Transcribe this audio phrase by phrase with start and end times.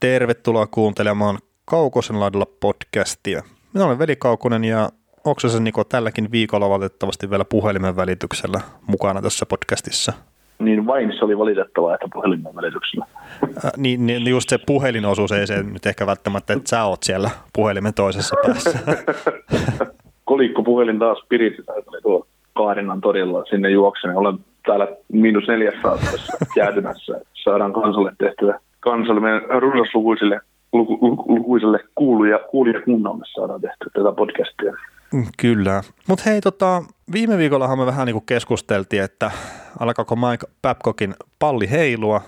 [0.00, 3.42] Tervetuloa kuuntelemaan Kaukosen laidalla podcastia.
[3.74, 4.88] Minä olen Veli Kaukonen ja
[5.24, 10.12] Oksasen Niko tälläkin viikolla valitettavasti vielä puhelimen välityksellä mukana tässä podcastissa.
[10.58, 13.06] Niin vain se oli valitettavaa, että puhelimen välityksellä.
[13.64, 17.30] Äh, niin, niin, just se puhelinosuus ei se nyt ehkä välttämättä, että sä oot siellä
[17.52, 18.78] puhelimen toisessa päässä.
[20.30, 22.26] Kolikko puhelin taas piriti, oli tuo
[22.56, 24.16] Kaarinan torilla sinne juoksen.
[24.16, 25.88] Olen täällä miinus neljässä
[26.56, 27.20] jäätymässä.
[27.44, 30.40] Saadaan kansalle tehtyä kansalle, meidän runsaslukuisille
[30.72, 34.72] luku, luku, lukuiselle kuuluja, kuulijakunnalle saadaan tehtyä tätä podcastia.
[35.38, 35.82] Kyllä.
[36.08, 39.30] Mutta hei, tota, viime viikollahan me vähän niinku keskusteltiin, että
[39.80, 42.20] alkaako Mike Babcockin palli heilua.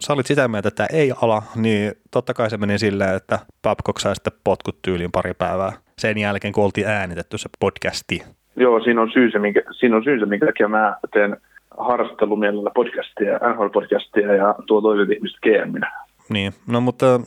[0.00, 3.98] Sä olit sitä mieltä, että ei ala, niin totta kai se meni silleen, että Babcock
[3.98, 8.22] sai sitten potkut tyyliin pari päivää sen jälkeen, kun oltiin äänitetty se podcasti.
[8.56, 11.36] Joo, siinä on syy se, minkä, siinä on syy se, minkä takia mä teen
[11.84, 15.92] harrastelumielellä podcastia, NHL-podcastia ja tuo toiset ihmiset GMinä.
[16.28, 17.20] Niin, no mutta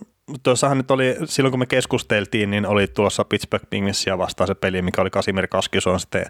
[0.44, 4.82] tuossahan nyt oli, silloin kun me keskusteltiin, niin oli tuossa Pittsburgh Penguinsia vastaan se peli,
[4.82, 6.26] mikä oli Kasimir Kaskison sitten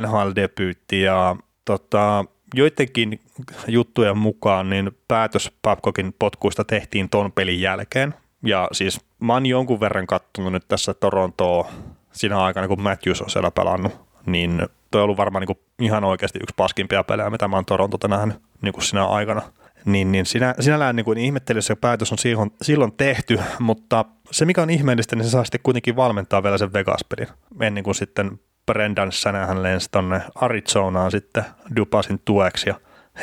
[0.00, 2.24] NHL-debyytti ja tota,
[2.54, 3.20] joidenkin
[3.68, 8.14] juttujen mukaan niin päätös Babcockin potkuista tehtiin ton pelin jälkeen.
[8.42, 11.68] Ja siis mä oon jonkun verran kattonut nyt tässä Torontoa
[12.12, 13.92] siinä aikana, kun Matthews on siellä pelannut,
[14.26, 17.64] niin toi on ollut varmaan niin kuin ihan oikeasti yksi paskimpia pelejä, mitä mä oon
[17.64, 19.42] Torontota nähnyt niin kuin siinä aikana.
[19.84, 24.44] Niin, niin sinä, sinällään niin kuin ihmettely se päätös on silloin, silloin tehty, mutta se
[24.44, 27.28] mikä on ihmeellistä, niin se saa sitten kuitenkin valmentaa vielä sen Vegas-pelin,
[27.60, 31.44] ennen kuin sitten Brendan Sänähän lensi tonne Arizonaan sitten
[31.76, 32.74] Dupasin tueksi ja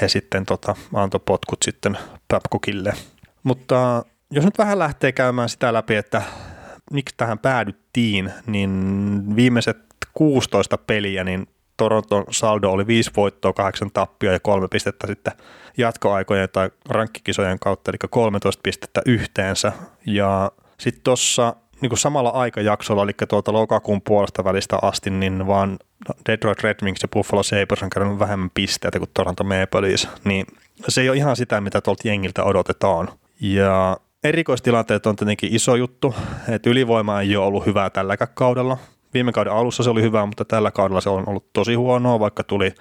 [0.01, 2.93] he sitten tota, antoi potkut sitten Babcockille.
[3.43, 6.21] Mutta jos nyt vähän lähtee käymään sitä läpi, että
[6.91, 9.77] miksi tähän päädyttiin, niin viimeiset
[10.17, 15.33] 16 peliä, niin Toronton saldo oli 5 voittoa, 8 tappia ja 3 pistettä sitten
[15.77, 19.71] jatkoaikojen tai rankkikisojen kautta, eli 13 pistettä yhteensä.
[20.05, 25.79] Ja sitten tuossa niin samalla aikajaksolla, eli tuolta lokakuun puolesta välistä asti, niin vaan
[26.29, 30.45] Detroit Red Wings ja Buffalo Sabres on kerännyt vähemmän pisteitä kuin Toronto Maple Leafs, niin
[30.87, 33.09] se ei ole ihan sitä, mitä tuolta jengiltä odotetaan.
[33.39, 36.15] Ja erikoistilanteet on tietenkin iso juttu,
[36.49, 38.77] että ylivoima ei ole ollut hyvää tälläkään kaudella.
[39.13, 42.43] Viime kauden alussa se oli hyvä, mutta tällä kaudella se on ollut tosi huonoa, vaikka
[42.43, 42.73] tuli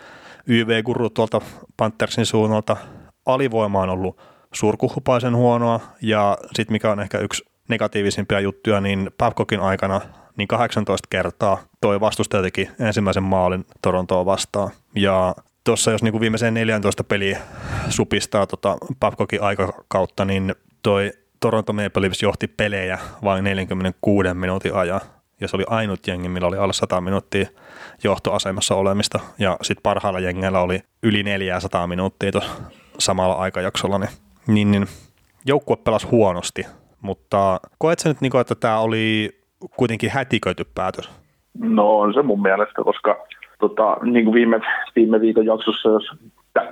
[0.46, 1.40] YV-guru tuolta
[1.76, 2.76] Panthersin suunnalta.
[3.26, 4.20] Alivoima on ollut
[4.52, 10.00] surkuhupaisen huonoa ja sitten mikä on ehkä yksi negatiivisimpia juttuja, niin Babcockin aikana
[10.36, 14.70] niin 18 kertaa toi vastustaja teki ensimmäisen maalin Torontoa vastaan.
[14.94, 15.34] Ja
[15.64, 17.40] tuossa jos niinku viimeiseen 14 peliä
[17.88, 25.00] supistaa tota Babcockin aikakautta, niin toi Toronto Maple Leafs johti pelejä vain 46 minuutin ajan.
[25.40, 27.46] Ja se oli ainut jengi, millä oli alle 100 minuuttia
[28.04, 29.20] johtoasemassa olemista.
[29.38, 32.52] Ja sitten parhailla jengeillä oli yli 400 minuuttia tuossa
[32.98, 33.98] samalla aikajaksolla.
[33.98, 34.10] Niin,
[34.46, 34.86] niin, niin
[35.46, 36.66] joukkue pelasi huonosti
[37.06, 39.30] mutta koet sä nyt, kuin, että tämä oli
[39.76, 41.10] kuitenkin hätiköity päätös?
[41.58, 43.26] No on se mun mielestä, koska
[43.58, 44.60] tota, niin kuin viime,
[44.96, 46.10] viime viikon jaksossa, jos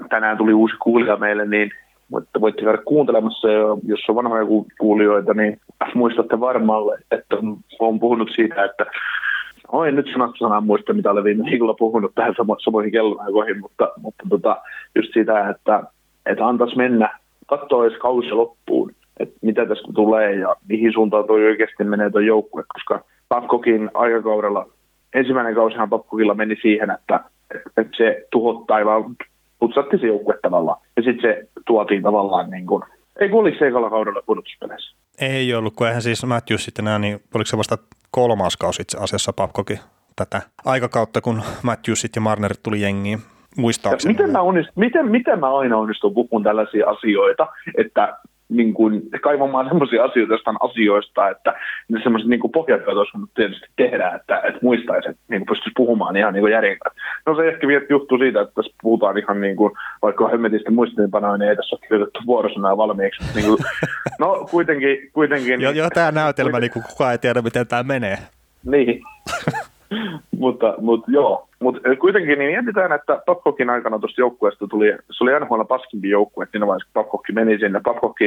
[0.08, 1.70] tänään tuli uusi kuulija meille, niin
[2.12, 4.44] voitte, voitte käydä kuuntelemassa, ja jos on vanhoja
[4.78, 5.60] kuulijoita, niin
[5.94, 7.36] muistatte varmaan, että
[7.78, 8.86] olen puhunut siitä, että
[9.72, 13.88] Oi, nyt sanattu sanaa muista, mitä olen viime viikolla puhunut tähän samo, samoihin kellonaikoihin, mutta,
[14.00, 14.56] mutta tota,
[14.94, 15.82] just sitä, että,
[16.26, 21.36] että antaisi mennä, katsoa edes kausi loppuun, että mitä tästä tulee ja mihin suuntaan tuo
[21.36, 24.66] oikeasti menee tuo joukkue, koska Babcockin aikakaudella,
[25.14, 27.20] ensimmäinen kausihan Babcockilla meni siihen, että,
[27.76, 28.80] että se tuhottaa
[29.64, 30.80] putsatti se joukkue tavallaan.
[30.96, 32.82] Ja sitten se tuotiin tavallaan niin kuin,
[33.20, 34.96] ei kun oliko se ekalla kaudella pudotuspeleissä?
[35.20, 37.78] Ei ollut, kun eihän siis Matthews sitten enää, niin oliko se vasta
[38.10, 39.78] kolmas kausi itse asiassa Babcockin
[40.16, 43.18] tätä aikakautta, kun Matthews ja Marner tuli jengiin
[43.56, 44.14] muistaakseni.
[44.14, 47.46] Miten mä, onnist, miten, miten mä aina onnistun puhumaan tällaisia asioita,
[47.78, 48.18] että
[48.48, 51.54] niin kuin, kaivamaan sellaisia asioita jostain asioista, että
[51.88, 56.34] ne semmoiset niin pohjat olisi tietysti tehdä, että, että muistaisi, että niin pystyisi puhumaan ihan
[56.34, 56.78] niin järjen
[57.26, 59.72] No se ehkä johtuu siitä, että tässä puhutaan ihan niin kuin,
[60.02, 63.24] vaikka hemmetistä muistiinpanoja, niin ei tässä ole kirjoitettu vuorosanaa valmiiksi.
[63.34, 63.58] Niin kuin,
[64.20, 65.10] no kuitenkin.
[65.12, 68.18] kuitenkin jo, jo tämä näytelmä, niin kuin kukaan ei tiedä, miten tämä menee.
[68.64, 69.02] Niin.
[70.38, 75.40] mutta, mutta joo, mutta kuitenkin niin mietitään, että Babcockin aikana tuosta joukkueesta tuli, se oli
[75.40, 77.80] NHL paskimpi joukkue siinä vaiheessa, Babcock meni sinne.
[77.80, 78.18] Babcock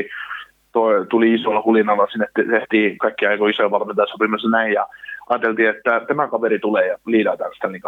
[1.09, 4.87] tuli isolla hulinalla, sinne tehtiin kaikki aika isoja valmentajasopimus näin, ja
[5.29, 7.79] ajateltiin, että tämä kaveri tulee ja liidaa Stanley.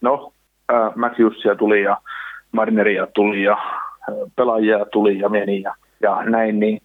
[0.00, 0.32] No,
[0.72, 1.96] äh, Matthewsia tuli ja
[2.52, 6.82] Marineria tuli ja äh, pelaajia tuli ja meni ja, ja näin, niin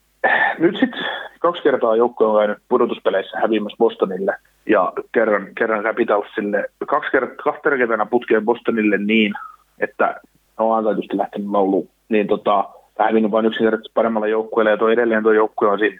[0.59, 1.05] nyt sitten
[1.39, 4.35] kaksi kertaa joukkue on käynyt pudotuspeleissä häviämässä Bostonille–
[4.65, 9.33] ja kerran, kerran Capitalsille, kaksi kertaa, kahtena keväänä putkeen Bostonille niin,
[9.79, 10.15] että
[10.57, 12.69] on antaitusti lähtenyt lauluun, niin tota,
[12.99, 15.99] hävinnyt vain yksinkertaisesti paremmalla joukkueella, ja tuo edelleen tuo joukkue on siinä,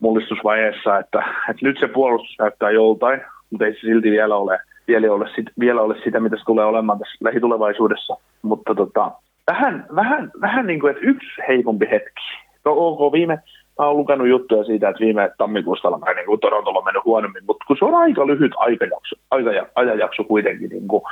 [0.00, 1.18] mullistusvaiheessa, että,
[1.50, 3.20] että nyt se puolustus näyttää joltain,
[3.50, 4.58] mutta ei se silti vielä ole,
[4.88, 8.16] vielä ole, sit, vielä ole sitä, mitä se tulee olemaan tässä lähitulevaisuudessa.
[8.42, 9.12] Mutta tota,
[9.46, 12.22] vähän, vähän, vähän niin kuin, että yksi heikompi hetki.
[12.64, 13.38] No ok, viime,
[13.78, 17.64] mä oon lukenut juttuja siitä, että viime tammikuusta alkaen niin Torontolla on mennyt huonommin, mutta
[17.66, 21.02] kun se on aika lyhyt aikajakso, aika, ajanjakso kuitenkin, niin kuin,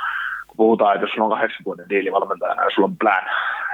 [0.47, 3.23] kun puhutaan, että jos sulla on kahdeksan vuoden diili valmentajana ja sulla on plan,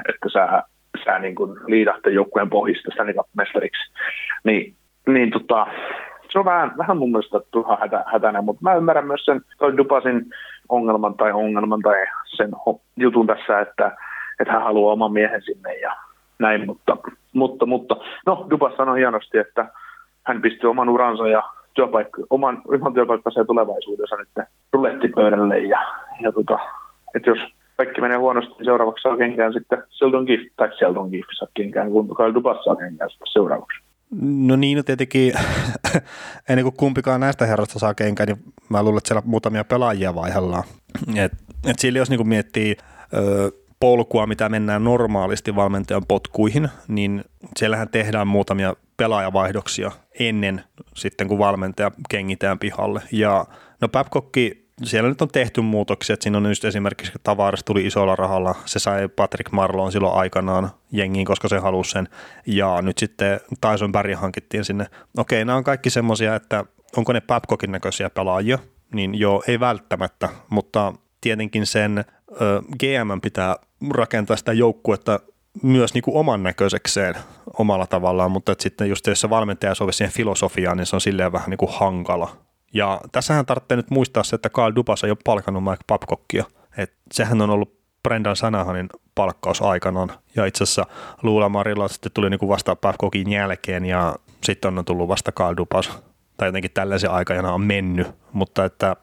[0.10, 0.64] että sä,
[1.06, 3.92] sä niin kuin liidatte joukkueen pohjista Stanley Cup-mestariksi,
[4.44, 4.76] niin,
[5.08, 5.68] niin tota,
[6.32, 9.78] se on vähän, vähän mun mielestä turha hätä, hätäinen, mutta mä ymmärrän myös sen toi
[9.78, 10.26] Dupasin
[10.70, 12.52] ongelman tai ongelman tai sen
[12.98, 13.98] jutun tässä, että,
[14.40, 15.96] että hän haluaa oman miehen sinne ja
[16.40, 16.98] näin, mutta,
[17.34, 17.96] mutta, mutta
[18.26, 19.66] no Dubas sanoi hienosti, että
[20.24, 21.44] hän pisti oman uransa ja
[21.74, 25.80] työpaikka, oman, oman työpaikkansa ja tulevaisuudensa nyt rulettipöydälle ja,
[26.22, 26.60] ja tota,
[27.16, 27.40] että jos
[27.78, 31.92] kaikki menee huonosti, niin seuraavaksi saa kenkään sitten Sheldon Gift, tai Sheldon Gift saa kenkään,
[31.92, 33.80] kun Kyle Dubas saa kenkään sitten seuraavaksi.
[34.22, 35.34] No niin, no tietenkin
[36.50, 40.64] ennen kuin kumpikaan näistä herroista saa kenkään, niin mä luulen, että siellä muutamia pelaajia vaihellaan.
[41.16, 41.32] Et,
[41.68, 42.76] et sillä jos niin miettii
[43.14, 47.24] ö, polkua, mitä mennään normaalisti valmentajan potkuihin, niin
[47.58, 50.64] siellähän tehdään muutamia pelaajavaihdoksia ennen
[50.96, 53.02] sitten, kun valmentaja kengitään pihalle.
[53.12, 53.46] Ja
[53.82, 58.16] no Babcockki siellä nyt on tehty muutoksia, että siinä on just esimerkiksi Tavares tuli isolla
[58.16, 62.08] rahalla, se sai Patrick Marlon silloin aikanaan jengiin, koska se halusi sen,
[62.46, 64.86] ja nyt sitten Tyson Barry hankittiin sinne.
[65.18, 66.66] Okei, nämä on kaikki semmoisia, että
[66.98, 68.60] onko ne Babcockin näköisiä pelaajia,
[68.94, 72.06] niin joo, ei välttämättä, mutta tietenkin sen
[72.80, 73.56] GM pitää
[73.92, 75.20] rakentaa sitä joukkuetta
[75.64, 77.16] myös niin kuin oman näköisekseen
[77.60, 81.02] omalla tavallaan, mutta että sitten just jos se valmentaja sovi siihen filosofiaan, niin se on
[81.02, 82.38] silleen vähän niin kuin hankala.
[82.74, 86.46] Ja tässähän tarvitsee nyt muistaa se, että Carl Dubas ei ole palkannut Mike Babcockia.
[86.78, 90.12] että sehän on ollut Brendan Sanahanin palkkaus aikanaan.
[90.36, 90.86] Ja itse asiassa
[91.24, 95.58] Luula Marilla sitten tuli niin kuin vasta Babcockin jälkeen ja sitten on tullut vasta Carl
[95.58, 96.00] Dubas.
[96.38, 98.08] Tai jotenkin tällaisen aikajana on mennyt.
[98.34, 98.96] Mutta että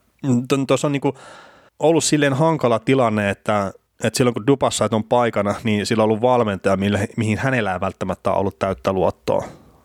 [0.67, 1.17] tuossa on niin kuin
[1.79, 3.73] ollut silleen hankala tilanne, että,
[4.05, 7.81] että silloin kun Dupassa on paikana, niin sillä on ollut valmentaja, mille, mihin hänellä ei
[7.81, 9.45] välttämättä ollut täyttä luottoa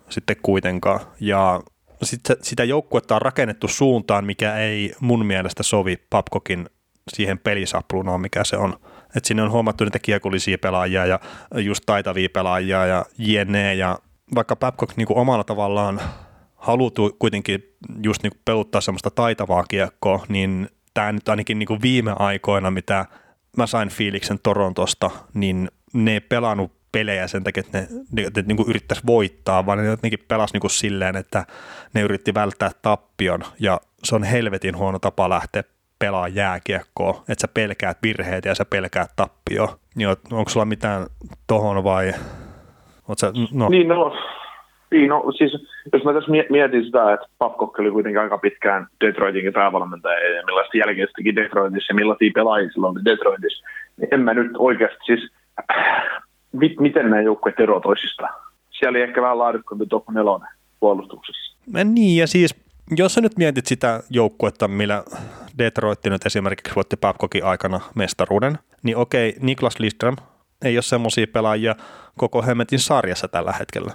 [0.10, 1.00] sitten kuitenkaan.
[1.20, 1.62] Ja
[2.04, 6.70] sit, sitä joukkuetta on rakennettu suuntaan, mikä ei mun mielestä sovi Papkokin
[7.14, 8.74] siihen pelisapluunaan, mikä se on.
[9.16, 11.20] Et sinne on huomattu niitä kiekollisia pelaajia ja
[11.56, 13.76] just taitavia pelaajia ja jne.
[13.76, 14.00] Ja
[14.36, 16.02] vaikka Babcock niin omalla tavallaan
[16.56, 17.64] haluttu kuitenkin
[18.04, 23.06] just niin peluttaa semmoista taitavaa kiekkoa, niin tämä nyt ainakin niin kuin viime aikoina, mitä
[23.58, 28.44] mä sain fiiliksen Torontosta, niin ne ei pelannut pelejä sen takia, että ne, ne, ne
[28.48, 31.46] niin yrittäisi voittaa, vaan ne jotenkin pelasi niin kuin silleen, että
[31.94, 35.64] ne yritti välttää tappion ja se on helvetin huono tapa lähteä
[36.00, 39.80] pelaa jääkiekkoa, että sä pelkäät virheitä ja sä pelkäät tappio.
[39.96, 41.08] Niin onko sulla mitään
[41.48, 42.14] tohon vai?
[43.18, 43.70] Sä, no.
[43.70, 44.14] Niin, no,
[44.92, 45.52] niin, no siis
[45.94, 50.78] jos mä tässä mietin sitä, että Babcock oli kuitenkin aika pitkään Detroitin päävalmentaja ja millaista
[50.78, 53.66] jälkeen teki Detroitissa ja millaisia pelaajia silloin oli Detroitissa,
[53.98, 55.32] niin en mä nyt oikeasti siis,
[56.52, 58.34] mit, miten nämä joukkueet eroavat toisistaan?
[58.72, 60.48] Siellä oli ehkä vähän laadukkaampi top 4
[60.80, 61.58] puolustuksessa.
[61.84, 62.56] Niin, ja siis
[62.98, 65.04] jos sä nyt mietit sitä joukkuetta, millä
[65.58, 70.16] Detroit nyt esimerkiksi voitti Babcockin aikana mestaruuden, niin okei, Niklas Lidström
[70.66, 71.76] ei ole semmoisia pelaajia
[72.18, 73.92] koko Hemmetin sarjassa tällä hetkellä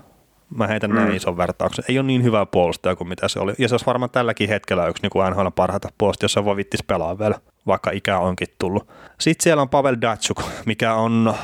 [0.54, 0.96] Mä heitän mm.
[0.96, 1.84] näin ison vertauksen.
[1.88, 3.54] Ei ole niin hyvä puolustaja kuin mitä se oli.
[3.58, 6.82] Ja se olisi varmaan tälläkin hetkellä yksi niin NHL parhaita puolustajia, jos se voi vittis
[6.82, 7.34] pelaa vielä,
[7.66, 8.88] vaikka ikä onkin tullut.
[9.20, 11.34] Sitten siellä on Pavel Datsuk, mikä on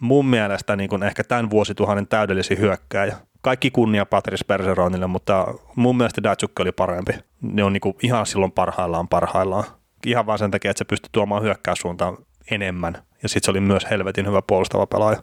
[0.00, 3.16] mun mielestä niin kuin ehkä tämän vuosituhannen täydellisin hyökkääjä.
[3.42, 7.12] Kaikki kunnia Patrice Perseronille, mutta mun mielestä Datsuk oli parempi.
[7.42, 9.64] Ne on niin kuin ihan silloin parhaillaan parhaillaan.
[10.06, 12.16] Ihan vaan sen takia, että se pystyi tuomaan hyökkäyssuuntaan
[12.50, 13.02] enemmän.
[13.22, 15.22] Ja sitten se oli myös helvetin hyvä puolustava pelaaja.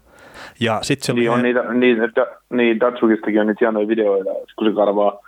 [0.60, 4.68] Ja sit se niin, on niitä, niin, että, niin Datsukistakin on niitä hienoja videoita, kun
[4.68, 5.20] se karvaa,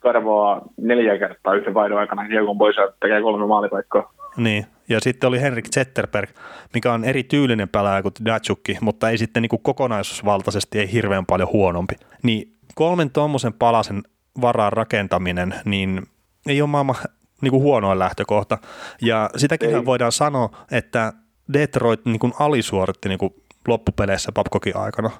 [0.00, 4.12] karvaa neljä kertaa yhden vaihdon aikana kiekon pois ja tekee kolme maalipaikkaa.
[4.36, 6.30] Niin, ja sitten oli Henrik Zetterberg,
[6.74, 11.48] mikä on eri tyylinen pelaaja kuin Datsukki, mutta ei sitten niin kokonaisuusvaltaisesti ei hirveän paljon
[11.52, 11.94] huonompi.
[12.22, 14.02] Niin kolmen tuommoisen palasen
[14.40, 16.02] varaan rakentaminen, niin
[16.46, 16.96] ei ole maailman
[17.42, 18.58] niin kuin huonoin lähtökohta.
[19.02, 21.12] Ja sitäkin voidaan sanoa, että
[21.52, 23.34] Detroit niin kuin alisuoritti niin kuin
[23.68, 25.10] loppupeleissä Babcockin aikana.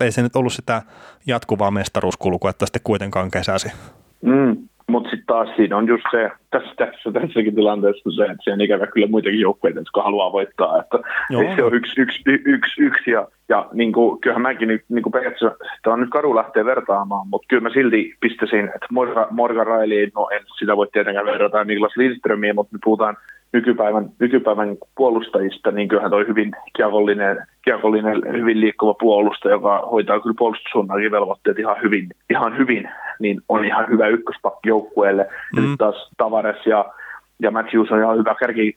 [0.00, 0.82] Ei se nyt ollut sitä
[1.26, 3.72] jatkuvaa mestaruuskulkua, että sitten kuitenkaan kesäsi.
[4.22, 4.56] Mm,
[4.92, 8.60] mutta sitten taas siinä on just se, tässä, tässä tässäkin tilanteessa se, että siellä on
[8.60, 10.80] ikävä kyllä muitakin joukkueita, jotka haluaa voittaa.
[10.80, 10.98] Että
[11.30, 11.42] Joo.
[11.42, 15.02] ei se ole yksi, yksi, yksi, yksi ja, ja niin kuin, kyllähän mäkin nyt niin
[15.02, 19.26] kuin periaatteessa, tämä on nyt karu lähteä vertaamaan, mutta kyllä mä silti pistäisin, että Morgan,
[19.30, 23.16] Morgan Riley, no en sitä voi tietenkään verrata Niklas Lindströmiin, mutta me puhutaan
[23.52, 30.34] nykypäivän, nykypäivän puolustajista, niin kyllähän toi hyvin kiekollinen, kiekollinen hyvin liikkuva puolustaja, joka hoitaa kyllä
[30.38, 35.22] puolustussuunnankin velvoitteet ihan hyvin, ihan hyvin niin on ihan hyvä ykköspakki joukkueelle.
[35.22, 35.62] Mm.
[35.62, 36.84] Ja nyt taas Tavares ja,
[37.42, 38.74] ja Matthews on ihan hyvä kärki,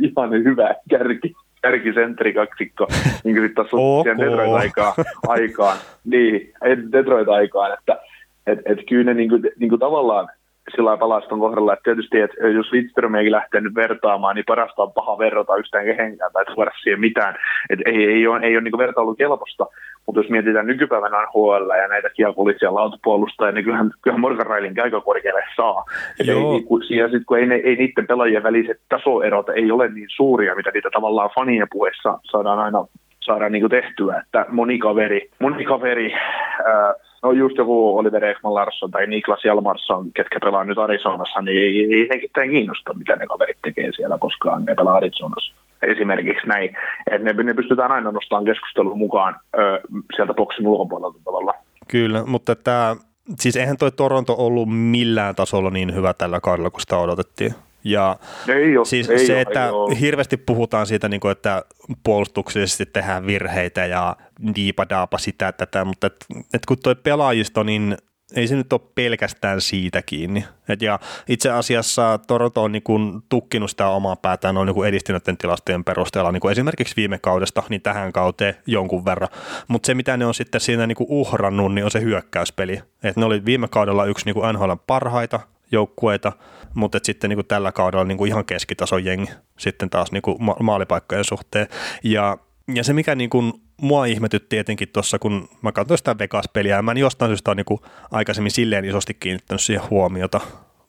[0.00, 2.86] ihan hyvä kärki, kärkisentri kaksikko,
[3.24, 4.92] niin kuin taas on Detroit-aikaan,
[5.28, 6.52] aikaan, niin,
[6.92, 7.98] Detroit-aikaan, että
[8.46, 10.28] et, et kyllä ne niin kuin, niin kuin tavallaan
[10.70, 15.18] sillä palaston kohdalla, että tietysti, että jos Lidströmiäkin lähtee nyt vertaamaan, niin parasta on paha
[15.18, 17.34] verrata yhtään kehenkään tai tuoda siihen mitään.
[17.70, 19.66] Et ei, ei ole, ei ole niin vertailu kelpoista,
[20.06, 25.00] mutta jos mietitään nykypäivänä HL ja näitä kiekollisia lautapuolustajia, niin kyllähän, kyllähän Morgan Railin aika
[25.00, 25.84] korkealle saa.
[26.20, 29.70] Et ei, niin kun, ja sit, kun ei, ne, ei niiden pelaajien väliset tasoerot ei
[29.70, 32.86] ole niin suuria, mitä niitä tavallaan fanien puheessa saadaan aina
[33.20, 36.94] saadaan niin tehtyä, että moni kaveri, moni kaveri ää,
[37.24, 41.94] no just joku Oliver Ekman Larsson tai Niklas Jalmarsson, ketkä pelaa nyt Arizonassa, niin ei,
[41.94, 45.54] ei henkilöitä kiinnosta, mitä ne kaverit tekee siellä, koska ne pelaa Arizonassa.
[45.82, 46.76] Esimerkiksi näin,
[47.10, 49.80] että ne, ne pystytään aina nostamaan keskustelun mukaan ö,
[50.16, 51.54] sieltä boksin ulkopuolelta tavalla.
[51.88, 52.96] Kyllä, mutta tämä,
[53.38, 57.54] siis eihän toi Toronto ollut millään tasolla niin hyvä tällä kaudella, kun sitä odotettiin.
[57.84, 58.16] Ja
[58.48, 60.00] ei ole, siis ei se, ole, että ei ole.
[60.00, 61.64] hirveästi puhutaan siitä, niin kuin, että
[62.04, 64.16] puolustuksellisesti tehdään virheitä ja
[64.56, 67.96] diipadaapa sitä tätä, mutta et, et kun tuo pelaajisto, niin
[68.36, 70.44] ei se nyt ole pelkästään siitä kiinni.
[70.68, 72.82] Et ja itse asiassa Toronto on niin
[73.28, 77.82] tukkinut sitä omaa päätään on niin edistyneiden tilastojen perusteella, niin kuin esimerkiksi viime kaudesta, niin
[77.82, 79.28] tähän kauteen jonkun verran.
[79.68, 82.82] Mutta se, mitä ne on sitten siinä niin uhrannut, niin on se hyökkäyspeli.
[83.02, 85.40] Et ne oli viime kaudella yksi niin NHL parhaita
[85.74, 86.32] joukkueita,
[86.74, 90.36] mutta sitten niin kuin tällä kaudella niin kuin ihan keskitason jengi sitten taas niin kuin
[90.40, 91.66] ma- maalipaikkojen suhteen.
[92.04, 92.38] Ja,
[92.74, 96.90] ja se, mikä niin kuin mua ihmetytti tietenkin tuossa, kun mä katsoin sitä Vegas-peliä, mä
[96.90, 100.40] en jostain syystä ole niin kuin aikaisemmin silleen isosti kiinnittänyt siihen huomiota.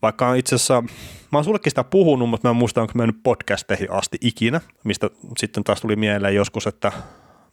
[0.01, 0.81] Vaikka itse asiassa,
[1.31, 4.61] mä oon sullekin sitä puhunut, mutta mä en muista, onko mä nyt podcasteihin asti ikinä,
[4.83, 6.91] mistä sitten taas tuli mieleen joskus, että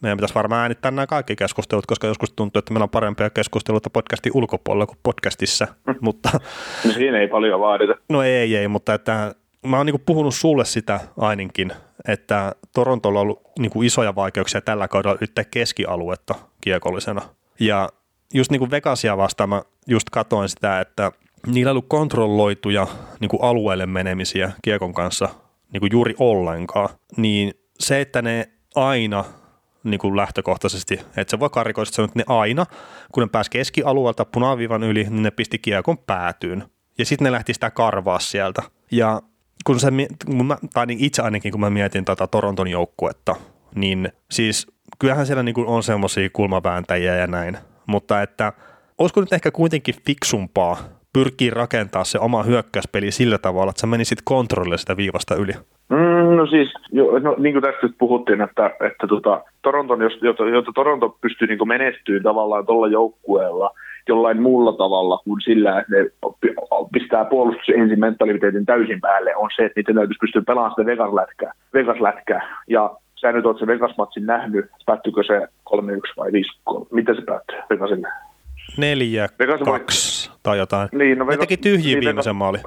[0.03, 3.89] meidän pitäisi varmaan äänittää nämä kaikki keskustelut, koska joskus tuntuu, että meillä on parempia keskusteluita
[3.89, 5.67] podcastin ulkopuolella kuin podcastissa.
[5.87, 5.95] Mm.
[6.01, 6.29] Mutta,
[6.85, 7.93] no siinä ei paljon vaadita.
[8.09, 9.35] No ei, ei, mutta että
[9.67, 11.71] mä oon niin puhunut sulle sitä ainakin,
[12.07, 17.21] että Torontolla on ollut niin isoja vaikeuksia tällä kaudella yrittää keskialuetta kiekollisena.
[17.59, 17.89] Ja
[18.33, 21.11] just niin kuin Vegasia vastaan mä just katoin sitä, että
[21.47, 22.87] niillä on ollut kontrolloituja
[23.19, 25.29] niin kuin alueelle menemisiä kiekon kanssa
[25.73, 29.23] niin kuin juuri ollenkaan, niin se, että ne aina
[29.83, 32.65] niin kuin lähtökohtaisesti, että se voi karikoisesti sanoa, että ne aina,
[33.11, 36.63] kun ne pääsi keskialueelta punaviivan yli, niin ne pisti kiekon päätyyn.
[36.97, 38.61] Ja sitten ne lähti sitä karvaa sieltä.
[38.91, 39.21] Ja
[39.65, 39.87] kun se,
[40.25, 43.35] kun mä, tai niin itse ainakin kun mä mietin tätä Toronton joukkuetta,
[43.75, 44.67] niin siis
[44.99, 48.53] kyllähän siellä niin kuin on semmoisia kulmavääntäjiä ja näin, mutta että
[48.97, 50.77] olisiko nyt ehkä kuitenkin fiksumpaa
[51.13, 55.53] pyrkii rakentaa se oma hyökkäyspeli sillä tavalla, että sä menisit kontrollille sitä viivasta yli?
[55.89, 60.43] Mm, no siis, jo, no, niin kuin tästä puhuttiin, että, että tota, Toronton, jos, jotta,
[60.43, 63.71] jotta Toronto pystyy niin menestyä tavallaan tuolla joukkueella
[64.07, 66.09] jollain muulla tavalla kuin sillä, että ne
[66.93, 71.51] pistää puolustus ensin mentaliteetin täysin päälle, on se, että niiden täytyisi pystyä pelaamaan sitä Vegas-lätkää.
[71.73, 72.63] Vegas-lätkää.
[72.67, 75.77] Ja sä nyt oot se Vegas-matsin nähnyt, päättyykö se 3-1
[76.17, 76.87] vai 5-3?
[76.91, 78.07] Miten se päättyy Vegasille?
[78.77, 80.39] Neljä, Vegas kaksi voitti.
[80.43, 80.89] tai jotain.
[80.91, 82.57] Niin, no Vegas, ne teki tyhjiä niin viimeisen maali.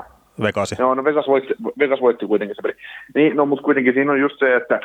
[0.42, 0.76] Vegasi.
[0.78, 2.74] Joo, no Vegas voitti, Vegas voitti kuitenkin se peli.
[3.14, 4.80] Niin, no mutta kuitenkin siinä on just se, että,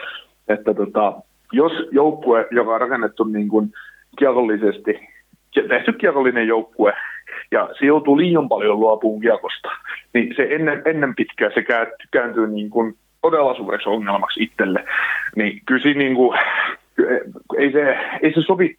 [0.48, 1.13] että tota,
[1.51, 3.74] jos joukkue, joka on rakennettu niin kuin
[4.20, 5.00] kiekollisesti,
[5.70, 6.94] tehty kiekollinen joukkue,
[7.51, 9.70] ja se joutuu liian paljon luopuun kiekosta,
[10.13, 11.63] niin se ennen, ennen pitkää se
[12.12, 14.86] kääntyy niin kuin todella suureksi ongelmaksi itselle.
[15.36, 16.39] Niin kyllä siinä niin kuin,
[17.58, 18.75] ei se, ei se sovi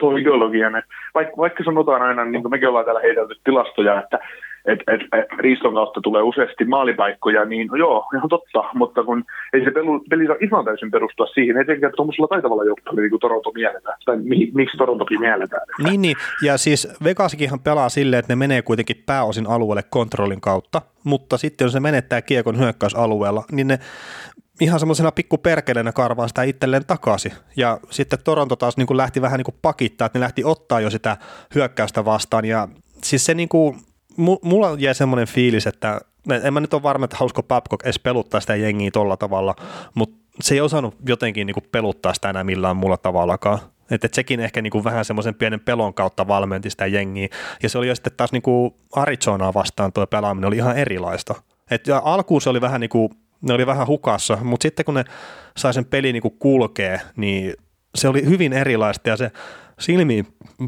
[0.00, 0.82] ton ideologian.
[1.14, 4.18] Vaikka, vaikka sanotaan aina, niin kuin mekin ollaan täällä heitelty tilastoja, että
[4.64, 9.24] että et, et, riiston kautta tulee useasti maalipaikkoja, niin no joo, ihan totta, mutta kun
[9.52, 13.20] ei se pelu, peli saa ihan täysin perustua siihen, etenkään tuollaisella taitavalla joukkueella niin kuin
[13.20, 15.62] Toronto mielletään, tai mi, miksi Torontokin mielletään.
[15.84, 20.82] Niin, niin, ja siis Vegasikinhan pelaa silleen, että ne menee kuitenkin pääosin alueelle kontrollin kautta,
[21.04, 23.78] mutta sitten jos se menettää kiekon hyökkäysalueella, niin ne
[24.60, 25.12] ihan semmoisena
[25.42, 27.32] perkeleenä karvaa sitä itselleen takaisin.
[27.56, 30.80] Ja sitten Toronto taas niin kuin lähti vähän niin kuin pakittaa, että ne lähti ottaa
[30.80, 31.16] jo sitä
[31.54, 32.44] hyökkäystä vastaan.
[32.44, 32.68] Ja
[33.04, 33.80] siis se niin kuin,
[34.42, 36.00] mulla jäi semmoinen fiilis, että
[36.42, 39.56] en mä nyt ole varma, että hausko Babcock edes peluttaa sitä jengiä tolla tavalla,
[39.94, 43.58] mutta se ei osannut jotenkin niin kuin peluttaa sitä enää millään muulla tavallakaan.
[43.90, 47.28] Että et sekin ehkä niinku vähän semmoisen pienen pelon kautta valmenti sitä jengiä.
[47.62, 51.34] Ja se oli jo sitten taas niinku Arizonaa vastaan tuo pelaaminen oli ihan erilaista.
[51.70, 53.10] Et alkuun se oli vähän niinku,
[53.42, 55.04] ne oli vähän hukassa, mutta sitten kun ne
[55.56, 57.54] sai sen peli niinku kulkee, niin
[57.94, 59.30] se oli hyvin erilaista ja se
[59.78, 60.26] silmiin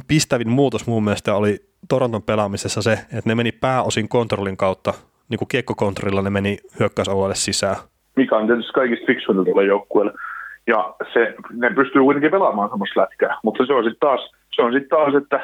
[0.09, 4.95] pistävin muutos mun mielestä oli Toronton pelaamisessa se, että ne meni pääosin kontrollin kautta,
[5.29, 7.76] niin kuin kiekkokontrollilla ne meni hyökkäysalueelle sisään.
[8.17, 10.12] Mikä on tietysti kaikista fiksuinta tuolle joukkueelle.
[10.67, 14.73] Ja se, ne pystyy kuitenkin pelaamaan samassa lätkää, mutta se on sitten taas, se on
[14.73, 15.41] sit taas, että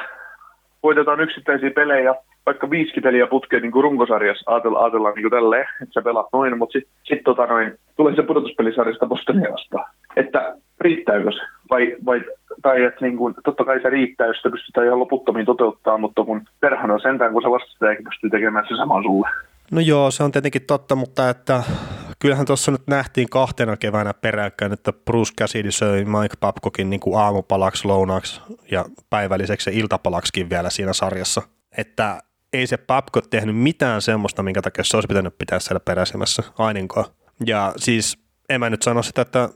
[0.83, 2.15] voitetaan yksittäisiä pelejä,
[2.49, 6.73] vaikka viisi peliä putkeen niin runkosarjassa, ajatellaan, ajatellaan niin tälleen, että sä pelaat noin, mutta
[6.73, 9.85] sitten sit, tota noin, tulee se pudotuspelisarjasta Bostonia vastaan.
[10.15, 11.39] Että riittääkö se?
[11.69, 12.21] Vai, vai,
[12.61, 16.23] tai että niin kuin, totta kai se riittää, jos sitä pystytään ihan loputtomiin toteuttaa, mutta
[16.23, 19.29] kun perhän on sentään, kun se vastustajakin pystyy tekemään se saman sulle.
[19.71, 21.63] No joo, se on tietenkin totta, mutta että
[22.19, 27.19] kyllähän tuossa nyt nähtiin kahtena keväänä peräkkäin, että Bruce Cassidy söi Mike Babcockin niin kuin
[27.19, 28.41] aamupalaksi, lounaksi
[28.71, 31.41] ja päivälliseksi ja iltapalaksikin vielä siinä sarjassa.
[31.77, 32.19] Että
[32.53, 37.11] ei se Babcock tehnyt mitään semmoista, minkä takia se olisi pitänyt pitää siellä peräisemässä aininkoa.
[37.45, 38.17] Ja siis
[38.49, 39.49] en mä nyt sano sitä, että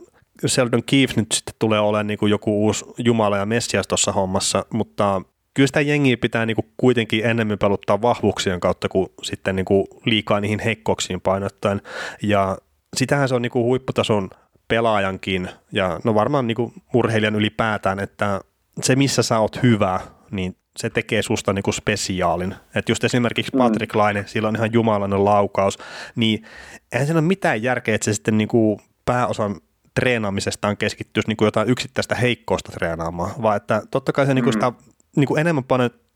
[0.47, 4.65] Sheldon Keefe nyt sitten tulee olemaan niin kuin joku uusi Jumala ja Messias tuossa hommassa,
[4.73, 5.21] mutta
[5.53, 9.87] kyllä sitä jengiä pitää niin kuin kuitenkin enemmän peluttaa vahvuuksien kautta kuin sitten niin kuin
[10.05, 11.81] liikaa niihin heikkouksiin painottaen.
[12.21, 12.57] Ja
[12.97, 14.29] sitähän se on niin kuin huipputason
[14.67, 18.41] pelaajankin ja no varmaan niin kuin urheilijan ylipäätään, että
[18.81, 19.99] se missä sä oot hyvä,
[20.31, 22.55] niin se tekee susta niin kuin spesiaalin.
[22.75, 23.57] Että just esimerkiksi mm.
[23.57, 25.79] Patrick Laine, sillä on ihan jumalainen laukaus,
[26.15, 26.45] niin
[26.91, 29.55] eihän siinä ole mitään järkeä, että se sitten niin kuin pääosan
[29.95, 34.55] treenaamisestaan keskittyisi niin kuin jotain yksittäistä heikkousta treenaamaan, vaan että totta kai se niin kuin
[34.55, 34.61] mm.
[34.61, 34.71] sitä
[35.15, 35.63] niin kuin enemmän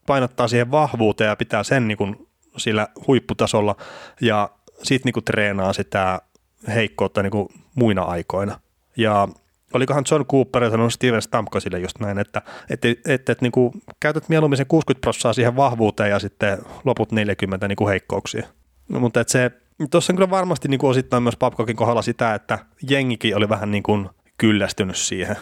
[0.08, 3.76] painottaa siihen vahvuuteen ja pitää sen niin kuin sillä huipputasolla
[4.22, 4.50] ja
[4.84, 6.22] sitten niin treenaa sitä
[6.68, 8.60] heikkoutta niin kuin muina aikoina.
[8.98, 9.28] Ja
[9.74, 14.30] olikohan John Cooper sanonut Steven Stamkosille just näin, että, että, että, että niin kuin käytät
[14.30, 18.48] mieluummin sen 60 prosenttia siihen vahvuuteen ja sitten loput 40 niin kuin heikkouksia.
[18.90, 19.52] No, mutta että se,
[19.92, 22.60] tuossa on kyllä varmasti niin kuin osittain myös Babcockin kohdalla sitä, että
[22.90, 25.36] jengikin oli vähän niin kuin kyllästynyt siihen,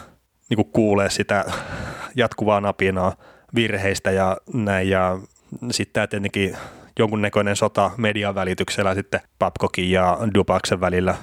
[0.50, 1.44] niin kuin kuulee sitä
[2.16, 3.16] jatkuvaa napinaa
[3.54, 5.18] virheistä ja näin, ja
[5.70, 6.56] sitten tämä tietenkin
[6.98, 11.14] jonkunnäköinen sota median välityksellä sitten Babcockin ja Dubaksen välillä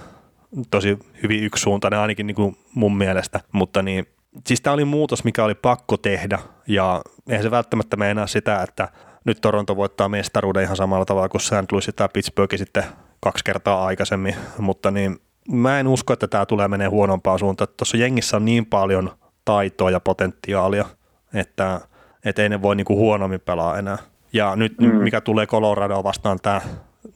[0.72, 4.08] tosi hyvin yksisuuntainen ainakin niin kuin mun mielestä, mutta niin,
[4.48, 8.88] siis tämä oli muutos, mikä oli pakko tehdä ja eihän se välttämättä meinaa sitä, että
[9.26, 11.72] nyt Toronto voittaa mestaruuden ihan samalla tavalla kuin St.
[11.72, 12.84] Louis tai Pittsburgh sitten
[13.20, 15.20] kaksi kertaa aikaisemmin, mutta niin
[15.52, 17.68] mä en usko, että tämä tulee menee huonompaan suuntaan.
[17.78, 19.12] Tuossa jengissä on niin paljon
[19.46, 20.86] taitoa ja potentiaalia,
[21.34, 21.82] että,
[22.26, 23.98] että ei ne voi niinku huonommin pelaa enää.
[24.34, 24.96] Ja nyt mm.
[24.96, 26.62] mikä tulee Colorado vastaan tämä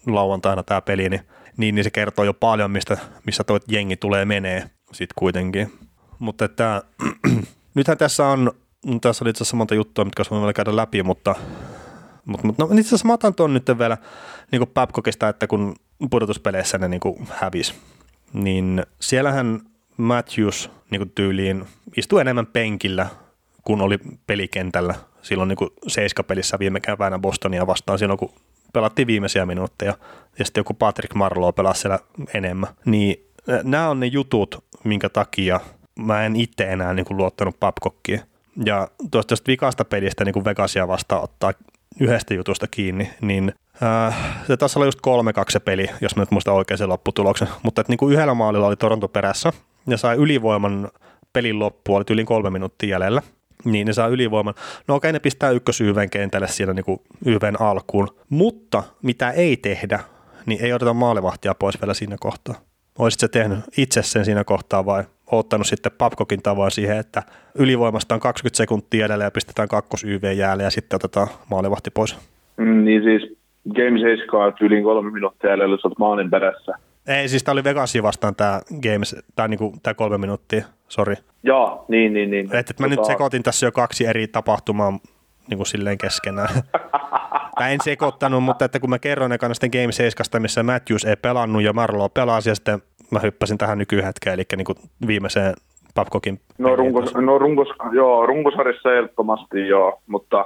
[0.07, 1.21] lauantaina tämä peli, niin,
[1.57, 5.73] niin, niin se kertoo jo paljon, mistä, missä tuo jengi tulee menee sitten kuitenkin.
[6.19, 6.83] Mutta että,
[7.75, 8.51] nythän tässä on,
[9.01, 11.35] tässä oli itse asiassa monta juttua, mitkä olisi vielä käydä läpi, mutta,
[12.25, 13.97] mutta, mutta no, itse asiassa mä otan tuon nyt vielä
[14.51, 15.75] niin Babcockista, että kun
[16.11, 17.73] pudotuspeleissä ne niin hävisi,
[18.33, 19.61] niin siellähän
[19.97, 21.65] Matthews niin tyyliin
[21.97, 23.07] istui enemmän penkillä,
[23.63, 28.31] kun oli pelikentällä silloin niin seiskapelissä viime keväänä Bostonia vastaan, silloin kun
[28.73, 29.93] pelattiin viimeisiä minuutteja,
[30.39, 31.99] ja sitten joku Patrick Marlowe pelasi siellä
[32.33, 32.69] enemmän.
[32.85, 33.25] Niin
[33.63, 35.59] nämä on ne jutut, minkä takia
[35.99, 38.21] mä en itse enää niin kuin luottanut Babcockiin.
[38.65, 41.53] Ja tuosta vikasta pelistä niin kuin Vegasia vastaan ottaa
[41.99, 43.53] yhdestä jutusta kiinni, niin
[43.83, 45.01] äh, se taisi olla just 3-2
[45.49, 47.47] se peli, jos mä nyt muistan oikein sen lopputuloksen.
[47.63, 49.53] Mutta että niin kuin yhdellä maalilla oli Toronto perässä
[49.87, 50.89] ja sai ylivoiman
[51.33, 53.21] pelin loppuun, oli yli kolme minuuttia jäljellä–
[53.65, 54.53] niin ne saa ylivoiman.
[54.87, 59.99] No okei, ne pistää ykkösyyven kentälle siinä niin kuin YVn alkuun, mutta mitä ei tehdä,
[60.45, 62.55] niin ei oteta maalivahtia pois vielä siinä kohtaa.
[62.99, 67.23] Olisit se tehnyt itse sen siinä kohtaa vai ottanut sitten Papkokin tavoin siihen, että
[67.59, 72.17] ylivoimasta on 20 sekuntia edellä ja pistetään kakkos YV jäälle ja sitten otetaan maalivahti pois?
[72.57, 73.37] Mm, niin siis
[73.75, 76.73] Game 7 yli kolme minuuttia jäljellä, jos olet maalin perässä.
[77.07, 81.15] Ei, siis tämä oli Vegasia vastaan tämä Games, tämä niinku, tää kolme minuuttia, sori.
[81.43, 82.55] Joo, niin, niin, niin.
[82.55, 83.01] Et, et mä tota...
[83.01, 84.91] nyt sekoitin tässä jo kaksi eri tapahtumaa
[85.49, 86.49] niin kuin silleen keskenään.
[87.59, 91.15] mä en sekoittanut, mutta että kun mä kerron ekana sitten Game 7, missä Matthews ei
[91.15, 95.53] pelannut ja Marlo pelasi, ja sitten mä hyppäsin tähän nykyhetkeen, eli niin kuin viimeiseen
[95.95, 96.39] Babcockin.
[96.57, 100.39] No, runkos, no runkos, joo, runkosarjassa ehdottomasti joo, mutta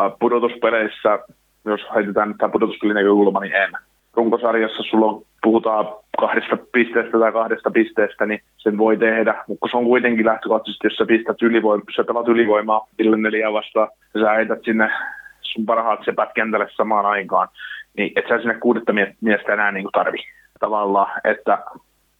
[0.00, 1.18] äh, pudotuspeleissä,
[1.64, 3.72] jos heitetään nyt tämä pudotuspelin näkökulma, niin en.
[4.14, 5.86] Runkosarjassa sulla on puhutaan
[6.20, 9.44] kahdesta pisteestä tai kahdesta pisteestä, niin sen voi tehdä.
[9.48, 13.52] Mutta se on kuitenkin lähtökohtaisesti, jos sä pistät ylivoimaa, jos sä pelaat ylivoimaa Ville neljä
[13.52, 14.90] vastaan, ja sä heität sinne
[15.40, 17.48] sun parhaat sepät kentälle samaan aikaan,
[17.96, 20.18] niin et sä sinne kuudetta miestä enää niin tarvi
[20.60, 21.20] tavallaan.
[21.24, 21.58] Että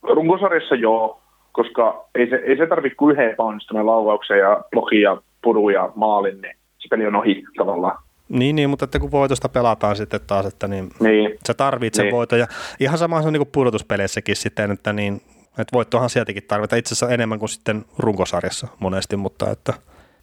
[0.03, 1.21] runkosarjassa joo,
[1.53, 5.91] koska ei se, ei se tarvitse kuin yhden epäonnistuneen laukauksen ja blokin ja pudun ja
[5.95, 7.99] maalin, niin se peli on ohi tavallaan.
[8.33, 11.39] Niin, niin, mutta että kun voitosta pelataan sitten taas, että niin, niin.
[11.47, 12.15] sä tarvitset niin.
[12.15, 12.39] voiton.
[12.39, 12.47] Ja
[12.81, 15.15] ihan sama se on niin pudotuspeleissäkin sitten, että, niin,
[15.59, 19.73] että voittohan sieltäkin tarvitaan itse asiassa enemmän kuin sitten runkosarjassa monesti, mutta että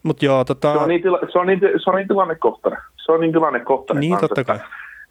[0.02, 0.72] mutta joo, tota...
[0.72, 2.80] Se on niin, tila, se on niin, se on niin tilannekohtainen.
[2.96, 4.00] Se on niin tilannekohtainen.
[4.00, 4.58] Niin, totta kai.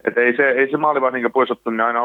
[0.03, 1.99] Että ei se, ei se maali vaan niin pois ottanut niin aina.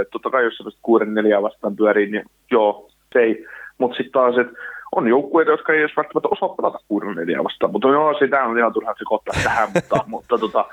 [0.00, 3.46] Että totta kai jos kuuden neljää vastaan pyörii, niin joo, se ei.
[3.78, 4.52] Mutta sitten taas, että
[4.96, 8.58] on joukkueita, jotka ei edes välttämättä osaa pelata kuuden neljää vastaan, mutta no, sitä on
[8.58, 10.64] ihan turhaa sekoittaa tähän, mutta, mutta, tota,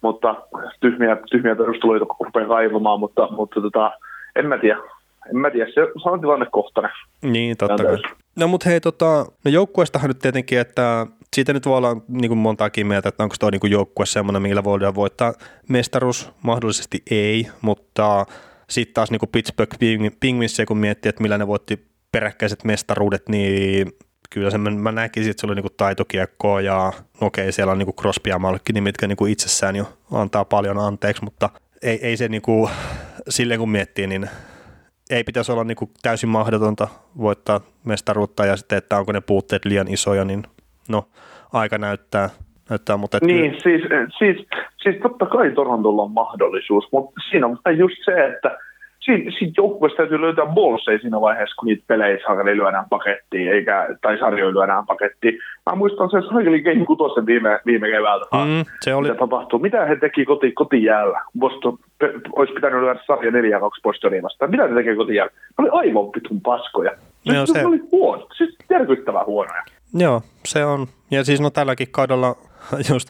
[0.00, 0.34] mutta
[0.80, 3.92] tyhmiä, tyhmiä perusteluita rupeaa kaivamaan, mutta, mutta tota,
[4.36, 4.78] en mä tiedä.
[5.30, 6.90] En mä tiedä, se on tilannekohtainen.
[7.22, 7.98] Niin, totta kai.
[8.36, 12.38] No mutta hei, tota, no joukkueestahan nyt tietenkin, että siitä nyt voi olla niin kuin
[12.38, 15.32] montaakin mieltä, että onko tuo niin joukkue semmoinen, millä voidaan voittaa
[15.68, 18.26] mestaruus, mahdollisesti ei, mutta
[18.70, 19.78] sitten taas niin kuin Pittsburgh
[20.20, 23.92] Penguins, kun miettii, että millä ne voitti peräkkäiset mestaruudet, niin
[24.30, 27.94] kyllä se, mä näkisin, että se oli niinku taitokiekkoa ja no okei, siellä on niinku
[28.00, 31.50] Crosby ja Malkin, mitkä niinku itsessään jo antaa paljon anteeksi, mutta
[31.82, 32.70] ei, ei se niinku,
[33.28, 34.28] silleen kun miettii, niin
[35.10, 39.88] ei pitäisi olla niinku täysin mahdotonta voittaa mestaruutta ja sitten, että onko ne puutteet liian
[39.88, 40.42] isoja, niin
[40.88, 41.08] no
[41.52, 42.30] aika näyttää.
[42.70, 43.82] näyttää mutta että niin, siis,
[44.18, 44.46] siis,
[44.82, 48.58] siis totta kai Torontolla on mahdollisuus, mutta siinä on just se, että
[49.04, 53.88] siinä, siinä joukkueessa täytyy löytää bolseja siinä vaiheessa, kun niitä pelejä saakeli lyödään pakettiin, eikä,
[54.02, 55.38] tai sarjoja lyödään pakettiin.
[55.70, 59.08] Mä muistan sen saakeli Game 6 viime, viime keväältä, mm, se oli...
[59.08, 59.58] mitä tapahtuu.
[59.58, 61.20] Mitä he teki koti, kotijäällä?
[61.38, 63.34] Boston pe, olisi pitänyt lyödä sarja 4-2
[63.82, 64.50] Bostonia vastaan.
[64.50, 65.32] Mitä he teki kotijäällä?
[65.32, 66.90] Ne oli aivan vitun paskoja.
[66.90, 67.52] Se, Joo, se...
[67.52, 69.62] se oli huono, siis järkyttävän huonoja.
[69.94, 70.86] Joo, se on.
[71.10, 72.36] Ja siis no tälläkin kaudella
[72.92, 73.08] just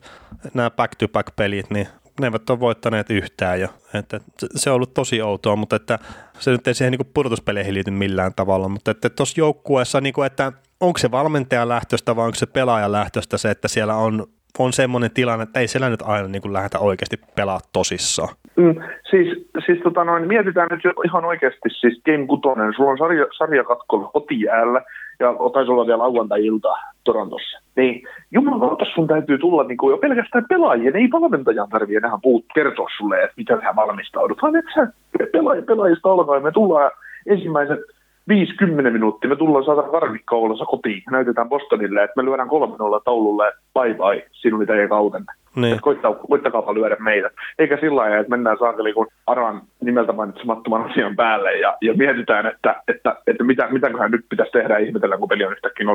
[0.55, 1.87] nämä back-to-back-pelit, niin
[2.21, 3.69] ne eivät ole voittaneet yhtään jo.
[3.95, 5.99] Että se on ollut tosi outoa, mutta että
[6.39, 10.27] se nyt ei siihen niin pudotuspeleihin liity millään tavalla, mutta että tuossa joukkueessa, niin kuin,
[10.27, 14.27] että onko se valmentajan lähtöstä vai onko se pelaajan lähtöstä se, että siellä on,
[14.59, 18.35] on semmoinen tilanne, että ei siellä nyt aina niin kuin lähdetä oikeasti pelaa tosissaan.
[18.57, 18.75] Mm,
[19.11, 22.43] siis siis tota noin, mietitään nyt ihan oikeasti siis Game 6,
[22.77, 24.83] sulla on sarja, sarjakatkolla kotijäällä,
[25.23, 26.69] ja taisi olla vielä lauantai-ilta
[27.05, 27.59] Torontossa.
[27.77, 32.45] Niin jumalauta sun täytyy tulla niin kuin jo pelkästään pelaajien, ei valmentajan tarvitse enää puut
[32.55, 34.89] kertoa sulle, että mitä sä valmistaudut, vaan että
[35.33, 36.91] pelaaja, pelaajista alkaen me tullaan
[37.27, 37.81] ensimmäiset
[38.29, 43.53] 50 minuuttia, me tullaan saada karvikkaulassa kotiin, näytetään Bostonille, että me lyödään kolme nolla taululle,
[43.75, 45.33] bye bye, sinun teidän kautenne.
[45.57, 45.81] Niin.
[45.81, 47.31] Koittaa, koittakaa lyödä meitä.
[47.59, 52.47] Eikä sillä lailla, että mennään saakeli kun Aran nimeltä mainitsemattoman asian päälle ja, ja mietitään,
[52.47, 55.91] että, että, että mitä, mitäköhän nyt pitäisi tehdä ihmetellä, kun peli on yhtäkkiä 0-2.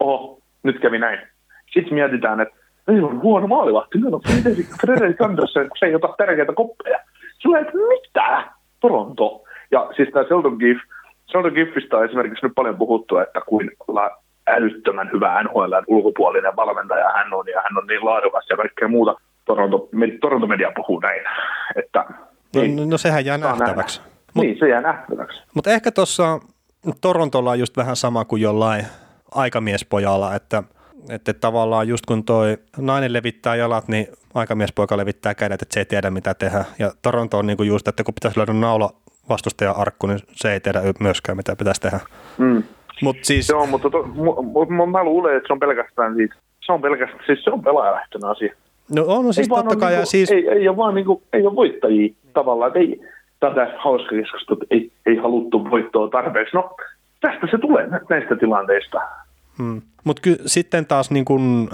[0.00, 1.18] Oho, nyt kävi näin.
[1.74, 2.54] Sitten mietitään, että
[2.86, 4.22] meillä on huono maalivahti, meillä on
[4.80, 6.98] Frederik Andersen, kun se ei ota tärkeitä koppeja.
[7.38, 8.44] Sillä että mitä?
[8.80, 9.42] Toronto.
[9.70, 10.80] Ja siis tämä Sheldon Giff,
[11.30, 13.70] Sheldon Giffistä on esimerkiksi nyt paljon puhuttu, että kuin
[14.48, 19.14] älyttömän hyvä NHL ulkopuolinen valmentaja hän on, ja hän on niin laadukas ja kaikkea muuta.
[19.44, 19.88] Toronto,
[20.20, 21.22] Toronto Media puhuu näin.
[21.76, 22.04] Että,
[22.54, 24.00] no, niin, no sehän jää nähtäväksi.
[24.34, 25.42] Mut, niin, se jää nähtäväksi.
[25.54, 26.40] Mutta ehkä tuossa
[27.00, 28.86] Torontolla on just vähän sama kuin jollain
[29.34, 30.62] aikamiespojalla, että,
[31.10, 35.84] että tavallaan just kun toi nainen levittää jalat, niin aikamiespoika levittää kädet, että se ei
[35.84, 36.64] tiedä mitä tehdä.
[36.78, 38.90] Ja Toronto on niinku just, että kun pitäisi löydä naula
[39.28, 42.00] vastustajan arkku, niin se ei tiedä myöskään mitä pitäisi tehdä.
[42.38, 42.62] Mm.
[43.02, 43.48] Mut siis...
[43.48, 47.22] Joo, mutta to, m- m- mä luulen, että se on pelkästään siitä, se on pelkästään,
[47.26, 48.54] siis se on pelaajalähtöinen asia.
[48.94, 49.92] No on, no siis ei totta kai.
[49.92, 50.30] Niinku, siis...
[50.30, 53.00] ei, ei, ole vaan niinku, ei ole voittajia tavallaan, ei,
[53.40, 56.56] tätä hauska keskustelua, ei, ei haluttu voittoa tarpeeksi.
[56.56, 56.76] No,
[57.20, 59.00] tästä se tulee näistä tilanteista.
[59.58, 59.82] Hmm.
[60.04, 61.70] Mutta sitten taas niin kun,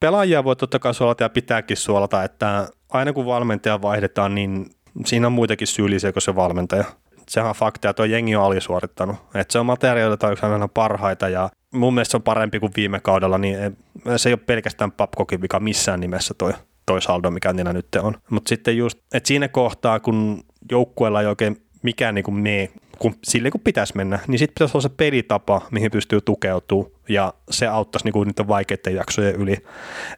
[0.00, 4.66] pelaajia voi totta kai suolata ja pitääkin suolata, että aina kun valmentaja vaihdetaan, niin
[5.04, 6.84] siinä on muitakin syyllisiä kuin se valmentaja
[7.28, 9.16] sehän on fakta, että tuo jengi on alisuorittanut.
[9.34, 13.00] Että se on materiaalilta yksi aina parhaita ja mun mielestä se on parempi kuin viime
[13.00, 13.76] kaudella, niin
[14.16, 16.52] se ei ole pelkästään Papkokin vika missään nimessä toi,
[16.86, 18.14] toi saldo, mikä niillä nyt on.
[18.30, 23.14] Mutta sitten just, että siinä kohtaa, kun joukkueella ei oikein mikään niin kuin mene, kun,
[23.24, 27.66] sille kun pitäisi mennä, niin sitten pitäisi olla se pelitapa, mihin pystyy tukeutumaan ja se
[27.66, 29.56] auttaisi kuin niiden vaikeiden jaksojen yli.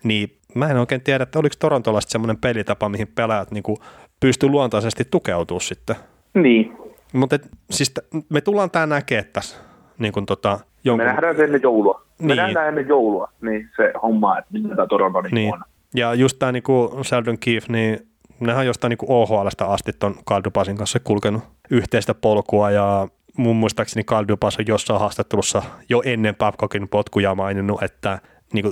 [0.02, 3.76] Niin mä en oikein tiedä, että oliko Torontolla semmoinen pelitapa, mihin pelaajat niin kuin
[4.20, 5.96] pystyy luontaisesti tukeutumaan sitten.
[6.34, 6.76] Niin,
[7.14, 7.38] mutta
[7.70, 9.57] siis t- me tullaan tämä näkemään tässä.
[9.98, 11.07] Niin kun tota, jonkun...
[11.07, 12.03] Me nähdään se ennen joulua.
[12.18, 12.37] Me niin.
[12.37, 15.55] nähdään ennen joulua, niin se homma, että mitä Toronto niin niin.
[15.55, 15.62] on.
[15.94, 16.64] Ja just tämä niin
[17.05, 18.09] Sheldon Keefe, niin
[18.40, 24.05] nehän on jostain niin OHLstä asti ton Kaldupasin kanssa kulkenut yhteistä polkua ja mun muistaakseni
[24.05, 28.18] Kaldupas on jossain haastattelussa jo ennen Babcockin potkuja maininnut, että
[28.53, 28.64] niin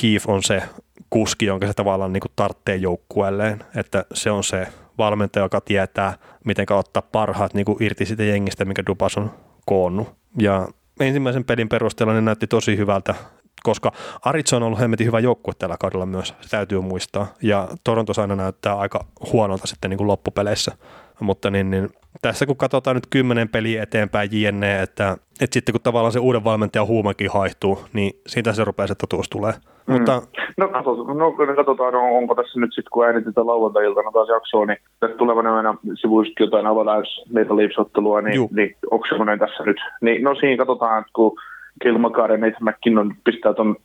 [0.00, 0.62] Keefe on se
[1.10, 4.66] kuski, jonka se tavallaan niin tarttee joukkueelleen, että se on se
[4.98, 9.30] valmentaja, joka tietää, miten ottaa parhaat niin kuin irti siitä jengistä, mikä Dupas on
[9.66, 10.08] koonnut.
[10.38, 10.68] Ja
[11.00, 13.14] ensimmäisen pelin perusteella ne näytti tosi hyvältä,
[13.62, 13.92] koska
[14.24, 17.26] Aritso on ollut hemmetin hyvä joukkue tällä kaudella myös, se täytyy muistaa.
[17.42, 20.72] Ja Toronto aina näyttää aika huonolta sitten niin kuin loppupeleissä.
[21.20, 21.88] Mutta niin, niin,
[22.22, 26.44] tässä kun katsotaan nyt kymmenen peliä eteenpäin JNE, että, että sitten kun tavallaan se uuden
[26.44, 29.54] valmentajan huumakin haihtuu, niin siitä se rupeaa se totuus tulee.
[29.88, 29.92] Mm.
[29.94, 30.22] Mutta,
[30.56, 35.16] no, katsotaan, no, katsotaan, onko tässä nyt sitten, kun äänitetään lauantai-iltana taas jaksoa, niin tässä
[35.16, 39.76] tulevana aina sivuisesti jotain Avalanche Maple Leafs-ottelua, niin, niin onko semmoinen tässä nyt?
[40.00, 41.36] Niin, no siinä katsotaan, että kun
[41.82, 43.76] Kilmakaari ja Nathan McKinnon pistää tuon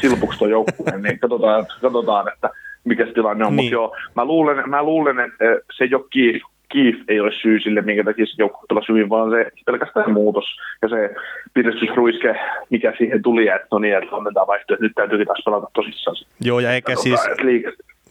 [0.00, 2.50] silpuksi tuon joukkueen, niin katsotaan, katsotaan, että
[2.84, 3.56] mikä se tilanne on.
[3.56, 3.64] Niin.
[3.64, 5.44] Mutta joo, mä luulen, mä luulen, että
[5.76, 9.08] se ei ole Keith, Keith ei ole syy sille, minkä takia se joukkue pelasi hyvin,
[9.08, 10.44] vaan se pelkästään muutos
[10.82, 11.14] ja se
[11.54, 12.36] piristysruiske,
[12.70, 16.16] mikä siihen tuli, että no niin, että annetaan vaihtoehto, että nyt täytyykin taas pelata tosissaan.
[16.40, 17.20] Joo, ja eikä siis,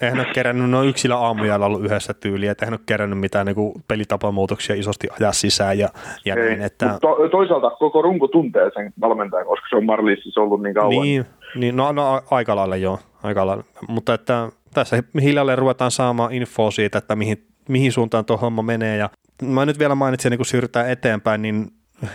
[0.01, 3.71] eihän ole kerännyt, no yksillä aamujalla ollut yhdessä tyyliä, että eihän ole kerännyt mitään niin
[3.87, 5.89] pelitapamuutoksia isosti ajaa sisään ja,
[6.25, 6.97] ja Ei, näin, että...
[7.01, 11.03] To, toisaalta koko runko tuntee sen valmentajan, koska se on Marliisissa ollut niin kauan.
[11.03, 13.63] Niin, niin no, no aika lailla joo, aika lailla.
[13.87, 18.97] mutta että tässä hiljalleen ruvetaan saamaan infoa siitä, että mihin, mihin suuntaan tuo homma menee.
[18.97, 19.09] Ja
[19.41, 21.71] mä nyt vielä mainitsin, niin kun siirrytään eteenpäin, niin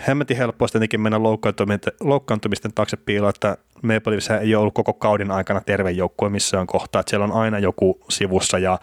[0.09, 4.93] hemmetin helppoa tietenkin mennä loukkaantumisten, loukkaantumisten taakse piiloon, että Maple Leafs ei ole ollut koko
[4.93, 8.79] kauden aikana terve joukkue missään kohtaa, että siellä on aina joku sivussa ja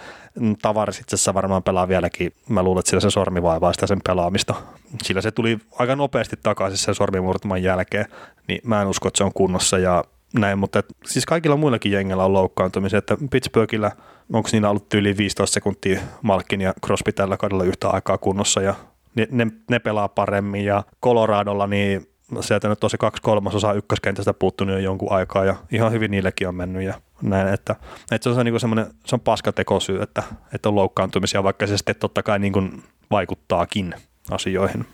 [0.62, 4.00] Tavares itse asiassa varmaan pelaa vieläkin, mä luulen, että sillä se sormi vaivaa sitä sen
[4.06, 4.56] pelaamista.
[5.04, 8.06] Sillä se tuli aika nopeasti takaisin sen sormimurtuman jälkeen,
[8.48, 9.78] niin mä en usko, että se on kunnossa.
[9.78, 13.92] Ja näin, mutta et, siis kaikilla muillakin jengillä on loukkaantumisia, että Pittsburghillä,
[14.34, 18.76] onko niillä ollut yli 15 sekuntia Malkin ja Crosby tällä kaudella yhtä aikaa kunnossa ja
[19.16, 22.08] ne, ne, ne pelaa paremmin ja Coloradolla niin
[22.40, 26.56] sieltä nyt tosi kaksi kolmasosaa ykköskentästä puuttunut jo jonkun aikaa ja ihan hyvin niillekin on
[26.56, 27.76] mennyt ja näin, että,
[28.12, 31.96] että se on niin semmoinen, se on paskatekosyy, että, että on loukkaantumisia, vaikka se sitten
[31.96, 33.96] totta kai niin kuin vaikuttaakin
[34.32, 34.86] asioihin.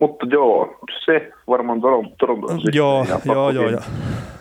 [0.00, 0.06] Mm.
[0.06, 1.80] Mutta joo, se varmaan
[2.18, 2.46] Toronto.
[2.72, 3.68] Joo, joo, joo.
[3.68, 3.80] Ja,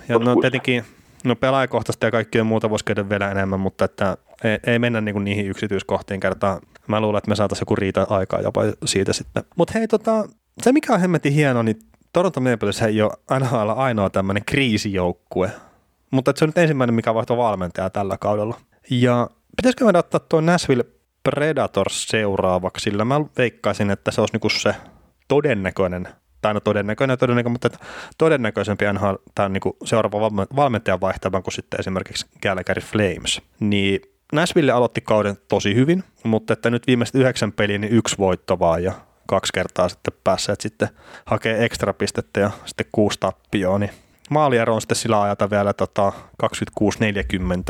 [0.09, 0.83] ja no tietenkin
[1.23, 5.19] no pelaajakohtaista ja kaikkea muuta voisi käydä vielä enemmän, mutta että ei, ei mennä niinku
[5.19, 6.59] niihin yksityiskohtiin kertaan.
[6.87, 9.43] Mä luulen, että me saataisiin joku riita aikaa jopa siitä sitten.
[9.55, 10.27] Mutta hei, tota,
[10.61, 11.79] se mikä on hemmetin hieno, niin
[12.13, 15.51] Toronto Maple Leafs ei ole NHL ainoa tämmöinen kriisijoukkue,
[16.11, 18.57] mutta se on nyt ensimmäinen, mikä vaihtoi valmentaja tällä kaudella.
[18.89, 20.85] Ja pitäisikö meidän ottaa tuo Nashville
[21.23, 24.75] Predators seuraavaksi, sillä mä veikkaisin, että se olisi niinku se
[25.27, 26.07] todennäköinen,
[26.41, 27.69] tai no todennäköinen todennäköinen, mutta
[28.17, 33.41] todennäköisempi NHL, tämä on niinku seuraava valmentajan vaihtavan kuin sitten esimerkiksi Calgary Flames.
[33.59, 34.01] Niin
[34.33, 38.83] Nashville aloitti kauden tosi hyvin, mutta että nyt viimeiset yhdeksän peliä, niin yksi voitto vaan
[38.83, 38.93] ja
[39.27, 40.89] kaksi kertaa sitten päässeet sitten
[41.25, 43.91] hakee ekstra pistettä ja sitten kuusi tappioa, niin
[44.29, 46.13] maaliero on sitten sillä ajata vielä tota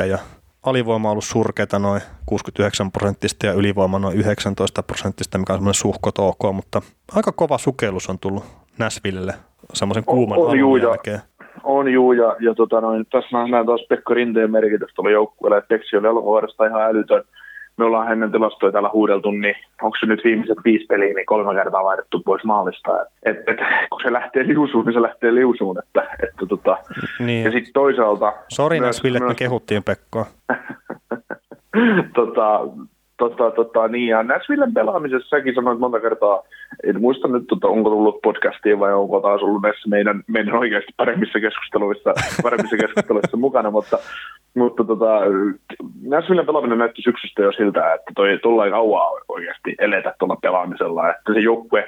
[0.02, 0.18] 26-40 ja
[0.64, 5.74] alivoima on ollut surkeita noin 69 prosenttista ja ylivoima noin 19 prosenttista, mikä on semmoinen
[5.74, 6.82] suhkot ok, mutta
[7.14, 8.44] aika kova sukellus on tullut
[8.78, 9.34] Näsvillelle
[9.72, 11.20] semmoisen kuuman on, on jälkeen.
[11.64, 15.68] On juu, ja, ja tota noin, tässä nähdään taas Pekka Rinteen merkitys tuolla joukkueelle, että
[15.68, 17.24] Peksi oli alkuvuodesta ihan älytön
[17.76, 21.54] me ollaan ennen tilastoja täällä huudeltu, niin onko se nyt viimeiset viisi peliä, niin kolme
[21.54, 22.90] kertaa vaihdettu pois maalista.
[23.22, 23.56] Et, et,
[23.90, 25.78] kun se lähtee liusuun, niin se lähtee liusuun.
[25.78, 26.76] Että, että tota.
[27.18, 27.44] niin.
[27.44, 28.32] Ja sitten toisaalta...
[28.48, 30.26] Sori Ville, että me kehuttiin Pekkoa.
[32.18, 32.60] tota,
[33.16, 36.42] tota, tota, niin, ja Nashvillen pelaamisessa säkin sanoit monta kertaa,
[36.84, 40.92] en muista nyt, tota, onko tullut podcastiin vai onko taas ollut näissä meidän, meidän oikeasti
[40.96, 43.98] paremmissa keskusteluissa, paremmissa keskusteluissa mukana, mutta
[44.54, 45.20] mutta tota,
[46.06, 51.34] Nashvillen pelaaminen näytti syksystä jo siltä, että toi tulla kauan oikeasti eletä tuolla pelaamisella, että
[51.34, 51.84] se joukkue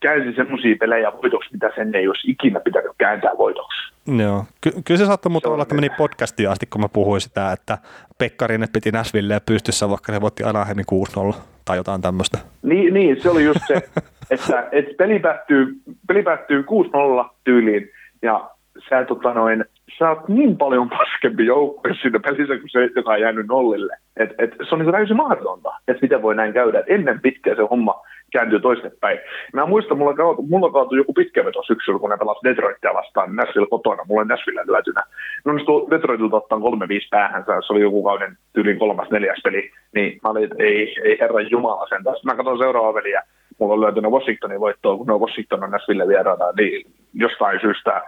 [0.00, 3.92] käänsi semmoisia pelejä voitoksi, mitä sen ei olisi ikinä pitänyt kääntää voitoksi.
[4.18, 7.52] Joo, Ky- kyllä se saattoi muuta olla, että meni podcastiin asti, kun mä puhuin sitä,
[7.52, 7.78] että
[8.18, 10.84] Pekkarinen piti Nashvilleen pystyssä, vaikka ne voitti Anaheimin
[11.32, 12.38] 6-0 tai jotain tämmöistä.
[12.62, 13.74] Niin, niin, se oli just se,
[14.30, 15.66] että, että peli, päättyy,
[16.08, 16.64] peli päättyy
[17.24, 17.90] 6-0 tyyliin
[18.22, 18.50] ja
[18.88, 19.64] sä tota noin,
[19.98, 23.96] sä oot niin paljon paskempi joukkue siinä pelissä kuin se, joka on jäänyt nollille.
[24.16, 26.80] Et, et, se on niin täysin mahdotonta, että miten voi näin käydä.
[26.80, 28.02] Et ennen pitkään se homma
[28.34, 29.18] kääntyy toistepäin.
[29.52, 33.36] Mä muistan, mulla, kaatu, mulla kaatui joku pitkä veto syksyllä, kun ne pelasivat Detroitia vastaan
[33.36, 34.04] Nashville kotona.
[34.08, 35.02] Mulla on Nashville lyötynä.
[35.44, 39.70] No onnistu Detroitilta ottaa kolme viisi päähän, se oli joku kauden tyylin kolmas neljäs peli.
[39.94, 42.24] Niin mä olin, ei, ei herra Jumala sen taas.
[42.24, 43.22] Mä katson seuraavaa peliä.
[43.58, 48.02] Mulla on löytynyt Washingtonin voittoa, kun ne on Washington on Nashville vieraana, niin jostain syystä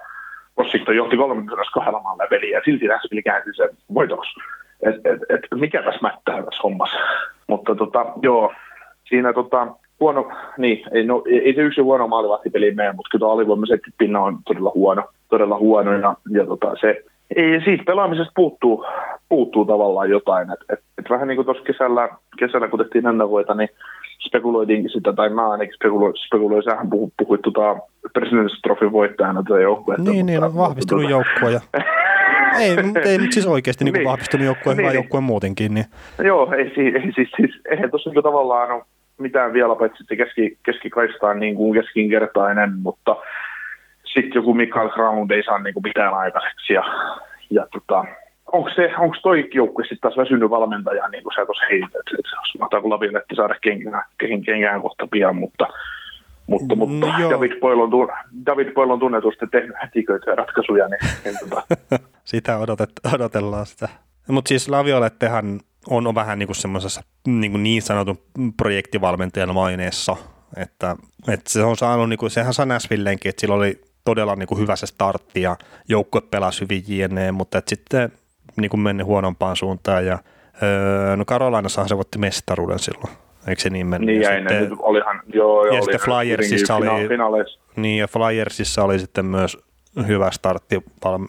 [0.59, 4.31] Washington johti 32 maalla peliä ja silti Nashville käänsi sen voitoksi.
[4.83, 6.99] Et, et, et, mikä tässä mättää tässä hommassa.
[7.47, 8.53] Mutta tota, joo,
[9.09, 9.67] siinä tota,
[10.01, 10.29] huono,
[10.59, 13.67] niin, ei, no, ei se yksi huono maalivahtipeli mene, mutta kyllä alivoima
[13.99, 17.03] pinna on todella huono, todella huono ja, ja tota, se,
[17.37, 18.87] ei, siitä pelaamisesta puuttuu,
[19.29, 20.51] puuttuu tavallaan jotain.
[20.53, 23.69] Et, et, et vähän niin kuin tuossa kesällä, kesällä, kun tehtiin ennakoita, niin
[24.27, 27.77] spekuloitiinkin sitä, tai mä ainakin spekuloin, spekuloin sähän puhuit, puhuit tota
[28.19, 30.11] President's Trophy voittajana tätä joukkuetta.
[30.11, 31.11] Niin, niin, on vahvistunut tota...
[31.11, 31.53] joukkue.
[31.53, 31.61] Ja...
[32.61, 32.71] ei,
[33.11, 34.05] ei, mutta siis oikeasti niin niin.
[34.05, 34.95] vahvistunut joukkue, niin, hyvä niin.
[34.95, 35.75] joukkue muutenkin.
[35.75, 35.87] Niin.
[36.25, 38.83] Joo, ei, ei siis, siis eihän tuossa niin tavallaan ole
[39.19, 43.17] mitään vielä, paitsi että keski, keskikaistaan niin kuin keskinkertainen, mutta
[44.05, 46.73] sitten joku Mikael Ground ei saa niin kuin mitään aikaiseksi.
[46.73, 46.85] Ja,
[47.51, 48.05] ja tota,
[48.53, 52.17] onko, se, onko toi joukkue sitten taas väsynyt valmentaja, niin kuin sä tuossa heitit, että,
[52.19, 55.67] että mahtaako Laville saada kenkään, kenkään kohta pian, mutta
[56.47, 57.91] Mutta, mutta no, David, Boyle on,
[58.47, 61.63] David Boyle on tunnetusti tehnyt hätiköityjä ratkaisuja, niin, niin tota.
[62.25, 63.89] sitä odotet, odotellaan sitä.
[64.29, 68.19] Mutta siis Laviolettehan on, on vähän niin kuin semmoisessa niin, kuin niin sanotun
[68.57, 70.17] projektivalmentajan maineessa,
[70.57, 70.97] että,
[71.29, 74.61] että se on saanut, niin kuin, sehän saa Näsvilleenkin, että sillä oli todella niin kuin
[74.61, 75.57] hyvä se startti ja
[75.89, 78.13] joukkue pelasi hyvin jne, mutta että sitten
[78.57, 80.19] niin kuin meni huonompaan suuntaan ja
[80.63, 83.09] öö, no Karolainassahan se voitti mestaruuden silloin.
[83.49, 84.07] Eikö se niin mennyt?
[84.07, 86.87] Niin ja, sitten, ne, olihan, joo, ja sitten Flyersissa oli,
[87.77, 89.59] niin ja Flyersissa oli sitten myös
[90.07, 90.85] hyvä startti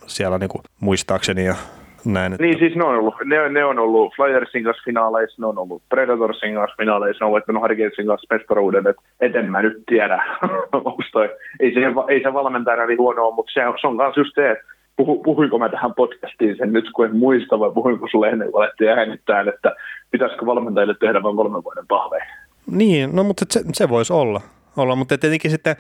[0.08, 1.56] siellä niin kuin muistaakseni ja
[2.06, 2.34] näin.
[2.34, 2.44] Että...
[2.44, 5.82] Niin siis ne on ollut, ne, ne on ollut Flyersin kanssa finaaleissa, ne on ollut
[5.90, 10.24] Predatorsin kanssa finaaleissa, ne on voittanut Hurricanesin kanssa mestaruuden, että et en mä nyt tiedä,
[11.12, 11.30] toi,
[11.60, 14.64] ei se, ei se valmentajana niin huonoa, mutta se, se on myös just se, että
[14.98, 18.64] puhu, puhuinko mä tähän podcastiin sen nyt, kun en muista, vai puhuinko sulle ennen kuin
[18.64, 19.76] alettiin äänittää, että
[20.12, 22.26] pitäisikö valmentajille tehdä vain kolmen vuoden pahveja.
[22.72, 24.42] Niin, no mutta se, se voisi olla,
[24.78, 25.76] olla, mutta tietenkin sitten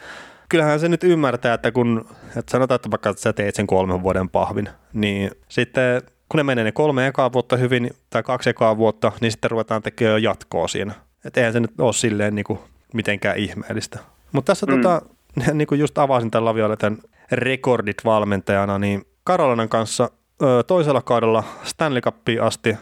[0.49, 4.29] kyllähän se nyt ymmärtää, että kun että sanotaan, että vaikka sä teet sen kolmen vuoden
[4.29, 9.12] pahvin, niin sitten kun ne menee ne kolme ekaa vuotta hyvin tai kaksi ekaa vuotta,
[9.21, 10.93] niin sitten ruvetaan tekemään jatkoa siinä.
[11.25, 12.60] Että eihän se nyt ole silleen niin kuin
[12.93, 13.99] mitenkään ihmeellistä.
[14.31, 14.75] Mutta tässä mm.
[14.75, 15.01] tota,
[15.53, 16.97] niin kuin just avasin tämän Lavioletan
[17.31, 20.10] rekordit valmentajana, niin Karolainen kanssa
[20.41, 22.77] ö, toisella kaudella Stanley Cupiin asti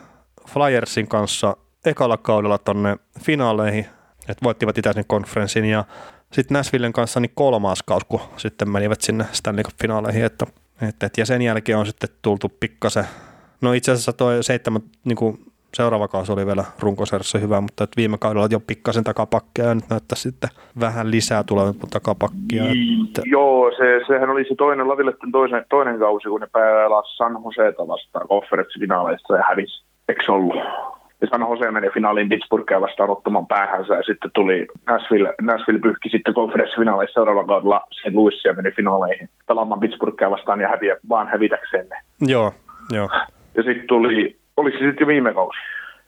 [0.48, 3.86] Flyersin kanssa ekalla kaudella tonne finaaleihin,
[4.20, 5.84] että voittivat itäisen konferenssin ja
[6.32, 10.46] sitten Nashvillen kanssa niin kolmas kaus, kun sitten menivät sinne Stanley Cup-finaaleihin, että,
[10.82, 13.06] että, ja sen jälkeen on sitten tultu pikkasen
[13.62, 15.38] No itse asiassa tuo seitsemän, niin kuin
[15.74, 19.90] seuraava kausi oli vielä runkosarjassa hyvä, mutta että viime kaudella jo pikkasen takapakkia ja nyt
[19.90, 22.64] näyttää sitten vähän lisää tulevan takapakkia.
[22.64, 23.22] Että...
[23.26, 27.88] Joo, se, sehän oli se toinen Lavilletten toinen, toinen kausi, kun ne pelasi San Joseta
[27.88, 29.84] vastaan konferenssifinaaleissa ja hävisi.
[30.10, 30.56] Eikö ollut?
[31.22, 36.10] Ja San Jose meni finaaliin Pittsburghia vastaan ottamaan päähänsä ja sitten tuli Nashville, Nashville pyyhki
[36.10, 41.88] sitten konferenssifinaaleissa seuraavalla kaudella sen Louisia meni finaaleihin pelaamaan Pittsburghia vastaan ja häviä, vaan hävitäkseen
[41.90, 41.98] ne.
[42.22, 42.54] Joo,
[42.92, 43.10] joo.
[43.56, 45.58] Ja sitten tuli, oliko se sitten jo viime kausi,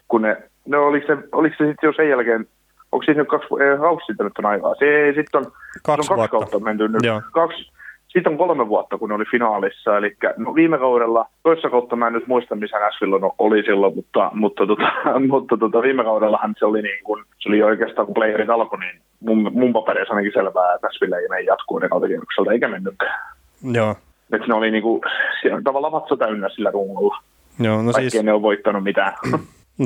[0.07, 2.45] kun ne, no oliko se, oliko se sitten jo sen jälkeen,
[2.91, 5.51] onko siinä nyt kaksi, ei, sitten nyt on aikaa, se sitten on,
[5.83, 7.21] kaksi, on kaksi kautta menty nyt, Joo.
[7.31, 7.71] kaksi,
[8.17, 12.07] sitten on kolme vuotta, kun ne oli finaalissa, eli no, viime kaudella, toissa kautta mä
[12.07, 14.91] en nyt muista, missä Nashville oli silloin, mutta, mutta, tota,
[15.31, 19.01] mutta tota, viime kaudellahan se oli, niin kuin, se oli oikeastaan, kun playerit alkoi, niin
[19.19, 23.19] mun, mun paperissa ainakin selvää, että Nashville ei mene jatkuu ne kautakierrokselta, eikä mennytkään.
[23.71, 23.95] Joo.
[24.33, 25.01] Että ne oli niinku,
[25.41, 27.17] siellä tavallaan vatsa täynnä sillä rungolla.
[27.59, 29.13] Joo, no siis, ne on voittanut mitään.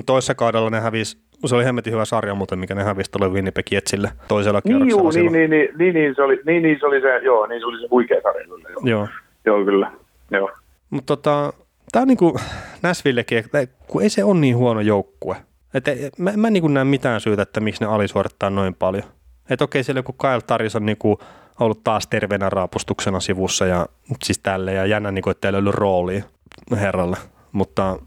[0.06, 3.66] Toissa kaudella ne hävisi, se oli hemmetin hyvä sarja muuten, mikä ne hävisi tuolle Winnipeg
[3.72, 5.32] Jetsille toisella niin, kierroksella.
[5.32, 7.66] Niin, niin, niin, niin, niin, se oli, niin, niin, se oli se, joo, niin se
[7.66, 8.70] oli se huikea sarja kyllä.
[8.70, 9.08] Joo, joo.
[9.46, 9.92] joo kyllä,
[10.32, 10.52] joo.
[10.90, 11.54] Mutta tota,
[11.92, 12.40] tämä on niinku
[12.82, 13.44] Näsvillekin,
[13.88, 15.36] kun ei se ole niin huono joukkue.
[15.74, 15.86] Et,
[16.18, 19.04] mä, mä en niin näe mitään syytä, että miksi ne alisuorittaa noin paljon.
[19.50, 21.20] Että okei, siellä joku Kyle Taris on niinku
[21.60, 23.86] ollut taas terveenä raapustuksena sivussa ja
[24.24, 26.24] siis tälle ja jännä, niinku, että ei löydy roolia
[26.72, 27.18] herralle.
[27.52, 28.00] Mutta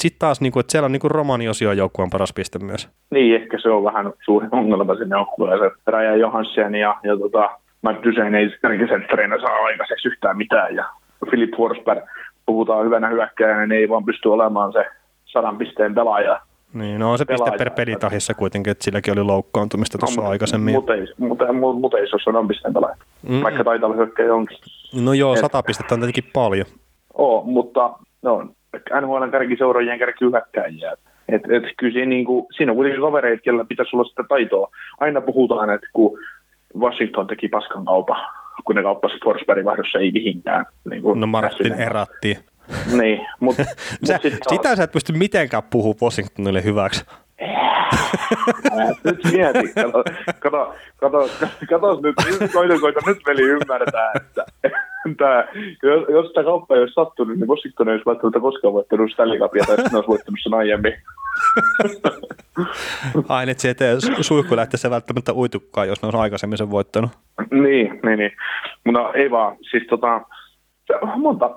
[0.00, 2.88] sitten taas, niin kuin, että siellä on niin romaniosio joukkueen paras piste myös.
[3.10, 5.70] Niin, ehkä se on vähän suuri ongelma sinne joukkueeseen.
[5.86, 7.50] Raja Johansson ja, ja tota,
[7.82, 10.74] Matt Dysen ei kärkisentterinä saa aikaiseksi yhtään mitään.
[10.74, 10.84] Ja
[11.30, 12.04] Philip Forsberg,
[12.46, 14.84] puhutaan hyvänä hyökkäjänä, niin ei vaan pysty olemaan se
[15.24, 16.40] sadan pisteen pelaaja.
[16.74, 20.74] Niin, no on se piste per pelitahissa kuitenkin, että silläkin oli loukkaantumista tuossa no, aikaisemmin.
[20.74, 22.96] Mutta ei, mutta, mutta ei se ole sadan pisteen pelaaja,
[23.28, 23.42] mm.
[23.42, 24.58] vaikka taitava hyökkäjä onkin.
[25.04, 26.66] No joo, sata pistettä on tietenkin paljon.
[27.14, 27.90] Oo, mutta
[28.22, 28.46] no,
[29.00, 30.92] NHL kärkiseuraajien kärkihyökkäjiä.
[31.28, 34.68] Et, et kyllä siinä, niin kuin, siinä on kuitenkin kavereita, kellä pitäisi olla sitä taitoa.
[35.00, 36.18] Aina puhutaan, että kun
[36.78, 38.16] Washington teki paskan kaupa,
[38.64, 40.66] kun ne kauppasi Forsbergin vaihdossa ei mihinkään.
[40.90, 42.38] Niin kuin no Martin eratti.
[42.96, 43.64] Niin, mutta...
[44.06, 47.04] sä, mut sit sitä sä et pysty mitenkään puhua Washingtonille hyväksi.
[49.04, 50.04] nyt mieti, kato,
[50.38, 51.28] kato, kato,
[51.68, 52.14] kato nyt,
[52.52, 54.44] koita, koita nyt veli ymmärtää, että
[55.18, 55.48] tää,
[55.82, 59.38] jos, jos sitä kauppaa ei olisi sattunut, niin Washington ei olisi välttämättä koskaan voittanut Stanley
[59.38, 60.92] Cupia, tai sitten olisi voittanut sen aiemmin.
[63.28, 63.84] Aina, että sieltä
[64.20, 67.10] suihku lähtee välttämättä uitukaan, jos ne olisi aikaisemmin sen voittanut.
[67.50, 68.32] Niin, niin, niin.
[68.84, 70.20] Mutta ei vaan, siis tota,
[71.16, 71.50] monta,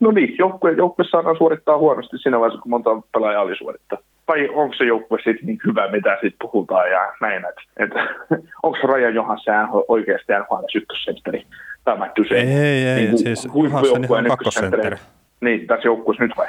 [0.00, 3.98] no niin, joukkue, joukkue saadaan suorittaa huonosti siinä vaiheessa, kun monta pelaajaa oli suorittaa
[4.30, 7.90] vai onko se joukkue sitten niin hyvä, mitä sitten puhutaan ja näin, että et,
[8.66, 11.46] onko Raja Johansson oikeasti NHL ykkössentteri?
[11.84, 12.34] Tämä kyse.
[12.34, 14.96] Ei, ei, niin, siis Johansson on kakkosentteri.
[15.40, 16.46] Niin, tässä joukkueessa nyt vai?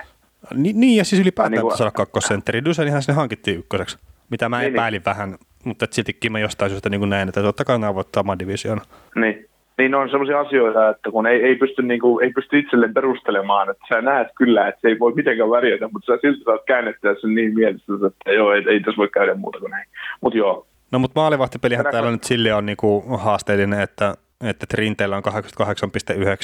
[0.56, 2.66] Ni, niin, ja siis ylipäätään niin, saada kakkosentteri.
[2.66, 3.98] Dysenihän sinne hankittiin ykköseksi,
[4.30, 5.06] mitä mä niin, epäilin niin.
[5.06, 8.82] vähän, mutta siltikin mä jostain syystä niin näin, että totta kai nämä voittaa oman divisioon.
[9.16, 9.46] Niin,
[9.78, 13.70] niin on sellaisia asioita, että kun ei, ei, pysty, niin kuin, ei pysty itselleen perustelemaan,
[13.70, 17.16] että sä näet kyllä, että se ei voi mitenkään värjätä, mutta sä silti saat käännettyä
[17.22, 19.88] sen niin mielessä, että joo, ei, ei tässä voi käydä muuta kuin näin.
[20.22, 25.24] Mutta joo, No mutta maalivahtipelihän täällä nyt sille on niinku haasteellinen, että että Trinteillä on
[25.26, 25.36] 88,9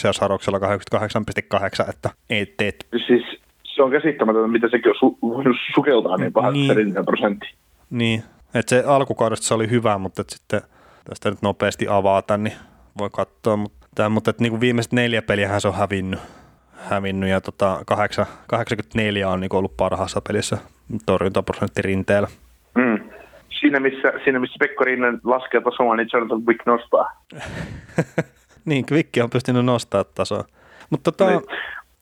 [0.04, 2.88] ja Saroksella 88,8, että et, et.
[3.08, 3.24] Siis
[3.64, 6.74] se on käsittämätöntä, mitä sekin on su- voinut sukeltaa niin pahasti niin.
[6.74, 7.48] Trinteen prosentti.
[7.90, 8.24] Niin,
[8.54, 10.62] että se alkukaudesta se oli hyvä, mutta että sitten
[11.10, 12.54] tästä nyt nopeasti avata, niin
[12.98, 16.20] voi katsoa, mutta, mutta että niin kuin viimeiset neljä peliä se on hävinnyt,
[16.74, 20.58] hävinnyt ja tota, 8, 84 on niin ollut parhaassa pelissä
[21.06, 22.28] torjuntaprosentti rinteellä.
[22.76, 23.07] Mm
[23.60, 27.12] siinä missä, siinä missä Pekko Rinnan laskee tasoa, niin Jonathan Quick nostaa.
[28.66, 30.44] niin, Quick on pystynyt nostaa tasoa.
[30.90, 31.42] Mutta tota, niin.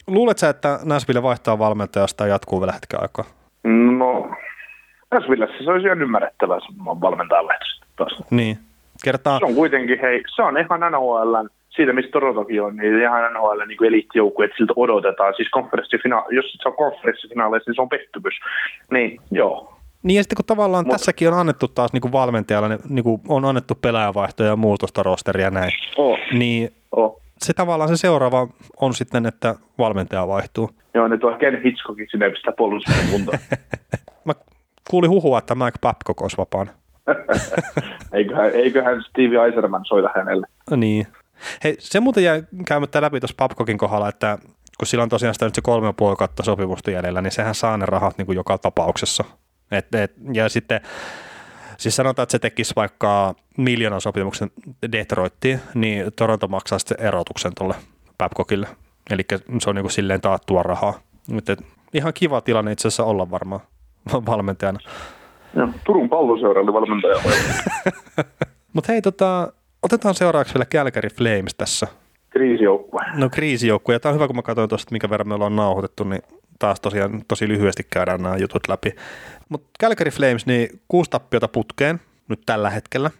[0.08, 3.26] luulet sä, että Nashville vaihtaa valmentajasta ja jatkuu vielä hetken aikaa?
[3.98, 4.30] No,
[5.12, 7.46] Nashvillessä se olisi ihan ymmärrettävää valmentajan
[7.96, 8.24] taas.
[8.30, 8.58] Niin.
[9.04, 9.40] Kertaa...
[9.40, 11.36] Se on kuitenkin, hei, se on ihan NHL
[11.70, 15.34] siitä, mistä Torontokin on, niin ihan NHL niin eliittijoukkue, että siltä odotetaan.
[15.34, 18.34] Siis konferenssifina- jos se on konferenssifinaaleissa, niin se on pettymys.
[18.92, 19.75] Niin, joo,
[20.06, 23.22] niin ja sitten kun tavallaan Mut, tässäkin on annettu taas niin kuin valmentajalle, niin kuin
[23.28, 26.18] on annettu pelaajavaihtoja ja muutosta rosteria näin, oh.
[26.34, 27.22] niin oh.
[27.38, 28.48] se tavallaan se seuraava
[28.82, 30.70] on sitten, että valmentaja vaihtuu.
[30.94, 32.54] Joo, nyt on Ken Hitchcockin sinne pistää
[33.12, 33.38] kuntoon.
[34.26, 34.34] Mä
[34.90, 36.72] kuulin huhua, että Mike Babcock olisi vapaana.
[38.14, 40.48] eiköhän, eiköhän Steve Eiserman soita hänelle.
[40.76, 41.08] Niin.
[41.64, 44.38] Hei, se muuten jäi käymättä läpi tuossa Babcockin kohdalla, että
[44.80, 47.78] kun sillä on tosiaan sitä nyt se kolme ja puoli sopimusta jäljellä, niin sehän saa
[47.78, 49.24] ne rahat niin kuin joka tapauksessa.
[49.72, 50.82] Et, et, ja sitten
[51.78, 54.52] Siis sanotaan, että se tekisi vaikka miljoonan sopimuksen
[54.92, 57.76] Detroittiin, niin Toronto maksaa sitten erotuksen tuolle
[58.18, 58.68] Babcockille.
[59.12, 59.24] Eli
[59.60, 60.94] se on niin kuin silleen taattua rahaa.
[61.32, 61.56] Mutta
[61.94, 63.62] ihan kiva tilanne itse asiassa olla varmaan
[64.32, 64.80] valmentajana.
[65.56, 67.16] Ja, Turun palloseura oli valmentaja.
[68.74, 69.54] Mutta hei, tota,
[69.84, 71.88] otetaan seuraavaksi vielä Calgary Flames tässä.
[72.30, 73.02] Kriisijoukkue.
[73.14, 73.96] No kriisijoukkue.
[73.96, 76.22] Ja tämä on hyvä, kun mä katsoin tuosta, minkä verran me ollaan nauhoitettu, niin
[76.60, 78.96] taas tosiaan tosi lyhyesti käydään nämä jutut läpi.
[79.50, 83.12] Mutta Calgary Flames, niin kuusi tappiota putkeen nyt tällä hetkellä.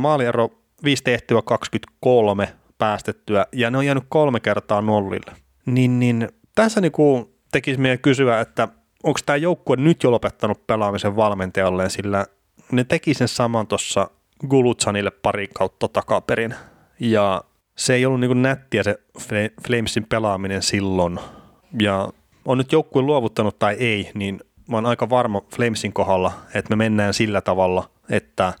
[0.00, 0.50] Maaliero
[0.84, 5.32] 5 tehtyä 23 päästettyä ja ne on jäänyt kolme kertaa nollille.
[5.66, 8.68] Niin, niin tässä niinku tekisi meidän kysyä, että
[9.02, 12.26] onko tämä joukkue nyt jo lopettanut pelaamisen valmentajalleen, sillä
[12.72, 14.10] ne teki sen saman tuossa
[14.48, 16.54] Gulutsanille pari kautta takaperin.
[17.00, 17.44] Ja
[17.76, 19.00] se ei ollut niinku nättiä se
[19.66, 21.18] Flamesin pelaaminen silloin.
[21.80, 22.08] Ja
[22.44, 26.76] on nyt joukkue luovuttanut tai ei, niin mä oon aika varma Flamesin kohdalla, että me
[26.76, 28.52] mennään sillä tavalla, että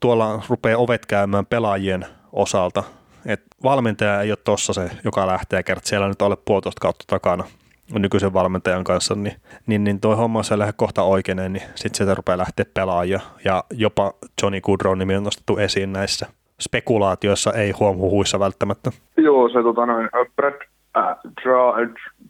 [0.00, 2.82] tuolla rupeaa ovet käymään pelaajien osalta,
[3.26, 7.44] että valmentaja ei ole tossa se, joka lähtee kertaa siellä nyt alle puolitoista kautta takana
[7.92, 12.14] nykyisen valmentajan kanssa, niin, niin, niin toi homma se lähde kohta oikein, niin sitten sieltä
[12.14, 13.20] rupeaa lähteä pelaajia.
[13.44, 14.12] Ja jopa
[14.42, 16.26] Johnny Goodrow nimi on nostettu esiin näissä
[16.60, 18.90] spekulaatioissa, ei huom huhuissa välttämättä.
[19.16, 20.54] Joo, se tota noin, Brad
[20.96, 21.72] äh, Dra,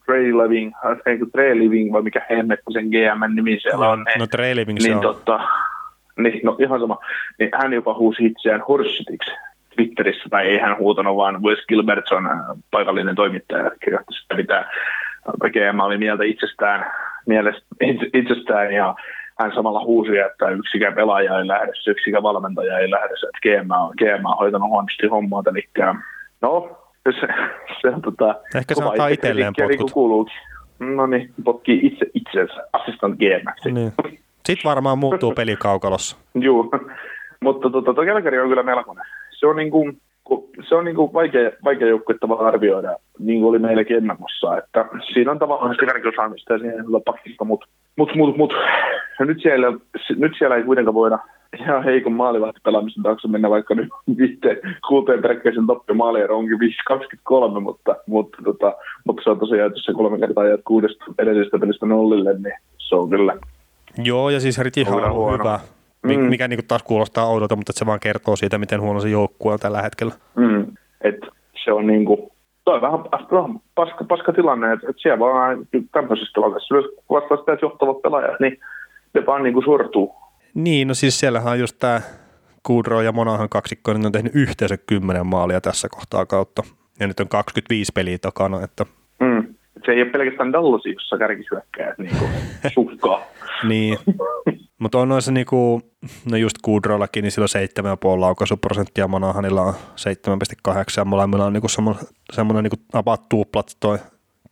[0.09, 0.72] Trey Living,
[1.06, 4.04] eikö Trey Living vai mikä hemmetti sen GM nimi siellä no, on.
[4.18, 5.02] No Trey Living niin, se on.
[5.02, 5.40] Totta,
[6.18, 6.98] niin, no ihan sama.
[7.38, 9.30] Niin hän jopa huusi itseään Horsitiksi
[9.76, 12.38] Twitterissä, tai ei hän huutanut, vaan Wes Gilbertson, äh,
[12.70, 14.66] paikallinen toimittaja, kirjoitti sitä, mitä
[15.52, 16.92] GM oli mieltä itsestään,
[17.26, 17.66] mielestä,
[18.14, 18.94] itsestään ja
[19.40, 23.94] hän samalla huusi, että yksikään pelaaja ei lähde, yksikään valmentaja ei lähde, että GM on,
[23.98, 25.68] GM on hoitanut huonosti hommaa, eli
[26.42, 26.78] no,
[27.12, 27.26] se,
[27.80, 30.26] se on tota, Ehkä se antaa itselleen potkut.
[30.80, 33.72] Niin no niin, potkii itse itsensä assistant GM.
[33.74, 33.92] Niin.
[34.46, 36.16] Sitten varmaan muuttuu peli kaukalossa.
[36.34, 36.70] Joo,
[37.40, 39.04] mutta tota, tuo Kelkari on kyllä melkoinen.
[39.30, 40.00] Se on niin kuin,
[40.68, 44.84] se on niin kuin vaikea, vaikea joukkue tavallaan arvioida, niin kuin oli meilläkin ennakossa, että
[45.12, 48.52] siinä on tavallaan sitä osaamista ja siinä on hyvä pakista, mutta mut, mut, mut,
[49.18, 49.66] nyt, siellä,
[50.16, 51.18] nyt siellä ei kuitenkaan voida
[51.61, 53.88] ihan heikon maalivahti pelaamisen taakse mennä vaikka nyt
[54.18, 54.57] viitteen,
[54.88, 56.59] kuuteen peräkkäisen toppi maaliero onkin
[57.57, 58.72] 5-23, mutta, mutta, tota,
[59.05, 62.94] mutta se on tosiaan, että se kolme kertaa jäät kuudesta edellisestä pelistä nollille, niin se
[62.94, 63.36] on kyllä
[64.05, 65.38] Joo, ja siis Riti on huono.
[65.38, 65.61] hyvä,
[66.03, 66.20] mm.
[66.20, 69.59] mikä niin taas kuulostaa oudolta, mutta se vaan kertoo siitä, miten huono se joukkue on
[69.59, 70.14] tällä hetkellä.
[70.36, 70.66] Mm.
[71.01, 71.18] Et
[71.64, 72.30] se on niin kuin,
[72.64, 73.01] toi vähän
[73.74, 75.59] paska, paska tilanne, että et siellä vaan
[75.92, 78.59] tämmöisessä tilanteessa, jos vastaa sitä, että johtavat pelaajat, niin
[79.14, 80.14] ne vaan niin kuin sortuu
[80.55, 82.01] niin, no siis siellähän on just tämä
[82.62, 86.62] Kudro ja Monahan kaksikko, niin on tehnyt yhteensä 10 maalia tässä kohtaa kautta.
[87.01, 88.86] Ja nyt on 25 peliä takana, että...
[89.20, 89.55] Mm.
[89.86, 92.16] Se ei ole pelkästään Dallas, jossa kärkisyökkäjät niin
[92.74, 93.22] sukkaa.
[93.68, 93.99] niin,
[94.78, 95.80] mutta on noissa niinku,
[96.30, 97.46] no just Kudrollakin, niin sillä
[97.84, 103.76] on 7,5 laukaisuprosenttia, Monahanilla on 7,8 ja molemmilla on niinku semmoinen, semmoinen niinku about tuplat
[103.80, 103.99] toi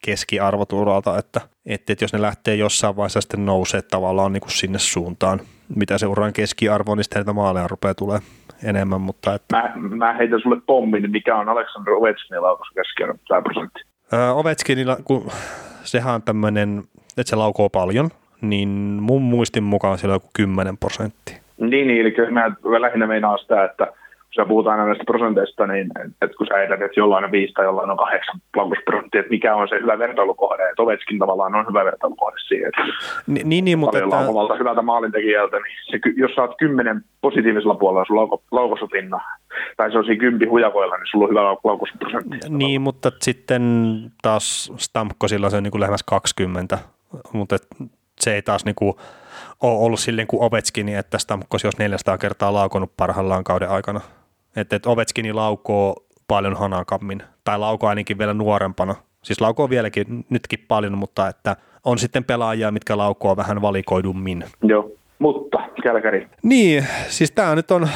[0.05, 4.51] keskiarvo turvalta, että, että, että jos ne lähtee jossain vaiheessa sitten nousee tavallaan niin kuin
[4.51, 5.41] sinne suuntaan,
[5.77, 8.19] mitä se uran keskiarvo on, niin sitten maaleja rupeaa tulee
[8.65, 9.01] enemmän.
[9.01, 9.57] Mutta että...
[9.57, 13.81] mä, mä heitän sulle pommin, niin mikä on Aleksandr Ovechkinilla laukaus keskiarvo tämä prosentti?
[14.13, 15.31] Öö, Ovechkinilla, kun
[15.83, 16.83] sehän on tämmöinen,
[17.19, 18.69] että se laukoo paljon, niin
[19.01, 21.37] mun muistin mukaan siellä on joku 10 prosenttia.
[21.61, 22.45] Niin, niin eli mä
[22.81, 23.93] lähinnä meinaan sitä, että
[24.37, 25.87] kun sä puhutaan aina näistä prosenteista, niin
[26.23, 29.57] että kun sä edät, että jollain on 5 tai jollain on 8 laukausprosenttia, että mikä
[29.57, 32.83] on se hyvä vertailukohde, että Ovetskin tavallaan on hyvä vertailukohde siihen, että
[33.27, 34.19] Ni, niin, niin, mutta että...
[34.19, 39.21] omalta hyvältä maalintekijältä, niin se, jos sä oot kymmenen positiivisella puolella sun lauko, laukausopinna,
[39.77, 42.39] tai se on siinä kympi hujakoilla, niin sulla on hyvä laukausprosentti.
[42.49, 43.63] Niin, mutta sitten
[44.23, 46.79] taas Stamkosilla se on niin kuin lähemmäs 20,
[47.33, 47.57] mutta
[48.21, 48.95] se ei taas niin kuin
[49.63, 54.01] ole ollut silleen kuin Ovechkin, että Stamkos jos 400 kertaa laukonut parhaillaan kauden aikana.
[54.57, 55.97] Että et Ovechkini laukoo
[56.29, 58.95] paljon hanakammin, tai laukoo ainakin vielä nuorempana.
[59.23, 64.45] Siis laukoo vieläkin nytkin paljon, mutta että on sitten pelaajia, mitkä laukoo vähän valikoidummin.
[64.63, 66.29] Joo, mutta Kälkäri.
[66.43, 67.89] Niin, siis tämä nyt on,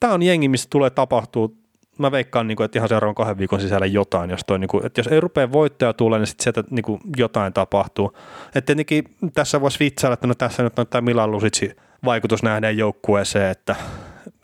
[0.00, 1.64] tämä on jengi, missä tulee tapahtuu
[1.98, 4.86] mä veikkaan, niin kuin, että ihan seuraavan kahden viikon sisällä jotain, jos, toi, niin kuin,
[4.86, 8.16] että jos ei rupea voittaja tulee, niin sitten sieltä niin kuin, jotain tapahtuu.
[8.46, 12.78] Että tietenkin tässä voisi vitsailla, että no tässä nyt on tämä Milan Lusitsi vaikutus nähdään
[12.78, 13.76] joukkueeseen, että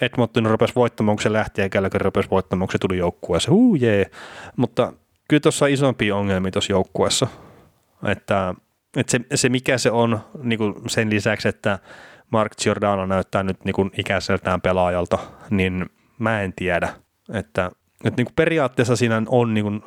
[0.00, 3.52] Edmonton rupesi voittamaan, kun se lähti, ja Gallagher rupesi voittamaan, kun se tuli joukkueeseen.
[3.52, 4.10] Huu jee.
[4.56, 4.92] Mutta
[5.28, 7.26] kyllä tuossa on isompia ongelmia tuossa joukkueessa.
[8.06, 8.54] Että,
[8.96, 11.78] että se, se, mikä se on niin kuin sen lisäksi, että
[12.30, 15.18] Mark Giordano näyttää nyt niin kuin ikäiseltään pelaajalta,
[15.50, 15.86] niin
[16.18, 16.88] mä en tiedä.
[17.32, 17.70] Että,
[18.04, 19.82] että niin kuin periaatteessa siinä on, niin kuin,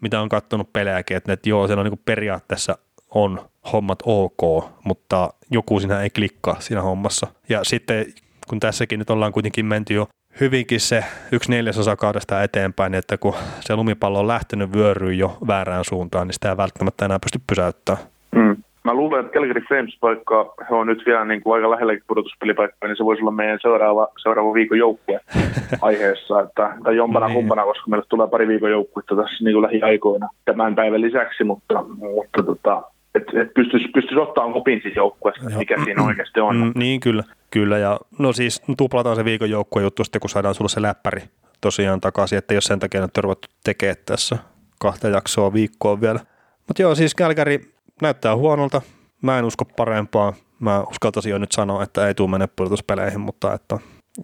[0.00, 2.78] mitä on katsonut pelejäkin, että, että joo, siellä on niin kuin periaatteessa
[3.10, 7.26] on hommat ok, mutta joku siinä ei klikkaa siinä hommassa.
[7.48, 8.06] Ja sitten
[8.48, 10.06] kun tässäkin nyt ollaan kuitenkin menty jo
[10.40, 15.84] hyvinkin se yksi neljäsosa kaudesta eteenpäin, että kun se lumipallo on lähtenyt vyöryyn jo väärään
[15.84, 18.04] suuntaan, niin sitä ei välttämättä enää pysty pysäyttämään.
[18.36, 18.56] Mm.
[18.84, 22.88] Mä luulen, että Calgary Flames, vaikka he on nyt vielä niin kuin aika lähelläkin pudotuspelipaikkaa,
[22.88, 25.20] niin se voisi olla meidän seuraava, seuraava viikon joukkue
[25.80, 26.40] aiheessa.
[26.40, 27.34] Että, tai jompana niin.
[27.34, 31.82] kumpana, koska meille tulee pari viikon joukkuetta tässä niin kuin lähiaikoina tämän päivän lisäksi, mutta,
[31.82, 32.82] mutta tota,
[33.14, 36.56] että et pystyisi, pystyisi ottaa kopin siis joukkueesta, mikä siinä oikeasti on.
[36.56, 37.22] Mm, niin kyllä,
[37.56, 37.78] kyllä.
[37.78, 41.22] Ja no siis tuplataan se viikon joukkue juttu sitten, kun saadaan sulle se läppäri
[41.60, 44.38] tosiaan takaisin, että jos sen takia nyt ruvettu tekemään tässä
[44.78, 46.20] kahta jaksoa viikkoa vielä.
[46.66, 48.82] Mutta joo, siis Kälkäri näyttää huonolta.
[49.22, 50.34] Mä en usko parempaa.
[50.58, 53.78] Mä uskaltaisin jo nyt sanoa, että ei tule mennä pudotuspeleihin, mutta että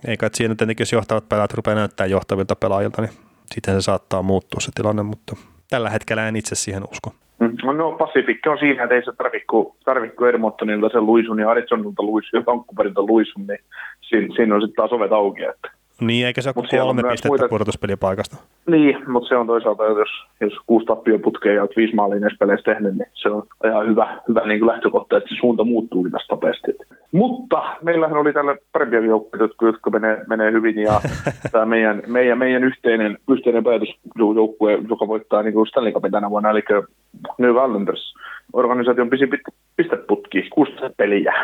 [0.07, 3.13] eikä että siinä tietenkin, jos johtavat pelaajat rupeaa näyttää johtavilta pelaajilta, niin
[3.55, 5.37] sitten se saattaa muuttua se tilanne, mutta
[5.69, 7.15] tällä hetkellä en itse siihen usko.
[7.43, 7.77] Mm.
[7.77, 12.41] No Pacific on siinä, että ei se tarvikku, tarvikku Edmontonilta sen luisun ja Arizonilta luisun
[12.41, 13.59] ja Vancouverilta luisun, niin
[14.01, 15.43] siinä, siinä on sitten taas ovet auki.
[15.45, 15.82] Että.
[16.07, 17.49] Niin, eikä se ole kolme pistettä muita...
[17.49, 18.37] pudotuspelipaikasta.
[18.67, 20.09] Niin, mutta se on toisaalta, jos,
[20.41, 24.21] jos kuusi tappio putkeen ja viisi maalia näissä peleissä tehnyt, niin se on ihan hyvä,
[24.29, 26.73] hyvä niin kuin lähtökohta, että se suunta muuttuu tästä nopeasti.
[27.13, 31.01] Mutta meillähän oli tällä parempia joukkoja, jotka menee, menee hyvin, ja
[31.53, 36.51] tämä meidän, meidän, meidän yhteinen, yhteinen päätösjoukkue, joka voittaa niin kuin Stanley Cupin tänä vuonna,
[36.51, 36.63] eli
[37.39, 38.15] New Islanders,
[38.53, 39.29] organisaation pisi
[39.77, 41.35] pisteputki, kuusi peliä.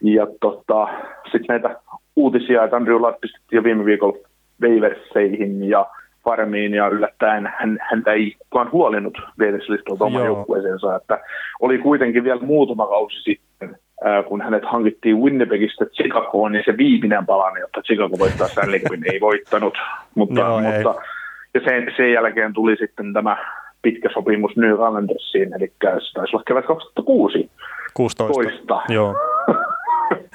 [0.00, 0.88] Ja tota,
[1.24, 1.76] sitten näitä
[2.16, 4.18] uutisia, että Andrew Ladd pistettiin jo viime viikolla
[4.62, 5.86] Waversiin ja
[6.24, 11.20] farmiin ja yllättäen hän, häntä ei kukaan huolinnut Waivers-listalta oman joukkueeseensa, että
[11.60, 17.26] oli kuitenkin vielä muutama kausi sitten, ää, kun hänet hankittiin Winnipegistä Chicagoon, niin se viimeinen
[17.26, 18.80] palanne, jotta Chicago voittaa Stanley
[19.12, 19.74] ei voittanut,
[20.14, 21.08] mutta, Joo, mutta ei.
[21.54, 23.36] ja sen, sen jälkeen tuli sitten tämä
[23.82, 27.50] pitkä sopimus New Islandersiin, eli se taisi olla kevät 2006.
[27.94, 28.82] 16.
[28.88, 29.14] Joo.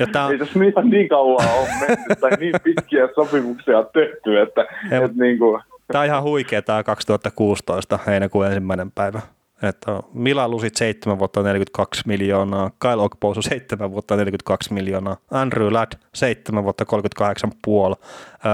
[0.01, 0.29] Ja tää...
[0.29, 5.23] Ei tässä ihan niin kauan ole mennyt tai niin pitkiä sopimuksia on tehty, että, että
[5.23, 5.61] niin kuin...
[5.87, 9.21] Tämä on ihan huikea tämä 2016 heinäkuun ensimmäinen päivä.
[9.63, 15.91] Että Mila Lusit 7 vuotta 42 miljoonaa, Kyle Okpousu 7 vuotta 42 miljoonaa, Andrew Ladd
[16.13, 17.95] 7 vuotta 38 puoli,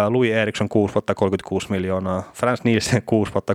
[0.10, 3.54] Louis Eriksson 6 vuotta 36 miljoonaa, Frans Nielsen 6 vuotta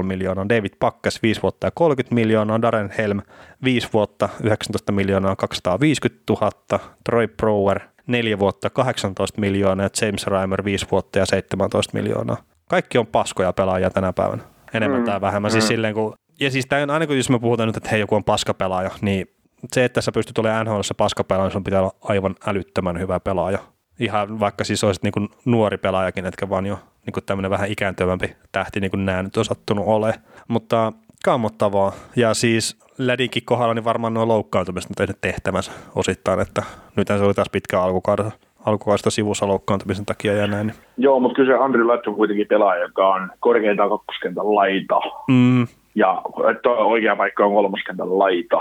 [0.00, 3.20] 31,5 miljoonaa, David Pakkas 5 vuotta 30 miljoonaa, Darren Helm
[3.64, 10.64] 5 vuotta 19 miljoonaa 250 000, Troy Brower 4 vuotta 18 miljoonaa ja James Reimer
[10.64, 12.36] 5 vuotta ja 17 miljoonaa.
[12.68, 14.42] Kaikki on paskoja pelaajia tänä päivänä
[14.74, 15.06] enemmän mm.
[15.06, 15.50] tai vähemmän.
[15.50, 15.66] Siis mm.
[15.66, 18.00] Siis silleen, kun ja siis tämä on aina kun jos me puhutaan nyt, että hei
[18.00, 19.26] joku on paskapelaaja, niin
[19.72, 23.58] se, että sä pystyt olemaan NHL paskapelaaja, sun pitää olla aivan älyttömän hyvä pelaaja.
[24.00, 28.80] Ihan vaikka siis olisit niin nuori pelaajakin, etkä vaan jo niin tämmöinen vähän ikääntyvämpi tähti,
[28.80, 30.14] niin kuin nämä nyt on sattunut ole.
[30.48, 30.92] Mutta
[31.24, 31.92] kammottavaa.
[32.16, 36.62] Ja siis Lädinkin kohdalla niin varmaan nuo loukkaantumiset on tehnyt tehtävänsä osittain, että
[36.96, 40.72] nyt se oli taas pitkä alkukaudesta alkukaista sivussa loukkaantumisen takia ja näin.
[40.96, 45.00] Joo, mutta kyllä se Andrew Ladd on kuitenkin pelaaja, joka on korkeintaan kakkoskentän laita.
[45.28, 45.66] Mm.
[45.94, 48.60] Ja että oikea paikka on kolmoskentän laita.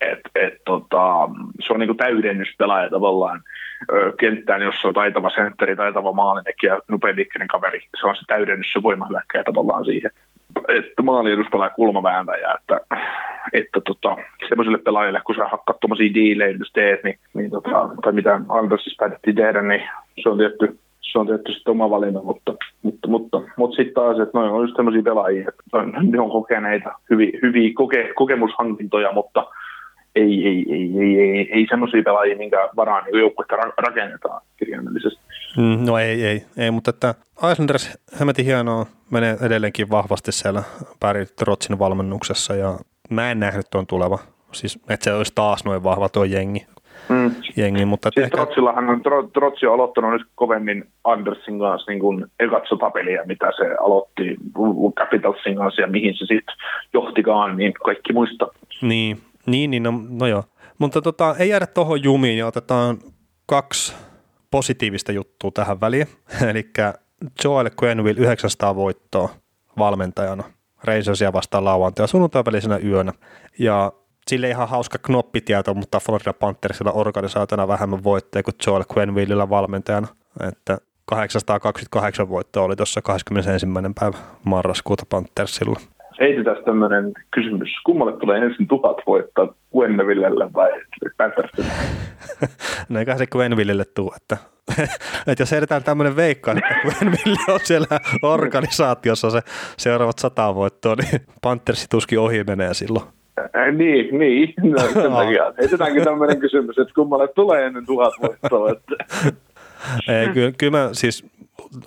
[0.00, 1.28] Et, et, tota,
[1.66, 3.42] se on niinku täydennyspelaaja tavallaan
[3.92, 7.14] ö, kenttään, jos on taitava sentteri, taitava maalintekijä, nopea
[7.52, 7.80] kaveri.
[8.00, 10.10] Se on se täydennys, se voimahyökkäjä tavallaan siihen.
[10.68, 12.80] Että maaliedus pelaa kulmavääntäjä, että
[13.52, 14.16] että tota,
[14.48, 18.96] semmoiselle pelaajille, kun sä hakkaat tuommoisia diilejä, jos teet, niin, niin tota, tai mitä Andersissa
[18.98, 19.82] päätettiin tehdä, niin
[20.22, 20.78] se on tietty
[21.12, 24.76] se on tietysti oma valinta, mutta, mutta, mutta, mutta sitten taas, että noin on just
[24.76, 29.46] sellaisia pelaajia, että ne on kokeneita, hyviä, hyviä koke, kokemushankintoja, mutta
[30.16, 35.20] ei, ei, ei, ei, ei, ei semmoisia pelaajia, minkä varaan niin joukkuetta rakennetaan kirjaimellisesti.
[35.56, 37.14] Mm, no ei, ei, ei, mutta että
[37.52, 40.62] Islanders hemmetin hienoa, menee edelleenkin vahvasti siellä
[41.00, 42.78] Päri Trotsin valmennuksessa ja
[43.10, 44.18] mä en nähnyt tuon tuleva.
[44.52, 46.66] Siis että se olisi taas noin vahva tuo jengi.
[47.08, 47.34] Mm.
[47.56, 48.36] jengi mutta siis ehkä...
[48.36, 52.26] Trotsillahan on, Trotsi on aloittanut nyt kovemmin Andersin kanssa niin kuin
[52.68, 54.36] sotapeliä, mitä se aloitti
[54.98, 56.54] Capitalsin kanssa ja mihin se sitten
[56.92, 58.48] johtikaan, niin kaikki muista.
[58.82, 60.44] Niin, niin, niin no, no joo.
[60.78, 62.98] Mutta tota, ei jäädä tuohon jumiin ja otetaan
[63.46, 63.96] kaksi
[64.50, 66.06] positiivista juttua tähän väliin.
[66.50, 66.70] Eli
[67.44, 69.28] Joel Quenville 900 voittoa
[69.78, 70.44] valmentajana
[70.84, 73.12] Rangersia vastaan lauantai- sunnuntai välisenä yönä.
[73.58, 73.92] Ja
[74.30, 80.08] sille ihan hauska knoppitieto, mutta Florida Panthersilla organisaationa vähemmän voitteja kuin Joel Quenvillellä valmentajana.
[80.48, 83.66] Että 828 voittoa oli tuossa 21.
[84.00, 85.80] päivä marraskuuta Panthersilla
[86.20, 87.68] heitetään tämmöinen kysymys.
[87.84, 90.70] Kummalle tulee ensin tuhat voittaa Gwenvillelle vai
[91.16, 91.72] Panthersille?
[92.88, 94.36] no eikä se Gwenvillelle tule, että,
[95.26, 99.40] että jos heitetään tämmöinen veikka, että Gwenville on siellä organisaatiossa se
[99.76, 103.15] seuraavat sata voittoa, niin Panthersi tuskin ohi menee silloin.
[103.72, 104.54] Niin, niin.
[104.70, 105.52] No, sen takia.
[105.58, 108.68] Heitetäänkin tämmöinen kysymys, että kummalle tulee ennen tuhat voittoa.
[110.08, 111.26] Ei, kyllä, kyllä mä siis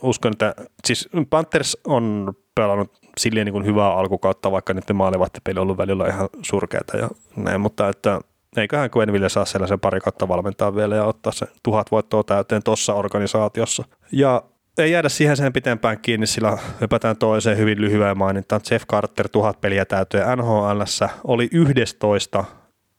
[0.02, 5.64] uskon, että siis Panthers on pelannut silleen niin kuin hyvää alkukautta, vaikka nyt maalivahtipeli on
[5.64, 8.20] ollut välillä ihan surkeata ja näin, mutta että
[8.58, 12.94] eiköhän Gwenville saa sellaisen pari kautta valmentaa vielä ja ottaa se tuhat voittoa täyteen tuossa
[12.94, 13.84] organisaatiossa.
[14.12, 14.44] Ja
[14.80, 18.62] ei jäädä siihen sen pitempään kiinni, sillä hypätään toiseen hyvin lyhyen mainintaan.
[18.72, 20.82] Jeff Carter tuhat peliä täyteen NHL
[21.24, 22.46] oli 11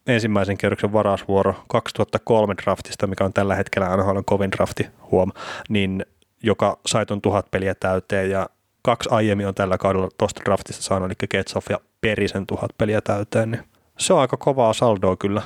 [0.07, 5.33] ensimmäisen kierroksen varausvuoro 2003 draftista, mikä on tällä hetkellä NHL kovin drafti, huom,
[5.69, 6.07] niin
[6.43, 8.49] joka sai tuon tuhat peliä täyteen ja
[8.83, 13.51] kaksi aiemmin on tällä kaudella tuosta draftista saanut, eli Ketsoff ja Perisen tuhat peliä täyteen,
[13.51, 13.63] niin
[13.99, 15.43] se on aika kovaa saldoa kyllä.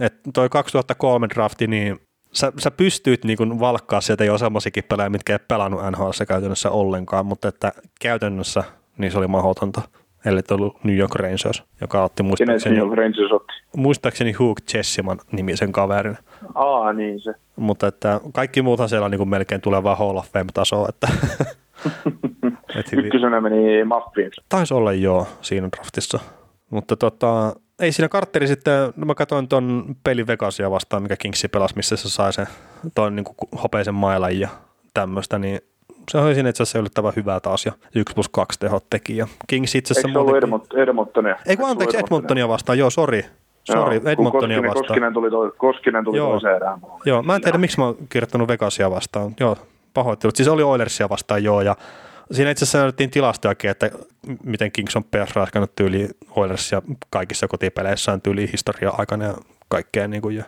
[0.00, 2.00] Et toi 2003 drafti, niin
[2.34, 7.26] sä, sä pystyit niin valkkaa sieltä jo semmoisikin pelejä, mitkä ei pelannut NHL käytännössä ollenkaan,
[7.26, 8.64] mutta että käytännössä
[8.98, 9.82] niin se oli mahdotonta,
[10.24, 13.52] ellei ollut New York Rangers, joka otti muistaakseni, New York Rangers otti?
[13.76, 16.18] muistaakseni Hugh Chessiman nimisen kaverin.
[16.54, 17.34] Aa, niin se.
[17.56, 21.08] Mutta että kaikki muuthan siellä on niin melkein tulevaa Hall of Fame-tasoa, että
[22.92, 24.30] Ykkösenä meni Maffiin.
[24.48, 26.20] Taisi olla joo siinä draftissa.
[26.74, 31.48] Mutta tota, ei siinä kartteri sitten, no mä katsoin ton pelin Vegasia vastaan, mikä Kingsi
[31.48, 32.46] pelasi, missä se sai sen
[32.94, 33.24] ton niin
[33.62, 34.48] hopeisen mailan ja
[34.94, 35.60] tämmöistä, niin
[36.10, 39.16] se oli siinä itse asiassa yllättävän hyvää taas ja 1 plus 2 tehot teki.
[39.16, 41.36] Ja Kings itse asiassa Eikö se ollut Edmont, Edmontonia?
[41.46, 43.24] Ei kun anteeksi, Edmontonia vastaan, joo, sori.
[43.64, 44.86] Sori, Edmontonia Koskinen, vastaan.
[44.86, 46.30] Koskinen tuli, to, Koskinen tuli joo.
[46.30, 46.78] toiseen erään.
[47.04, 49.34] Joo, mä en tiedä, miksi mä oon kirjoittanut Vegasia vastaan.
[49.40, 49.56] Joo,
[49.94, 50.36] pahoittelut.
[50.36, 51.76] Siis oli Oilersia vastaan, joo, ja
[52.32, 53.90] Siinä itse asiassa näytettiin tilastojakin, että
[54.44, 59.34] miten Kings on PS raskannut tyyli Oilersia kaikissa kotipeleissään tyyli historia aikana ja
[59.68, 60.08] kaikkea.
[60.08, 60.44] Niin kuin, ja,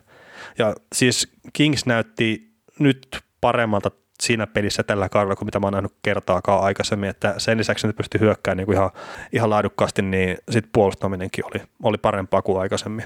[0.58, 3.90] ja siis Kings näytti nyt paremmalta
[4.22, 7.92] siinä pelissä tällä kaudella kuin mitä mä oon nähnyt kertaakaan aikaisemmin, että sen lisäksi ne
[7.92, 8.90] pystyi hyökkäämään niin kuin ihan,
[9.32, 13.04] ihan laadukkaasti, niin sitten puolustaminenkin oli, oli parempaa kuin aikaisemmin.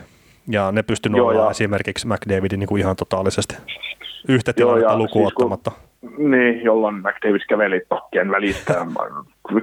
[0.49, 3.57] Ja ne pystyi nollaa esimerkiksi McDavidin niin kuin ihan totaalisesti
[4.29, 5.71] yhtä tilannetta lukuun siis ottamatta.
[5.71, 8.75] Kun niin, jolloin McDavis käveli pakkien välistä,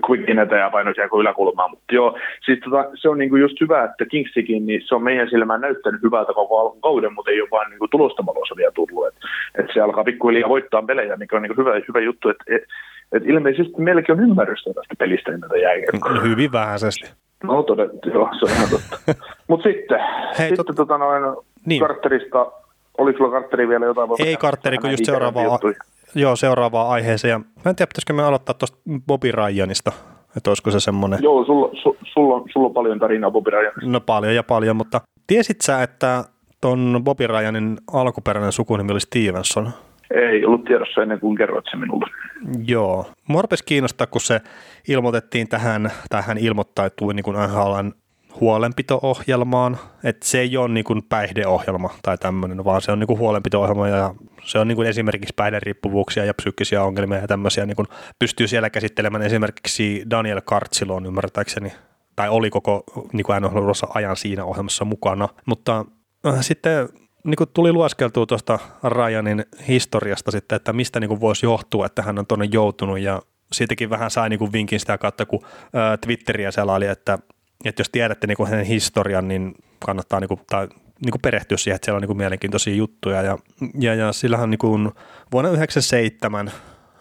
[0.09, 1.67] Quickinetä ja painoi siellä yläkulmaa.
[1.67, 5.29] Mutta joo, siis tota, se on niinku just hyvä, että Kingsikin, niin se on meidän
[5.29, 9.07] silmään näyttänyt hyvältä koko alkukauden, mutta ei ole vain niinku tulostamalossa vielä tullut.
[9.07, 9.19] Että
[9.59, 12.29] et se alkaa pikkuhiljaa voittaa pelejä, mikä on niinku hyvä, hyvä juttu.
[12.29, 12.61] Että et,
[13.11, 16.13] et ilmeisesti meilläkin on ymmärrystä tästä pelistä niin jääkiekkoa.
[16.13, 17.09] No, hyvin vähäisesti.
[17.43, 19.13] No todettu, joo, se on ihan totta.
[19.49, 19.99] Mutta sitten,
[20.39, 20.75] Hei, sitten tot...
[20.75, 21.23] tota noin,
[21.65, 21.79] niin.
[21.79, 22.51] Kartterista,
[22.97, 24.09] oli sulla Kartteri vielä jotain?
[24.25, 25.59] Ei Kartteri, kun just seuraavaa,
[26.17, 27.29] Joo, seuraavaan aiheeseen.
[27.29, 29.91] Ja mä en tiedä, pitäisikö me aloittaa tuosta Bobby Ryanista,
[30.37, 31.19] että olisiko se semmoinen.
[31.21, 33.81] Joo, sulla, su, sulla, on, sulla on paljon tarinaa Bobby Ryanista.
[33.85, 36.23] No paljon ja paljon, mutta tiesit sä, että
[36.61, 39.69] ton Bobby Ryanin alkuperäinen sukunimi oli Stevenson?
[40.11, 42.05] Ei ollut tiedossa ennen kuin kerroit se minulle.
[42.67, 43.05] Joo.
[43.27, 44.41] Mua kiinnostaa, kun se
[44.87, 47.91] ilmoitettiin tähän, tähän ilmoittautui niin kuin NHLn
[48.39, 53.19] huolenpito-ohjelmaan, että se ei ole niin kuin päihdeohjelma tai tämmöinen, vaan se on niin kuin
[53.19, 57.87] huolenpito-ohjelma ja se on niin kuin esimerkiksi päihderiippuvuuksia ja psyykkisiä ongelmia ja tämmöisiä niin kuin
[58.19, 59.23] pystyy siellä käsittelemään.
[59.23, 61.71] Esimerkiksi Daniel Kartsilon ymmärtääkseni,
[62.15, 62.83] tai oli koko
[63.13, 63.37] niin kuin
[63.93, 65.85] ajan siinä ohjelmassa mukana, mutta
[66.27, 66.89] äh, sitten
[67.23, 72.01] niin kuin tuli lueskeltua tuosta Ryanin historiasta sitten, että mistä niin kuin voisi johtua, että
[72.01, 72.99] hän on tuonne joutunut.
[72.99, 73.21] Ja
[73.51, 77.19] siitäkin vähän sai niin kuin vinkin sitä kautta, kun ää, Twitteriä selaili, että
[77.65, 79.55] että jos tiedätte niin kuin hänen historian, niin
[79.85, 80.67] kannattaa niin kuin, tai,
[81.01, 83.21] niin kuin perehtyä siihen, että siellä on niin kuin mielenkiintoisia juttuja.
[83.21, 83.37] Ja,
[83.79, 84.91] ja, ja sillähän niin kuin
[85.31, 86.51] vuonna 1997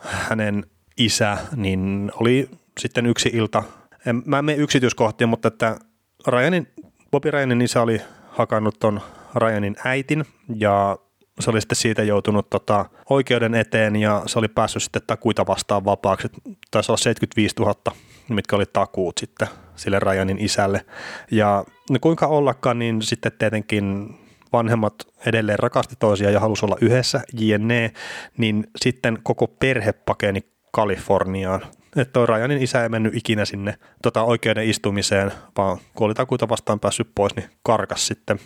[0.00, 2.50] hänen isä niin oli
[2.80, 3.62] sitten yksi ilta,
[4.06, 5.76] en, mä en mene yksityiskohtiin, mutta että
[6.26, 6.68] Ryanin,
[7.10, 9.00] Bobby Ryanin isä oli hakannut ton
[9.34, 10.24] Ryanin äitin
[10.56, 10.98] ja
[11.40, 15.84] se oli sitten siitä joutunut tota, oikeuden eteen ja se oli päässyt sitten takuita vastaan
[15.84, 16.28] vapaaksi.
[16.70, 17.74] Taisi olla 75 000,
[18.28, 20.84] mitkä oli takuut sitten sille Ryanin isälle.
[21.30, 24.16] Ja no kuinka ollakaan, niin sitten tietenkin
[24.52, 24.94] vanhemmat
[25.26, 27.92] edelleen rakasti toisiaan ja halusi olla yhdessä, jne,
[28.36, 31.60] niin sitten koko perhe pakeni Kaliforniaan.
[31.96, 36.48] Että toi Ryanin isä ei mennyt ikinä sinne tota oikeuden istumiseen, vaan kun oli takuita
[36.48, 38.38] vastaan päässyt pois, niin karkas sitten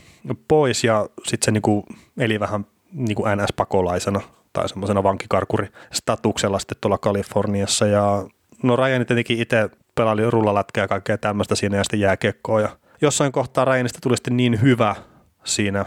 [0.48, 1.86] pois ja sitten se niinku
[2.18, 4.20] eli vähän niinku NS-pakolaisena
[4.52, 8.24] tai semmoisena vankikarkuri-statuksella sitten tuolla Kaliforniassa ja
[8.62, 9.70] no Ryan tietenkin itse
[10.00, 12.68] pelaili rullalätkää ja kaikkea tämmöistä siinä ja sitten jääkiekkoa ja
[13.00, 14.96] jossain kohtaa Ryanista tuli sitten niin hyvä
[15.44, 15.84] siinä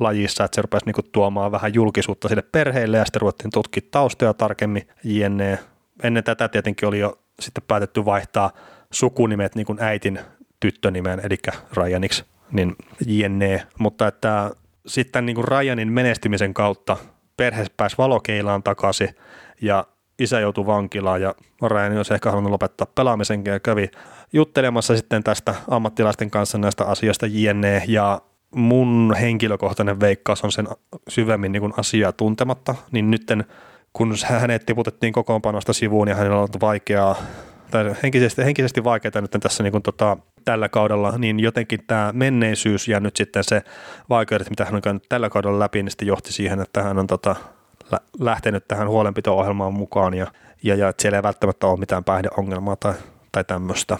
[0.00, 4.34] lajissa, että se rupesi niinku tuomaan vähän julkisuutta sille perheelle ja sitten ruvettiin tutkia taustoja
[4.34, 5.58] tarkemmin, jne.
[6.02, 8.50] Ennen tätä tietenkin oli jo sitten päätetty vaihtaa
[8.90, 10.20] sukunimet niin kuin äitin
[10.60, 11.36] tyttönimeen, eli
[11.72, 12.76] Ryaniksi, niin
[13.06, 13.66] jne.
[13.78, 14.50] Mutta että
[14.86, 16.96] sitten niin kuin Ryanin menestymisen kautta
[17.36, 19.08] perhe pääsi valokeilaan takaisin
[19.60, 19.86] ja
[20.18, 23.90] isä joutui vankilaan ja Ryan olisi ehkä halunnut lopettaa pelaamisen ja kävi
[24.32, 27.82] juttelemassa sitten tästä ammattilaisten kanssa näistä asioista jne.
[27.86, 28.20] Ja
[28.54, 30.68] mun henkilökohtainen veikkaus on sen
[31.08, 33.44] syvemmin niin asiaa tuntematta, niin nytten
[33.92, 37.16] kun hänet tiputettiin kokoonpanosta sivuun ja hänellä on ollut vaikeaa,
[37.70, 42.88] tai henkisesti, henkisesti vaikeaa nyt tässä niin kuin tota, tällä kaudella, niin jotenkin tämä menneisyys
[42.88, 43.62] ja nyt sitten se
[44.08, 47.06] vaikeudet, mitä hän on käynyt tällä kaudella läpi, niin sitten johti siihen, että hän on
[47.06, 47.36] tota,
[48.20, 50.26] lähtenyt tähän huolenpito-ohjelmaan mukaan ja,
[50.62, 52.94] ja, ja että siellä ei välttämättä ole mitään päihdeongelmaa tai,
[53.32, 53.96] tai tämmöistä.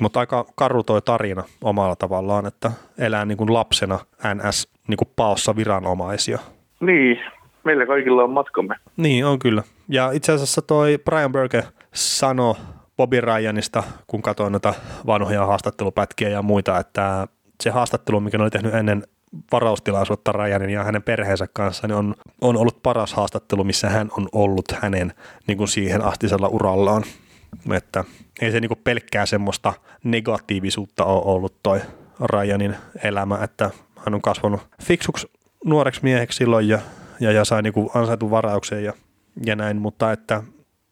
[0.00, 3.98] Mutta aika karu toi tarina omalla tavallaan, että elää niin kuin lapsena
[4.34, 6.38] NS niin kuin paossa viranomaisia.
[6.80, 7.18] Niin,
[7.64, 8.76] meillä kaikilla on matkamme.
[8.96, 9.62] Niin, on kyllä.
[9.88, 11.64] Ja itse asiassa toi Brian Burke
[11.94, 12.54] sanoi
[12.96, 14.74] Bobby Ryanista, kun katsoin noita
[15.06, 17.28] vanhoja haastattelupätkiä ja muita, että
[17.62, 19.02] se haastattelu, mikä ne oli tehnyt ennen
[19.52, 24.28] varaustilaisuutta Ryanin ja hänen perheensä kanssa, niin on, on ollut paras haastattelu, missä hän on
[24.32, 25.12] ollut hänen
[25.46, 27.04] niin kuin siihen astisella urallaan.
[27.72, 28.04] Että
[28.40, 29.72] ei se niin kuin pelkkää semmoista
[30.04, 31.80] negatiivisuutta ole ollut toi
[32.20, 35.30] Ryanin elämä, että hän on kasvanut fiksuksi
[35.64, 36.78] nuoreksi mieheksi silloin ja,
[37.20, 38.92] ja, ja sai niin ansaitun varauksen ja,
[39.46, 40.42] ja näin, mutta että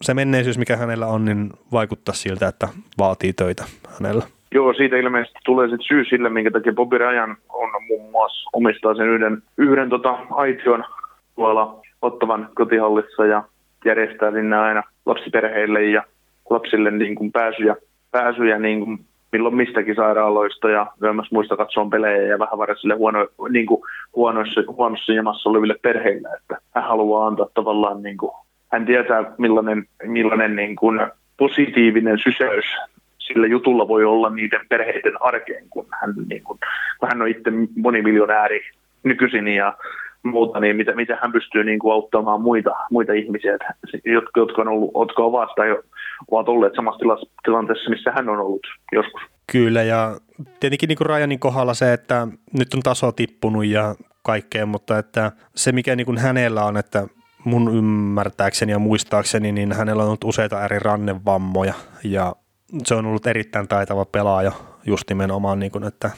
[0.02, 2.68] se menneisyys, mikä hänellä on, niin vaikuttaa siltä, että
[2.98, 3.64] vaatii töitä
[4.00, 4.26] hänellä.
[4.54, 8.94] Joo, siitä ilmeisesti tulee sitten syy sille, minkä takia Bobby Ryan on muun muassa omistaa
[8.94, 10.84] sen yhden, yhden tota, aition
[11.34, 13.44] tuolla Ottavan kotihallissa ja
[13.84, 16.02] järjestää sinne aina lapsiperheille ja
[16.50, 17.76] lapsille niin kuin pääsyjä,
[18.10, 18.98] pääsyjä niin kuin
[19.32, 23.82] milloin mistäkin sairaaloista ja myös muista katsoa pelejä ja vähän varsin huono, niin kuin
[24.16, 28.32] huonoissa, huonossa jamassa oleville perheille, että hän haluaa antaa tavallaan, niin kuin,
[28.72, 31.00] hän tietää millainen, millainen niin kuin
[31.36, 32.64] positiivinen sysäys
[33.26, 36.58] sillä jutulla voi olla niiden perheiden arkeen, kun hän, niin kuin,
[37.00, 38.60] kun hän on itse monimiljonääri
[39.02, 39.76] nykyisin ja
[40.22, 43.52] muuta, niin mitä, mitä hän pystyy niin kuin auttamaan muita, muita ihmisiä,
[44.04, 45.76] jotka, jotka, on ollut, jotka ovat tai
[46.30, 49.22] ovat olleet samassa tilanteessa, missä hän on ollut joskus.
[49.52, 50.16] Kyllä, ja
[50.60, 55.32] tietenkin niin kuin Ryanin kohdalla se, että nyt on taso tippunut ja kaikkea, mutta että
[55.54, 57.06] se mikä niin kuin hänellä on, että
[57.44, 61.74] mun ymmärtääkseni ja muistaakseni, niin hänellä on ollut useita eri rannevammoja
[62.04, 62.32] ja
[62.84, 64.52] se on ollut erittäin taitava pelaaja
[64.86, 66.10] just nimenomaan, niin kuin, että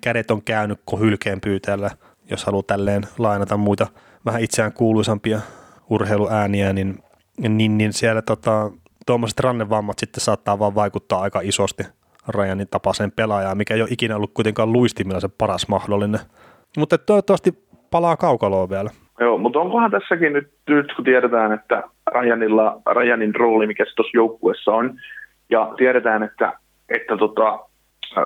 [0.00, 1.90] kädet on käynyt kuin hylkeen pyyteellä,
[2.30, 3.86] jos haluaa tälleen lainata muita
[4.26, 5.40] vähän itseään kuuluisampia
[5.90, 6.98] urheiluääniä, niin,
[7.48, 8.70] niin, niin siellä tota,
[9.06, 11.82] tuommoiset rannevammat sitten saattaa vaan vaikuttaa aika isosti
[12.28, 16.20] Ryanin tapaiseen pelaajaan, mikä ei ole ikinä ollut kuitenkaan luistimilla se paras mahdollinen.
[16.78, 17.52] Mutta toivottavasti
[17.90, 18.90] palaa kaukaloon vielä.
[19.20, 21.82] Joo, mutta onkohan tässäkin nyt, nyt kun tiedetään, että
[22.14, 24.98] Ryanilla, Ryanin rooli, mikä se tuossa joukkuessa on,
[25.50, 26.52] ja tiedetään, että,
[26.88, 27.58] että tota,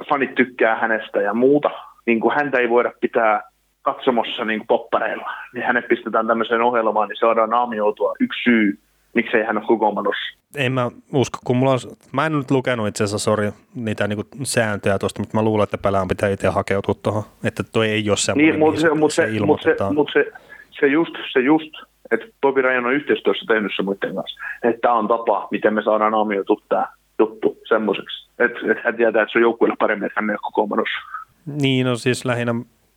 [0.08, 1.70] fanit tykkää hänestä ja muuta,
[2.06, 3.42] niin kuin häntä ei voida pitää
[3.82, 8.78] katsomossa niin kuin poppareilla, niin hänet pistetään tämmöiseen ohjelmaan, niin saadaan naamioitua yksi syy,
[9.14, 10.38] miksei hän ole kokoonpanossa.
[10.56, 11.78] En mä usko, kun mulla on,
[12.12, 15.78] mä en nyt lukenut itse asiassa, sori, niitä niinku sääntöjä tuosta, mutta mä luulen, että
[15.78, 19.32] pelään pitää itse hakeutua tuohon, että toi ei ole semmoinen, niin, mutta se, mut se,
[19.32, 20.32] se, mut se, mut se,
[20.80, 21.70] se, just, se just,
[22.10, 25.82] että Topi Rajan on yhteistyössä tehnyt se muiden kanssa, että tämä on tapa, miten me
[25.82, 26.86] saadaan naamioitua tämä
[27.22, 28.28] juttu semmoiseksi.
[28.38, 30.98] Että et hän tietää, että se on joukkueelle paremmin, että hän ei ole kokoonpanossa.
[31.46, 32.54] Niin, no siis lähinnä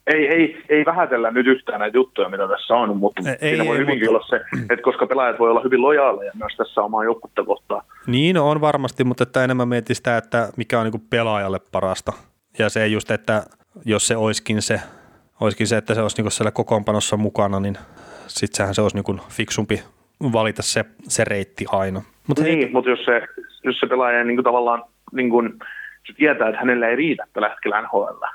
[0.08, 3.70] ei, ei, ei vähätellä nyt yhtään näitä juttuja, mitä tässä on, mutta ei, siinä ei,
[3.70, 4.28] voi hyvinkin mutta...
[4.28, 7.82] olla se, että koska pelaajat voi olla hyvin lojaaleja myös tässä omaa joukkuetta kohtaan.
[8.08, 12.14] Niin on varmasti, mutta että enemmän mietin sitä, että mikä on niin pelaajalle parasta.
[12.60, 13.44] Ja se just, että
[13.86, 14.80] jos se olisikin se,
[15.42, 17.78] olisikin se että se olisi niin siellä kokoonpanossa mukana, niin
[18.28, 19.84] sitten sehän se olisi niin fiksumpi
[20.34, 22.02] valita se, se reitti aina.
[22.28, 22.70] Mut niin, hei...
[22.72, 23.22] mutta jos se,
[23.66, 25.54] jos se pelaaja niin kuin tavallaan niin kuin,
[26.08, 28.26] se tietää, että hänellä ei riitä tällä hetkellä NHL.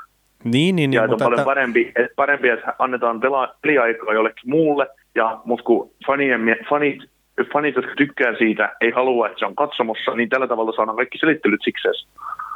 [0.45, 1.45] Niin, niin, ja niin, mutta on paljon että...
[1.45, 6.99] parempi, että parempi, että annetaan pela, peliaikaa jollekin muulle, ja, mutta kun fanien, fanit,
[7.53, 11.18] fanit, jotka tykkää siitä, ei halua, että se on katsomossa, niin tällä tavalla saadaan kaikki
[11.18, 11.95] selittelyt sikseen.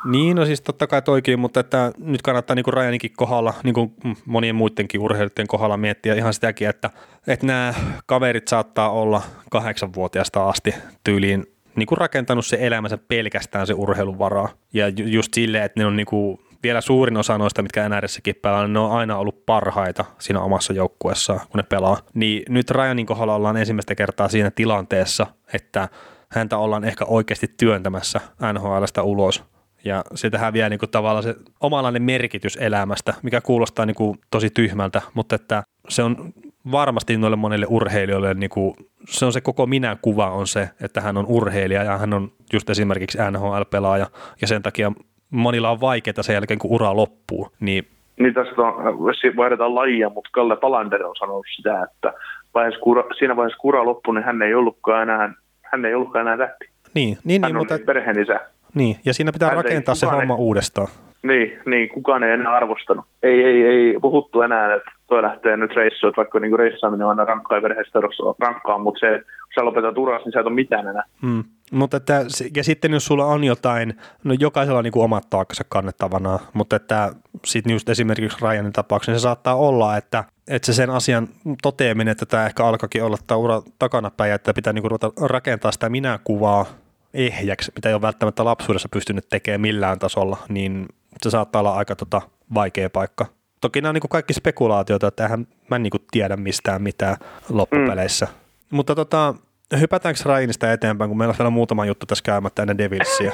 [0.05, 3.93] Niin, no siis totta kai toikin, mutta että nyt kannattaa niin Rajanikin kohdalla, niin kuin
[4.27, 6.91] monien muidenkin urheilijoiden kohdalla miettiä ihan sitäkin, että,
[7.29, 7.75] että nämä
[8.07, 11.45] kaverit saattaa olla kahdeksanvuotiaasta asti tyyliin
[11.77, 14.49] niin kuin rakentanut se elämänsä pelkästään se urheilun varaa.
[14.73, 18.63] Ja just silleen, että ne on niin kuin vielä suurin osa noista, mitkä NRSsäkin pelaa,
[18.63, 21.99] niin ne on aina ollut parhaita siinä omassa joukkueessaan, kun ne pelaa.
[22.15, 25.89] Niin nyt Ryanin kohdalla ollaan ensimmäistä kertaa siinä tilanteessa, että
[26.31, 28.21] häntä ollaan ehkä oikeasti työntämässä
[28.53, 29.45] NHLstä ulos
[29.85, 34.51] ja se häviää niin kuin tavallaan se omanlainen merkitys elämästä, mikä kuulostaa niin kuin tosi
[34.51, 36.33] tyhmältä, mutta että se on
[36.73, 38.75] varmasti noille monille urheilijoille, niin kuin,
[39.09, 42.71] se on se koko minä-kuva on se, että hän on urheilija ja hän on just
[42.71, 44.07] esimerkiksi NHL-pelaaja
[44.41, 44.93] ja sen takia
[45.31, 47.49] monilla on vaikeaa sen jälkeen, kun ura loppuu.
[47.61, 47.89] Niin,
[48.21, 48.99] niin tästä on,
[49.37, 52.13] vaihdetaan lajia, mutta Kalle Palander on sanonut sitä, että
[52.55, 56.27] vaiheessa, kura, siinä vaiheessa kun ura loppui, niin hän ei ollutkaan enää, hän ei ollutkaan
[56.27, 56.71] enää tähti.
[56.95, 57.79] Niin, niin, hän niin on mutta...
[57.87, 58.41] perheen isä.
[58.75, 60.89] Niin, ja siinä pitää Hän rakentaa se homma ei, uudestaan.
[61.25, 63.05] Niin, niin, kukaan ei enää arvostanut.
[63.23, 67.11] Ei, ei, ei puhuttu enää, että toi lähtee nyt reissuun, että vaikka niinku reissaaminen on
[67.11, 67.99] aina rankkaa ja perheestä
[68.39, 71.05] rankkaa, mutta se, kun sä lopetat uras, niin sä et ole mitään enää.
[71.23, 71.45] Mm.
[71.73, 72.25] Mutta että,
[72.57, 73.95] ja sitten jos sulla on jotain,
[74.25, 77.13] no jokaisella on niin kuin omat taakkansa kannettavana, mutta että
[77.45, 81.29] sitten just esimerkiksi Ryanin tapauksessa se saattaa olla, että, että se sen asian
[81.63, 85.89] toteaminen, että tämä ehkä alkakin olla tämä ura takanapäin, että pitää niin ruveta rakentaa sitä
[85.89, 86.67] minäkuvaa
[87.15, 90.87] ehjäksi, mitä ei ole välttämättä lapsuudessa pystynyt tekemään millään tasolla, niin
[91.23, 92.23] se saattaa olla aika tota,
[92.55, 93.27] vaikea paikka.
[93.61, 97.17] Toki nämä on niin kaikki spekulaatioita, että eihän mä en niin tiedä mistään mitään
[97.49, 98.27] loppupeleissä.
[98.27, 98.77] Mm.
[98.77, 99.35] Mutta tota,
[99.81, 103.33] hypätäänkö Rainista eteenpäin, kun meillä on vielä muutama juttu tässä käymättä ennen Devilsia.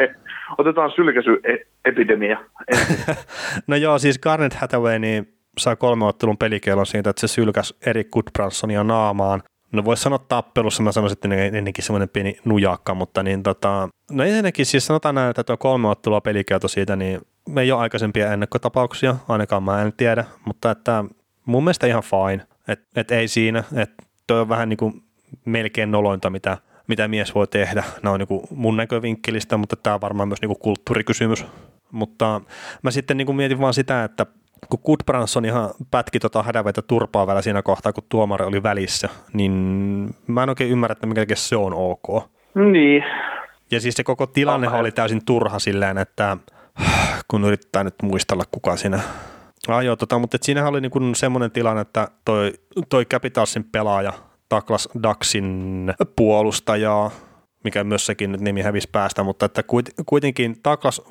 [0.58, 2.38] Otetaan sylkäisyepidemia.
[3.66, 8.08] no joo, siis Garnet Hathaway niin sai kolme ottelun pelikielon siitä, että se sylkäsi Erik
[8.10, 9.42] Goodbransonia naamaan.
[9.72, 14.24] No voisi sanoa tappelussa, mä sanoisin, että ennenkin semmoinen pieni nujakka, mutta niin tota, no
[14.24, 18.32] ensinnäkin siis sanotaan näin, että tuo kolme ottelua pelikielto siitä, niin me ei ole aikaisempia
[18.32, 21.04] ennakkotapauksia, ainakaan mä en tiedä, mutta että
[21.44, 25.02] mun mielestä ihan fine, että et ei siinä, että toi on vähän niin kuin
[25.44, 27.84] melkein nolointa, mitä, mitä mies voi tehdä.
[28.02, 31.44] Nämä on niin kuin mun näkövinkkelistä, mutta tämä on varmaan myös niin kuin kulttuurikysymys.
[31.92, 32.40] Mutta
[32.82, 34.26] mä sitten niin kuin mietin vaan sitä, että
[34.68, 39.52] kun Goodbranson ihan pätki tota hädäveitä turpaa vielä siinä kohtaa, kun tuomari oli välissä, niin
[40.26, 42.30] mä en oikein ymmärrä, että mikä se on ok.
[42.72, 43.04] Niin.
[43.70, 46.36] Ja siis se koko tilanne oli täysin turha silleen, että
[47.28, 49.00] kun yrittää nyt muistella kuka siinä
[49.68, 52.52] Ah, joo, tota, mutta siinähän oli niinku semmoinen tilanne, että toi,
[52.88, 54.12] toi Capitalsin pelaaja
[54.48, 57.10] taklas Daxin puolustajaa,
[57.64, 59.62] mikä myös sekin nyt nimi hävisi päästä, mutta että
[60.06, 61.02] kuitenkin taklas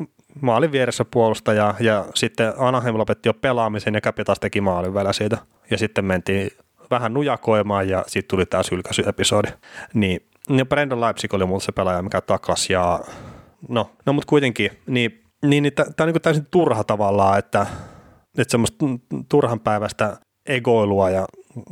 [0.42, 5.38] maalin vieressä puolustaja ja sitten Anaheim lopetti jo pelaamisen ja Capitals teki maalin vielä siitä.
[5.72, 6.52] Ja sitten mentiin
[6.92, 9.48] vähän nujakoimaan ja sitten tuli tämä sylkäisyepisodi.
[9.94, 13.00] Niin, ja Brendan Leipzig oli mulla se pelaaja, mikä takas ja
[13.70, 17.66] no, no mutta kuitenkin, niin, niin, niin tämä on niin täysin turha tavallaan, että,
[18.38, 18.86] että semmoista
[19.30, 21.26] turhan päivästä egoilua ja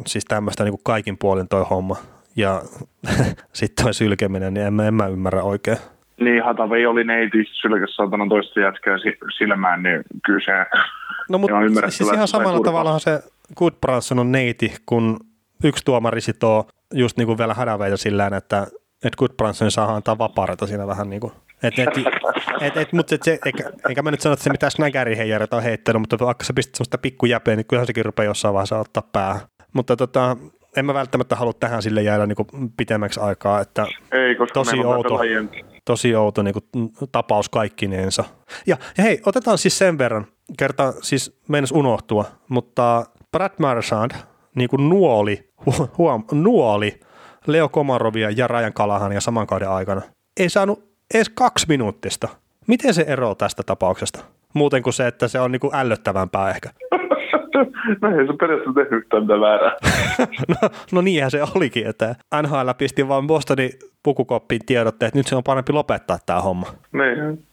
[0.08, 1.96] siis tämmöistä niin kaikin puolin toi homma.
[2.36, 2.62] Ja
[3.54, 5.78] sitten toi sylkeminen, niin en, en mä ymmärrä oikein.
[6.20, 8.98] Niin, Hatavei oli neiti, sylkäs saatanan toista jätkää
[9.38, 10.52] silmään, niin kyllä se
[11.30, 11.56] No mutta
[11.90, 13.20] siis ihan samalla tavalla se
[13.56, 15.20] Goodbranson on neiti, kun
[15.64, 18.68] yksi tuomari sitoo just niin kuin vielä hädäveitä sillä että
[19.04, 21.34] että Goodbranson saa antaa vapaarata siinä vähän niin kuin.
[21.64, 21.90] Et, et,
[22.62, 26.00] et, et, mutta se, eikä, eikä mä nyt sano, että se mitään snägäriheijaret on heittänyt,
[26.00, 29.42] mutta vaikka sä pistät semmoista pikkujäpeä, niin kyllähän sekin rupeaa jossain vaiheessa ottaa päähän.
[29.74, 30.38] Mutta tota,
[30.78, 35.20] en mä välttämättä halua tähän sille jäädä niin pitemmäksi aikaa, että Ei, koska tosi outo,
[35.86, 38.24] tosi outo niin kuin, tapaus kaikkineensa.
[38.68, 40.26] Ja, ja hei, otetaan siis sen verran,
[40.58, 44.12] kerta siis meinas unohtua, mutta Brad Marchand
[44.56, 45.50] niin kuin nuoli,
[45.98, 47.00] huom, nuoli
[47.48, 50.02] Leo Komarovia ja Rajan Kalahan ja saman kauden aikana.
[50.40, 52.28] Ei saanut edes kaksi minuuttista.
[52.68, 54.20] Miten se eroaa tästä tapauksesta?
[54.54, 56.70] Muuten kuin se, että se on niin kuin ällöttävämpää ehkä.
[58.02, 59.76] no ei se periaatteessa tehnyt yhtään mitään väärää.
[60.62, 63.72] no, no niinhän se olikin, että NHL pisti vaan Bostonin
[64.04, 66.74] pukukoppiin tiedotteet, että nyt se on parempi lopettaa tämä homma.
[66.92, 67.46] Niin.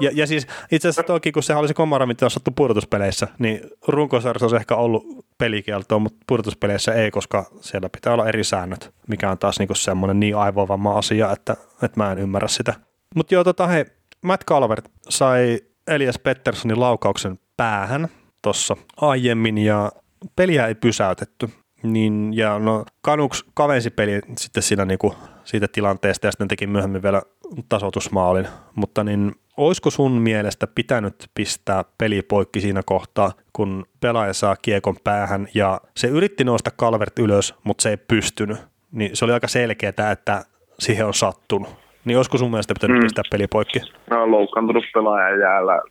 [0.00, 3.28] Ja, ja siis itse asiassa toki, kun sehän oli se komara, mitä on sattu pudotuspeleissä,
[3.38, 8.94] niin runkosarjassa olisi ehkä ollut pelikieltoa, mutta pudotuspeleissä ei, koska siellä pitää olla eri säännöt,
[9.08, 12.74] mikä on taas niinku semmoinen niin aivovamma asia, että, että mä en ymmärrä sitä.
[13.14, 13.84] Mutta joo, tota, hei,
[14.22, 18.08] Matt Calvert sai Elias Petterssonin laukauksen päähän
[18.42, 19.92] tuossa aiemmin ja
[20.36, 21.50] peliä ei pysäytetty.
[21.92, 25.14] Niin, ja no Kanuks kavensi peli sitten siinä niinku,
[25.44, 27.22] siitä tilanteesta ja sitten teki myöhemmin vielä
[27.68, 34.56] tasoitusmaalin, mutta niin olisiko sun mielestä pitänyt pistää peli poikki siinä kohtaa, kun pelaaja saa
[34.62, 38.58] kiekon päähän ja se yritti nousta Calvert ylös, mutta se ei pystynyt,
[38.92, 40.42] niin se oli aika selkeää, että
[40.78, 41.68] siihen on sattunut.
[42.04, 43.02] Niin olisiko sun mielestä pitänyt mm.
[43.02, 43.80] pistää peli poikki?
[44.10, 45.82] No, loukkaantunut pelaaja jäällä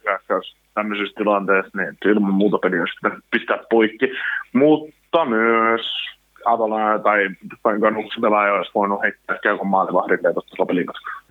[0.74, 2.96] tämmöisessä tilanteessa, niin ilman muuta peli olisi
[3.32, 4.12] pistää poikki.
[4.54, 5.82] Mutta myös
[6.46, 7.30] Atalana tai
[7.82, 10.86] kannuksen pelaaja olisi voinut heittää käykön maalivahdille tuosta pelin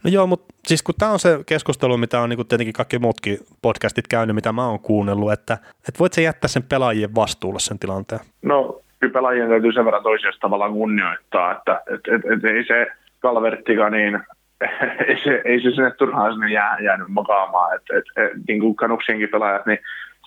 [0.05, 3.39] No joo, mutta siis kun tämä on se keskustelu, mitä on niin tietenkin kaikki muutkin
[3.62, 5.55] podcastit käynyt, mitä mä oon kuunnellut, että,
[5.89, 8.20] että voit sä jättää sen pelaajien vastuulle sen tilanteen?
[8.43, 12.87] No kyllä pelaajien täytyy sen verran toisiaan tavallaan kunnioittaa, että et, et, et, ei se
[13.20, 14.20] Kalverttika niin
[15.09, 17.76] ei se, ei se sinne turhaan sinne jää, jäänyt makaamaan.
[17.76, 19.78] Et, et, et, niin kuin kanuksienkin pelaajat, niin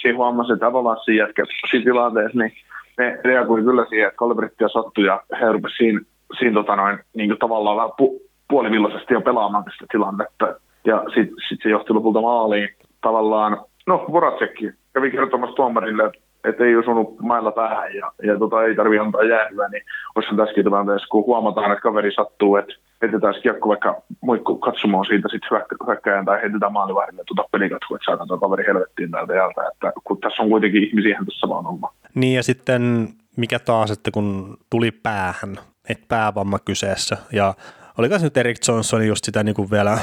[0.01, 1.28] siinä huomasi, että tavallaan siinä,
[1.72, 2.53] siinä tilanteessa, niin
[2.98, 6.00] ne reagoi kyllä siihen, että Kalverttia sattui ja he rupesivat siinä,
[6.39, 10.56] siinä tota noin, niin kuin tavallaan vähän pu, puolivillaisesti jo pelaamaan tästä tilannetta.
[10.86, 12.70] Ja sitten sit se johti lopulta maaliin.
[13.02, 16.20] Tavallaan, no Voracekki kävi kertomassa tuomarille, että
[16.50, 19.84] et ei osunut mailla päähän ja, ja tota, ei tarvitse antaa jäähyä, niin
[20.16, 25.28] olisi tässäkin tilanteessa, kun huomataan, että kaveri sattuu, että heitetään kiekko vaikka muikku katsomaan siitä
[25.32, 25.50] sitten
[25.88, 30.22] hyökkäjän tai heitetään maalivahdille tuota pelikatku, että saadaan tuo kaveri helvettiin täältä jältä, että kun
[30.22, 31.89] tässä on kuitenkin ihmisiä tässä vaan ollut.
[32.16, 35.58] Niin ja sitten mikä taas, että kun tuli päähän,
[35.89, 37.54] että päävamma kyseessä ja
[37.98, 39.98] oliko se nyt Erik Johnson just sitä niin kuin vielä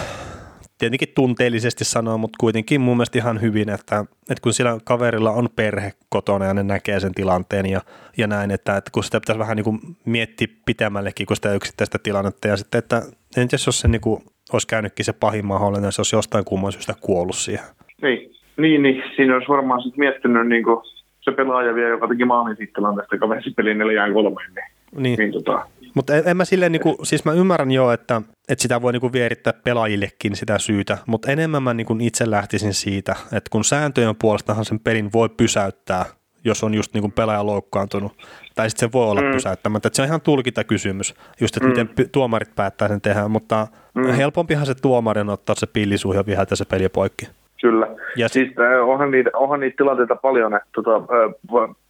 [0.79, 5.49] tietenkin tunteellisesti sanoa, mutta kuitenkin mun mielestä ihan hyvin, että, että kun sillä kaverilla on
[5.57, 7.81] perhe kotona ja ne näkee sen tilanteen ja,
[8.17, 11.99] ja näin, että, että kun sitä pitäisi vähän niin kuin miettiä pitemmällekin kuin sitä yksittäistä
[12.03, 13.03] tilannetta ja sitten, että
[13.37, 14.21] entäs jos se niin kuin
[14.53, 17.65] olisi käynytkin se pahin mahdollinen, se olisi jostain kumman syystä kuollut siihen.
[18.03, 19.03] Niin, niin, niin.
[19.17, 20.81] siinä olisi varmaan sitten miettinyt niin kuin
[21.21, 25.19] se pelaaja vielä, joka teki maalin siitä tilanteesta, joka vähesi pelin neljään kolmeen, niin, niin.
[25.19, 28.83] niin tota, mutta en, en mä silleen, niinku, siis mä ymmärrän jo, että, että sitä
[28.83, 33.65] voi niinku vierittää pelaajillekin sitä syytä, mutta enemmän mä niinku itse lähtisin siitä, että kun
[33.65, 36.05] sääntöjen puolestahan sen pelin voi pysäyttää,
[36.45, 38.13] jos on just niinku pelaaja loukkaantunut,
[38.55, 39.31] tai sitten se voi olla mm.
[39.31, 39.87] pysäyttämättä.
[39.87, 41.89] Että se on ihan tulkita kysymys, just että mm.
[41.89, 44.05] miten tuomarit päättää sen tehdä, mutta mm.
[44.05, 46.25] helpompihan se tuomarin ottaa se pillisuu ja
[46.55, 47.29] se peli poikki.
[47.61, 47.87] Kyllä.
[48.17, 48.53] Ja siis
[48.87, 50.91] onhan niitä, onhan niitä tilanteita paljon, että tota,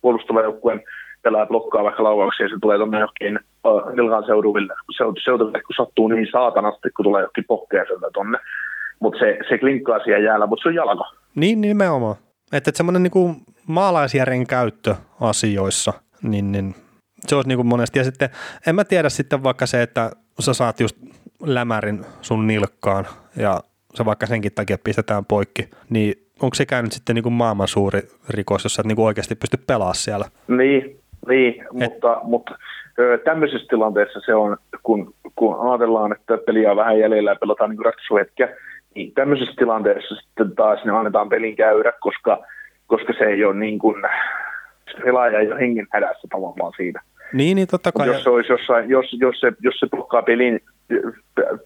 [0.00, 0.82] puolustava joukkueen
[1.24, 4.74] pelaa blokkaa vaikka laukauksia ja se tulee tuonne johonkin uh, nilkan seuduville,
[5.24, 8.38] seuduville, kun sattuu niin saatanasti, kun tulee johonkin pohkea sieltä tuonne.
[9.00, 11.04] Mutta se, se klinkkaa siellä jäällä, mutta se on jalka.
[11.34, 12.16] Niin, nimenomaan.
[12.52, 13.34] Että et semmoinen niinku
[13.66, 16.74] maalaisjärjen käyttö asioissa, niin, niin
[17.26, 17.98] se olisi niinku monesti.
[17.98, 18.28] Ja sitten
[18.66, 20.10] en mä tiedä sitten vaikka se, että
[20.40, 20.96] sä saat just
[21.42, 23.06] lämärin sun nilkkaan
[23.36, 23.60] ja
[23.94, 28.00] se vaikka senkin takia pistetään poikki, niin onko se käynyt sitten niin kuin maailman suuri
[28.28, 30.24] rikos, jos sä et niin kuin oikeasti pysty pelaamaan siellä?
[30.48, 31.68] Niin, niin, Et...
[31.72, 32.54] mutta, mutta
[33.24, 37.84] tämmöisessä tilanteessa se on, kun, kun ajatellaan, että peliä on vähän jäljellä ja pelataan niin
[37.84, 38.48] ratkaisuhetkiä,
[38.94, 42.44] niin tämmöisessä tilanteessa sitten taas ne annetaan pelin käydä, koska,
[42.86, 44.02] koska se ei ole niin kuin,
[45.04, 47.00] pelaaja ei ole hengen hädässä tavallaan siinä.
[47.32, 48.06] Niin, niin totta kai.
[48.06, 50.60] Jos se, olisi jossain, jos, jos se, jos se blokkaa pelin,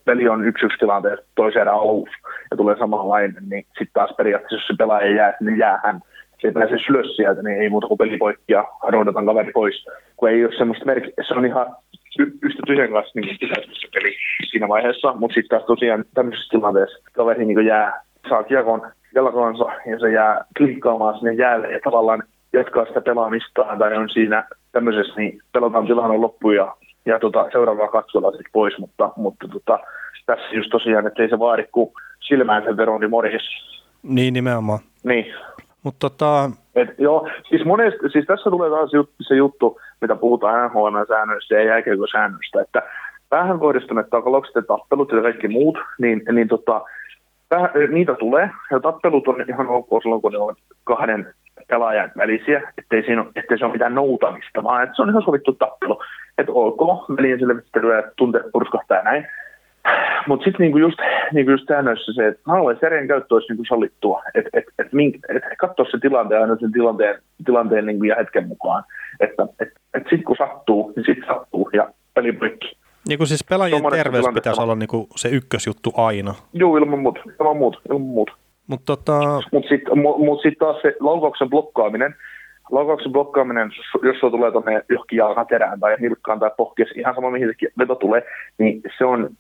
[0.05, 4.57] peli on yksi yksi tilanteessa toisen erään alussa ja tulee samanlainen, niin sitten taas periaatteessa,
[4.57, 6.01] jos se pelaaja jää, niin jää hän
[6.39, 9.87] se pääsee ylös sieltä, niin ei muuta kuin peli poikki ja roudataan kaveri pois.
[10.17, 11.77] Kun ei ole semmoista merkkiä, se on ihan
[12.19, 13.39] yhtä tyhjän kanssa niin
[13.73, 14.15] se peli
[14.51, 19.99] siinä vaiheessa, mutta sitten taas tosiaan tämmöisessä tilanteessa kaveri niin jää, saa kiekon jalkoonsa ja
[19.99, 22.23] se jää klikkaamaan sinne jäälle ja tavallaan
[22.53, 26.77] jatkaa sitä pelaamistaan tai on siinä tämmöisessä, niin pelataan tilanne loppuun ja,
[27.07, 29.79] ja tota, seuraavaa katsotaan sitten pois, mutta, mutta tota,
[30.27, 33.43] tässä just tosiaan, että ei se vaadi kuin silmään sen veron, niin morjes.
[34.03, 34.79] Niin nimenomaan.
[35.05, 35.35] Niin,
[35.83, 36.51] mutta tota...
[36.75, 42.61] Et, joo, siis, monesti, siis tässä tulee taas se juttu, mitä puhutaan NHL-säännöistä ja jääkiekko-säännöistä,
[42.61, 42.83] että
[43.31, 46.81] päähän kohdistuneet taklaukset ja tappelut ja kaikki muut, niin, niin tota,
[47.49, 50.55] täh, niitä tulee, ja tappelut on ihan ok silloin, kun ne on
[50.85, 51.35] kahden
[51.69, 55.53] pelaajan välisiä, ettei, siinä ettei se ole mitään noutamista, vaan että se on ihan sovittu
[55.53, 56.03] tappelu.
[56.39, 59.27] Että ok, välien selvittelyä, tunteet purskahtaa ja näin.
[60.27, 60.99] Mutta sitten niinku just,
[61.33, 64.87] niinku just säännöissä se, että maalaisjärjen käyttö olisi niinku sallittua, että et, et,
[65.29, 68.85] et, et katsoa se tilanteen aina sen tilanteen, tilanteen niinku ja hetken mukaan.
[69.21, 72.77] Että et, et sitten kun sattuu, niin sitten sattuu ja peli poikki.
[73.09, 76.35] Niin kuin siis pelaajien terveys pitäisi olla niinku se ykkösjuttu aina.
[76.53, 78.33] Joo, ilman muuta, ilman muuta, ilman muuta.
[78.67, 79.41] Mutta tota...
[79.53, 82.15] Mut sitten mut, mut sit taas se laukauksen blokkaaminen,
[82.71, 83.71] laukauksen blokkaaminen,
[84.03, 87.95] jos se tulee tuonne johonkin jalkaterään tai nilkkaan tai pohkeessa, ihan sama mihin se veto
[87.95, 88.23] tulee,
[88.59, 89.31] niin se on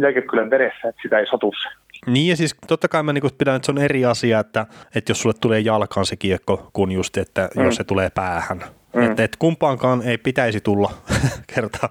[0.00, 1.68] jääkiekkojen veressä, että sitä ei satu se.
[2.06, 5.10] Niin ja siis totta kai mä niinku pidän, että se on eri asia, että, että
[5.10, 7.64] jos sulle tulee jalkaan se kiekko, kun just, että mm.
[7.64, 8.60] jos se tulee päähän.
[8.96, 9.02] Mm.
[9.02, 10.90] Että et kumpaankaan ei pitäisi tulla
[11.54, 11.88] kertaa.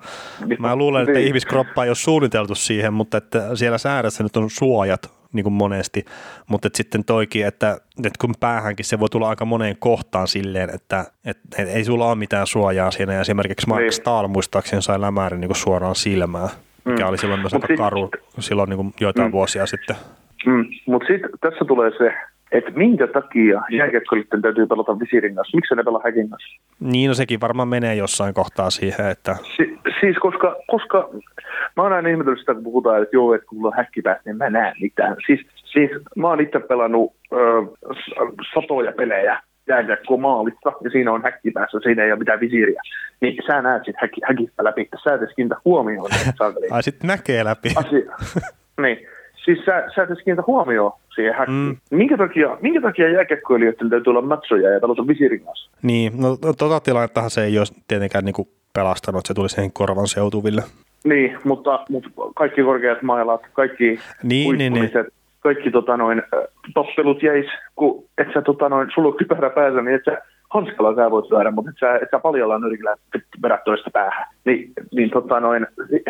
[0.59, 1.27] Mä luulen, että niin.
[1.27, 6.05] ihmiskroppa ei ole suunniteltu siihen, mutta että siellä säädössä nyt on suojat niin kuin monesti,
[6.47, 10.69] mutta että sitten toikin, että, että kun päähänkin se voi tulla aika moneen kohtaan silleen,
[10.75, 13.91] että, että, että ei sulla ole mitään suojaa siinä, ja esimerkiksi Max niin.
[13.91, 16.49] Stahl muistaakseni sai lämäärin niin kuin suoraan silmään,
[16.86, 17.09] mikä mm.
[17.09, 18.09] oli silloin myös Mut aika sit, karu
[18.39, 19.31] silloin niin kuin joitain mm.
[19.31, 19.95] vuosia sitten.
[20.45, 20.65] Mm.
[20.86, 22.13] Mutta sitten tässä tulee se,
[22.58, 26.60] että minkä takia jääkiekkoilijoiden täytyy pelata visirin kanssa, miksi ne pelaa häkin kanssa?
[26.80, 29.36] Niin, no sekin varmaan menee jossain kohtaa siihen, että...
[29.58, 31.10] Si- siis koska, koska
[31.76, 34.22] mä oon aina ihmetellyt sitä, kun puhutaan, että joo, että kun mulla on häkki päässä,
[34.26, 35.16] niin mä näen mitään.
[35.26, 37.38] Siis, siis mä oon itse pelannut ö,
[38.53, 42.82] satoja pelejä jääkiekkoa maalissa, ja siinä on häkki päässä, siinä ei ole mitään visiiriä.
[43.22, 46.10] Niin sä näet sit häkki, häkistä läpi, sä et edes kiinnitä huomioon.
[46.72, 47.70] Ai sitten näkee läpi.
[47.76, 48.12] Asia.
[48.84, 49.08] niin,
[49.46, 51.58] siis sä, sä et edes kiinnitä huomioon siihen häkkiin.
[51.58, 51.98] Mm.
[51.98, 55.72] Minkä takia, minkä takia jääkiekkoilijoiden täytyy olla matsoja ja pelata visiirin kanssa?
[55.82, 60.08] Niin, no tota tilannettahan se ei ole tietenkään niinku pelastanut, että se tuli siihen korvan
[60.08, 60.62] seutuville.
[61.04, 64.91] Niin, mutta, mutta kaikki korkeat mailat, kaikki niin, niin, niin.
[65.39, 66.24] kaikki tota noin,
[66.74, 70.22] toppelut jäis, kun et sä tota noin, sulla on kypärä päässä, niin et sä
[70.56, 72.95] hanskalla sä voit lyödä, mutta et sä, et sä paljalla nyrkillä
[73.43, 74.28] vedät toista päähän.
[74.45, 75.68] Niin, niin tota noin,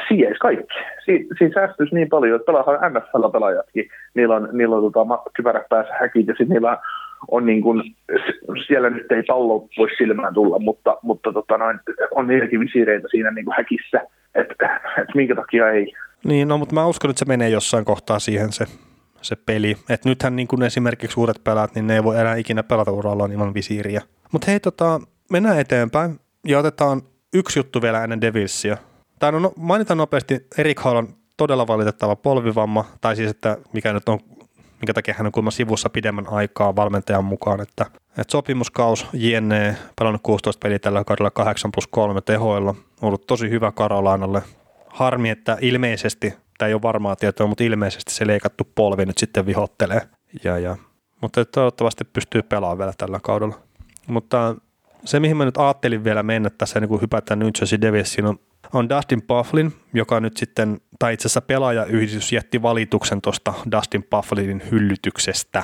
[0.07, 0.73] sijeis kaikki.
[1.05, 5.93] Si, siinä säästyisi niin paljon, että pelaahan NFL-pelaajatkin, niillä on, niillä on tota, kypärä päässä
[5.99, 6.77] häkit ja sitten niillä on
[7.31, 7.95] on niin kuin,
[8.67, 11.79] siellä nyt ei pallo voi silmään tulla, mutta, mutta tota noin,
[12.11, 14.01] on niitäkin visiireitä siinä niin kuin häkissä,
[14.35, 15.93] että et minkä takia ei.
[16.23, 18.65] Niin, no mutta mä uskon, että se menee jossain kohtaa siihen se,
[19.25, 19.77] se peli.
[19.89, 23.25] Et nythän niin kuin esimerkiksi uudet pelaat, niin ne ei voi enää ikinä pelata uralla
[23.25, 24.01] ilman visiiriä.
[24.31, 25.01] Mutta hei, tota,
[25.31, 27.01] mennään eteenpäin ja otetaan
[27.33, 28.77] yksi juttu vielä ennen Devilsia.
[29.19, 34.09] Tai no, mainitaan nopeasti, Erik Hall on todella valitettava polvivamma, tai siis että mikä nyt
[34.09, 34.19] on
[34.81, 40.21] minkä takia hän on kuulemma sivussa pidemmän aikaa valmentajan mukaan, että, että sopimuskaus JNE pelannut
[40.23, 44.41] 16 peliä tällä kaudella 8 plus 3 tehoilla, ollut tosi hyvä Karolainalle.
[44.87, 49.45] Harmi, että ilmeisesti, tämä ei ole varmaa tietoa, mutta ilmeisesti se leikattu polvi nyt sitten
[49.45, 50.01] vihottelee.
[50.43, 50.77] Ja, ja.
[51.21, 53.59] Mutta toivottavasti pystyy pelaamaan vielä tällä kaudella.
[54.07, 54.55] Mutta
[55.05, 58.39] se, mihin mä nyt ajattelin vielä mennä tässä, niin kun hypätään New Jersey Devilsiin, on
[58.73, 64.63] on Dustin Pufflin, joka nyt sitten, tai itse asiassa pelaajayhdistys jätti valituksen tuosta Dustin Pufflinin
[64.71, 65.63] hyllytyksestä.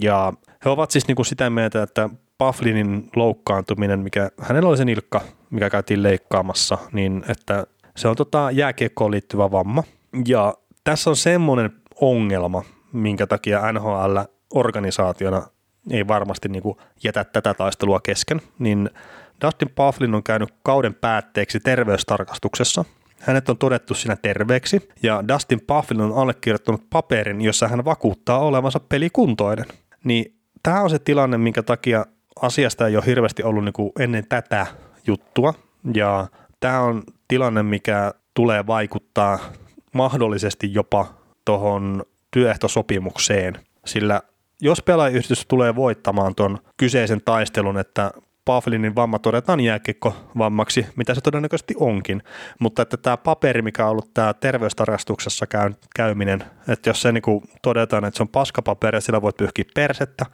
[0.00, 0.32] Ja
[0.64, 5.20] he ovat siis niin kuin sitä mieltä, että Pufflinin loukkaantuminen, mikä hänellä oli se nilkka,
[5.50, 7.66] mikä käytiin leikkaamassa, niin että
[7.96, 9.82] se on tota jääkiekkoon liittyvä vamma.
[10.26, 10.54] Ja
[10.84, 14.18] tässä on semmoinen ongelma, minkä takia NHL
[14.54, 15.46] organisaationa
[15.90, 18.90] ei varmasti niin kuin jätä tätä taistelua kesken, niin
[19.44, 22.84] Dustin Pufflin on käynyt kauden päätteeksi terveystarkastuksessa.
[23.20, 28.80] Hänet on todettu siinä terveeksi ja Dustin Pufflin on allekirjoittanut paperin, jossa hän vakuuttaa olevansa
[28.80, 29.66] pelikuntoinen.
[30.04, 32.06] Niin tämä on se tilanne, minkä takia
[32.42, 34.66] asiasta ei ole hirveästi ollut niin kuin ennen tätä
[35.06, 35.54] juttua
[35.94, 36.26] ja
[36.60, 39.38] tämä on tilanne, mikä tulee vaikuttaa
[39.92, 41.06] mahdollisesti jopa
[41.44, 43.54] tuohon työehtosopimukseen,
[43.86, 44.20] sillä
[44.60, 48.10] jos pelaajayhdistys tulee voittamaan tuon kyseisen taistelun, että
[48.48, 49.60] Paflinin vamma todetaan
[50.38, 52.22] vammaksi, mitä se todennäköisesti onkin,
[52.58, 57.22] mutta että tämä paperi, mikä on ollut tämä terveystarkastuksessa käy, käyminen, että jos se niin
[57.62, 60.26] todetaan, että se on paskapaperi ja sillä voit pyyhkiä persettä,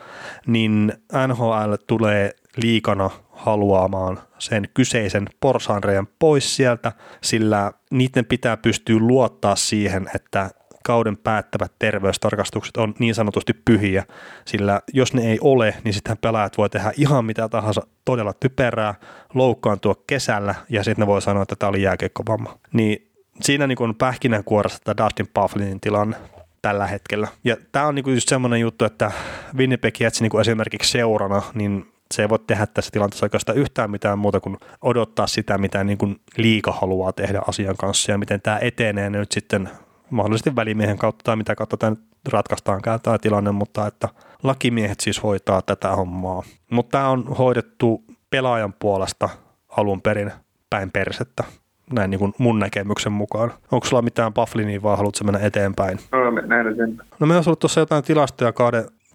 [0.47, 0.93] niin
[1.29, 2.31] NHL tulee
[2.63, 10.51] liikana haluamaan sen kyseisen porsaanrejan pois sieltä, sillä niiden pitää pystyä luottaa siihen, että
[10.85, 14.05] kauden päättävät terveystarkastukset on niin sanotusti pyhiä,
[14.45, 18.95] sillä jos ne ei ole, niin sitten pelaajat voi tehdä ihan mitä tahansa todella typerää,
[19.35, 22.59] loukkaantua kesällä ja sitten ne voi sanoa, että tämä oli jääkeikkovamma.
[22.73, 26.17] Niin siinä niin on pähkinänkuoressa tämä Dustin Pufflinin tilanne
[26.63, 27.29] tällä hetkellä.
[27.45, 29.13] Ja tämä on niin just semmoinen juttu, että
[29.57, 34.19] Winnipeg Jets niin esimerkiksi seurana, niin se ei voi tehdä tässä tilanteessa oikeastaan yhtään mitään
[34.19, 38.59] muuta kuin odottaa sitä, mitä niin kuin liika haluaa tehdä asian kanssa ja miten tämä
[38.59, 39.69] etenee nyt sitten
[40.11, 42.01] mahdollisesti välimiehen kautta tai mitä kautta tämä nyt
[42.33, 44.09] ratkaistaankaan tämä tilanne, mutta että
[44.43, 46.43] lakimiehet siis hoitaa tätä hommaa.
[46.71, 49.29] Mutta tämä on hoidettu pelaajan puolesta
[49.69, 50.33] alun perin
[50.71, 51.45] päin persettä,
[51.93, 53.53] näin niin kuin mun näkemyksen mukaan.
[53.73, 55.99] Onko sulla mitään Bufflinia vai haluatko mennä eteenpäin?
[56.13, 57.09] No, mennään eteenpäin.
[57.19, 58.53] No me on ollut tuossa jotain tilastoja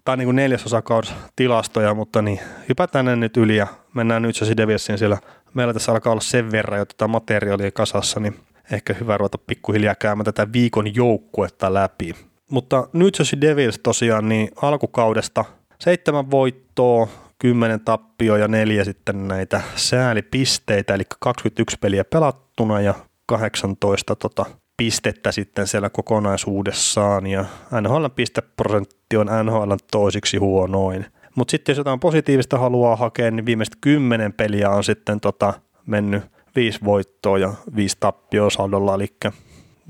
[0.04, 4.56] kauden, tai niin kauden tilastoja, mutta niin hypätään ne nyt yli ja mennään nyt se
[4.56, 5.18] Devilsiin siellä.
[5.54, 8.36] Meillä tässä alkaa olla sen verran jo tätä materiaalia kasassa, niin
[8.72, 12.14] ehkä hyvä ruveta pikkuhiljaa käymään tätä viikon joukkuetta läpi.
[12.50, 15.44] mutta New Jersey Devils tosiaan niin alkukaudesta
[15.78, 17.08] seitsemän voittoa,
[17.38, 22.94] 10 tappio ja neljä sitten näitä säälipisteitä, eli 21 peliä pelattuna ja
[23.26, 24.46] 18 tota,
[24.80, 27.44] pistettä sitten siellä kokonaisuudessaan ja
[27.80, 31.06] NHL pisteprosentti on NHL toisiksi huonoin.
[31.34, 35.54] Mutta sitten jos jotain positiivista haluaa hakea, niin viimeiset kymmenen peliä on sitten tota,
[35.86, 36.22] mennyt
[36.56, 39.06] viisi voittoa ja viisi tappioa saldolla, eli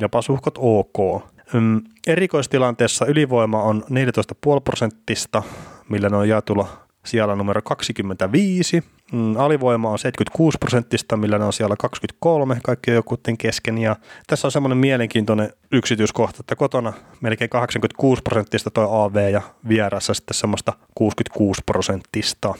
[0.00, 1.22] jopa suhkot ok.
[1.54, 5.42] Ym, erikoistilanteessa ylivoima on 14,5 prosenttista,
[5.88, 6.68] millä ne on jaetulla
[7.04, 8.82] siellä numero 25.
[9.12, 13.78] Mm, alivoima on 76 prosenttista, millä ne on siellä 23, kaikki jokutten kesken.
[13.78, 13.96] Ja
[14.26, 20.34] tässä on semmoinen mielenkiintoinen yksityiskohta, että kotona melkein 86 prosenttista toi AV ja vieressä sitten
[20.34, 22.54] semmoista 66 prosenttista.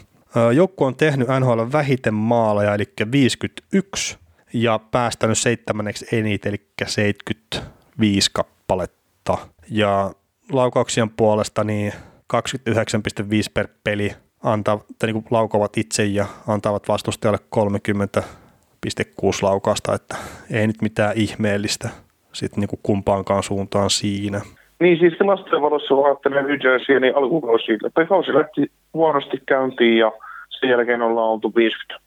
[0.55, 4.19] Joukko on tehnyt NHL vähiten maaleja, eli 51,
[4.53, 9.39] ja päästänyt seitsemänneksi eniten, eli 75 kappaletta.
[9.71, 10.13] Ja
[10.53, 11.93] laukauksien puolesta niin
[12.37, 12.37] 29,5
[13.55, 14.13] per peli
[14.43, 18.23] antaa, tai niin laukovat itse ja antavat vastustajalle 30,6
[19.43, 20.17] laukasta, että
[20.51, 21.89] ei nyt mitään ihmeellistä
[22.33, 24.41] sitten niin kumpaankaan suuntaan siinä.
[24.81, 29.99] Niin siis tilastojen valossa kun ajattelee New Jersey, niin alkukausi, tai kausi lähti huonosti käyntiin
[29.99, 30.13] ja
[30.49, 32.03] sen jälkeen ollaan oltu 50-50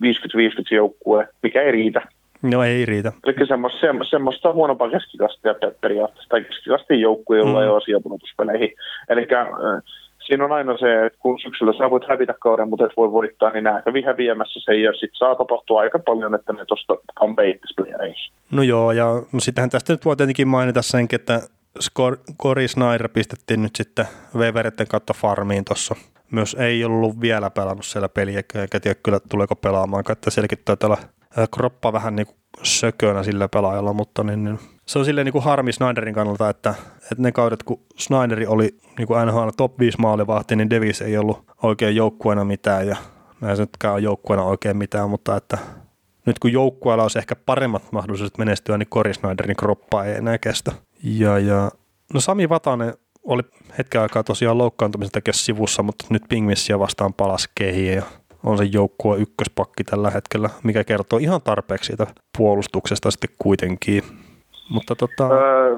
[0.72, 2.02] joukkue, mikä ei riitä.
[2.42, 3.12] No ei riitä.
[3.26, 3.80] Eli semmoista,
[4.10, 7.64] semmoista huonompaa keskikastia periaatteessa, tai keskikastin joukkue, jolla mm.
[7.64, 8.70] ei ole asiapunotuspeleihin.
[9.10, 9.28] Eli
[10.26, 13.50] siinä on aina se, että kun syksyllä sä voit hävitä kauden, mutta et voi voittaa,
[13.52, 17.60] niin nämä kävi häviämässä sen ja sitten saa tapahtua aika paljon, että ne tuosta campaign
[18.52, 21.42] No joo, ja no sittenhän tästä nyt voi tietenkin mainita senkin, että
[22.42, 24.06] Cory Snyder pistettiin nyt sitten
[24.36, 25.96] Weveretten kautta farmiin tuossa.
[26.32, 30.88] Myös ei ollut vielä pelannut siellä peliä, eikä tiedä kyllä tuleeko pelaamaan, että sielläkin taitaa
[30.88, 30.98] olla
[31.52, 35.44] kroppa vähän niin kuin sökönä sillä pelaajalla, mutta niin, niin se on silleen niin kuin
[35.44, 39.98] harmi Snyderin kannalta, että, että ne kaudet, kun Snyderi oli niin kuin NHL top 5
[40.02, 42.96] maalivahti, niin Davis ei ollut oikein joukkueena mitään ja
[43.42, 45.58] näin se nytkään on joukkueena oikein mitään, mutta että
[46.26, 50.72] nyt kun joukkueella olisi ehkä paremmat mahdollisuudet menestyä, niin Cory Snyderin kroppa ei enää kestä.
[51.04, 51.72] Ja, ja
[52.14, 52.94] no Sami Vatanen
[53.24, 53.42] oli
[53.78, 58.04] hetken aikaa tosiaan loukkaantumisen takia sivussa, mutta nyt Pingvissiä vastaan palas kehiin ja
[58.44, 62.08] on se joukkue ykköspakki tällä hetkellä, mikä kertoo ihan tarpeeksi siitä
[62.38, 64.04] puolustuksesta sitten kuitenkin.
[64.70, 65.30] Mutta tota...
[65.30, 65.78] Öö,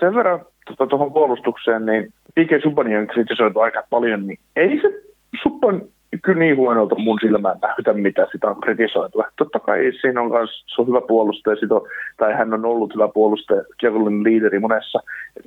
[0.00, 2.62] sen verran tuota, tuohon tota, puolustukseen, niin P.K.
[2.62, 5.02] Subban on kritisoitu aika paljon, niin ei se
[5.42, 5.82] Subban
[6.22, 9.22] kyllä niin huonolta mun silmään näytä, mitä sitä on kritisoitu.
[9.36, 11.82] Totta kai siinä on myös, hyvä puolustaja, on,
[12.16, 15.02] tai hän on ollut hyvä puolustaja, Javelin liideri monessa,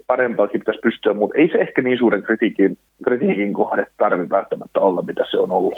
[0.08, 5.02] parempaakin pitäisi pystyä, mutta ei se ehkä niin suuren kritiikin, kritiikin kohde tarvitse välttämättä olla,
[5.02, 5.74] mitä se on ollut.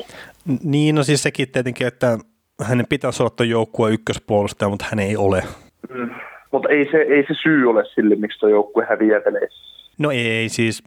[0.63, 2.17] Niin, no siis sekin tietenkin, että
[2.63, 5.43] hänen pitäisi olla tuo joukkue ykköspuolustaja, mutta hän ei ole.
[5.89, 6.09] Mm.
[6.51, 9.93] Mutta ei se, ei se syy ole sille, miksi tuo joukkue häviää peleissä.
[9.97, 10.83] No ei siis,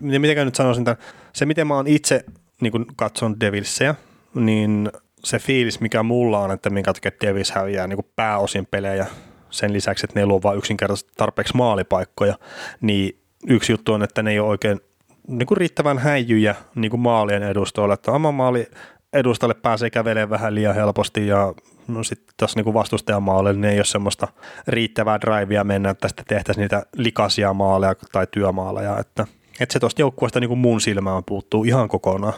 [0.00, 2.24] miten nyt sanoisin, että se miten mä oon itse
[2.60, 3.94] niin kun katson Devilsia,
[4.34, 4.88] niin
[5.24, 9.06] se fiilis, mikä mulla on, että minkä takia Devils häviää niin pääosin pelejä
[9.50, 12.38] sen lisäksi, että ne luo vain yksinkertaisesti tarpeeksi maalipaikkoja,
[12.80, 14.80] niin yksi juttu on, että ne ei ole oikein
[15.28, 18.66] niin kuin riittävän häijyjä niin kuin maalien edustoilla, että oma maali
[19.12, 21.54] edustalle pääsee kävelemään vähän liian helposti ja
[21.88, 24.28] no sitten tässä niin vastustajan maalle, niin ei ole semmoista
[24.68, 29.26] riittävää drivea mennä, että sitten tehtäisiin niitä likaisia maaleja tai työmaaleja, että–
[29.60, 32.34] että se tuosta joukkueesta niin mun silmään puuttuu ihan kokonaan.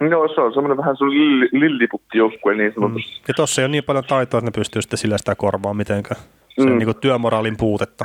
[0.00, 1.10] No se on semmoinen vähän sun
[1.52, 3.12] lilliputtijoukkue niin sanotusti.
[3.12, 3.24] Mm.
[3.28, 6.20] Ja tuossa ei ole niin paljon taitoa, että ne pystyy sitten sillä sitä korvaamaan mitenkään.
[6.48, 6.72] Se mm.
[6.72, 8.04] on niin kuin työmoraalin puutetta.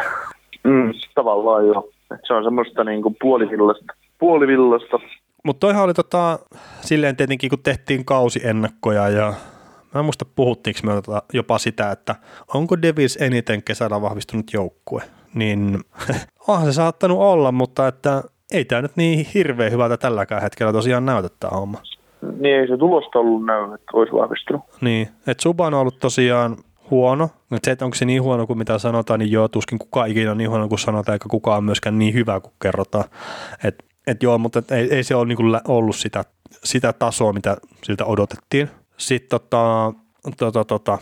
[0.64, 1.90] Mm, tavallaan joo.
[2.14, 3.94] Et se on semmoista niin kuin puolivillasta.
[4.20, 5.00] puolivillasta.
[5.44, 6.40] Mutta toihan oli tota,
[6.82, 9.34] silleen tietenkin, kun tehtiin kausiennakkoja ja
[9.94, 10.92] mä en muista puhuttiinko me
[11.34, 12.16] jopa sitä, että
[12.54, 15.02] onko Devis eniten kesällä vahvistunut joukkue
[15.34, 15.80] niin
[16.48, 21.06] onhan se saattanut olla, mutta että ei tämä nyt niin hirveän hyvältä tälläkään hetkellä tosiaan
[21.06, 21.82] näytä tämä homma.
[22.40, 24.62] Niin ei se tulosta ollut näy, että olisi vahvistunut.
[24.82, 26.58] Niin, että Suban on ollut tosiaan
[26.92, 27.26] huono.
[27.26, 30.32] Että se, että onko se niin huono kuin mitä sanotaan, niin joo, tuskin kukaan ikinä
[30.32, 33.06] on niin huono kuin sanotaan, eikä kukaan myöskään niin hyvä kuin kerrotaan.
[33.64, 37.58] Että et joo, mutta et ei, ei se ole niinku ollut sitä, sitä tasoa, mitä
[37.84, 38.70] siltä odotettiin.
[38.98, 39.94] Sitten tota,
[40.38, 40.98] tota, tota,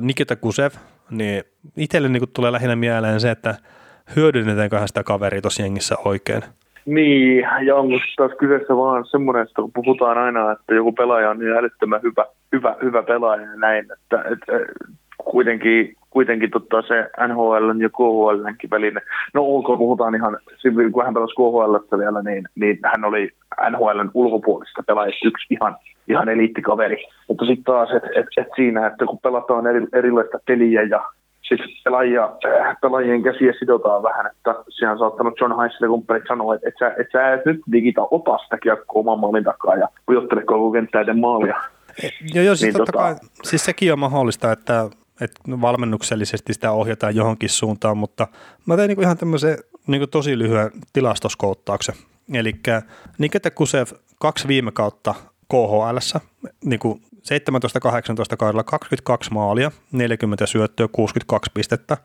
[0.00, 0.72] Nikita Kusev,
[1.10, 1.44] niin
[1.76, 3.54] itselle niin tulee lähinnä mieleen se, että
[4.16, 6.42] hyödynnetäänkö sitä kaveria tuossa jengissä oikein.
[6.86, 11.38] Niin, ja onko taas kyseessä vaan semmoinen, että kun puhutaan aina, että joku pelaaja on
[11.38, 14.52] niin älyttömän hyvä, hyvä, hyvä pelaaja ja näin, että, että
[15.24, 19.02] kuitenkin, kuitenkin totta se NHL ja KHL välinen.
[19.34, 20.38] No ok, puhutaan ihan,
[20.92, 23.30] kun hän pelasi KHL vielä, niin, niin hän oli
[23.70, 25.76] NHL ulkopuolista pelaajista yksi ihan,
[26.08, 27.04] ihan eliittikaveri.
[27.28, 31.02] Mutta sitten taas, että et, et siinä, että kun pelataan eri, erilaista peliä ja
[31.56, 36.54] sitten pelaajia, äh, pelaajien käsiä sidotaan vähän, että siellä on saattanut John ja kumppanit sanoa,
[36.54, 39.88] että et sä, et sä et nyt digita ota sitä kiekkoa oman maalin takaa ja
[40.06, 41.56] pujottele koko kenttäiden maalia.
[42.34, 43.04] Joo, joo siis niin, totta tota...
[43.04, 44.90] kai, siis sekin on mahdollista, että,
[45.20, 48.26] että valmennuksellisesti sitä ohjataan johonkin suuntaan, mutta
[48.66, 51.94] mä tein niin ihan tämmöisen niin tosi lyhyen tilastoskouttauksen.
[52.34, 52.52] Eli
[53.18, 53.86] Nikita Kusev
[54.18, 55.14] kaksi viime kautta
[55.48, 56.18] KHL,
[56.64, 56.80] niin
[57.20, 61.96] 17-18 kaudella 22 maalia, 40 syöttöä, 62 pistettä.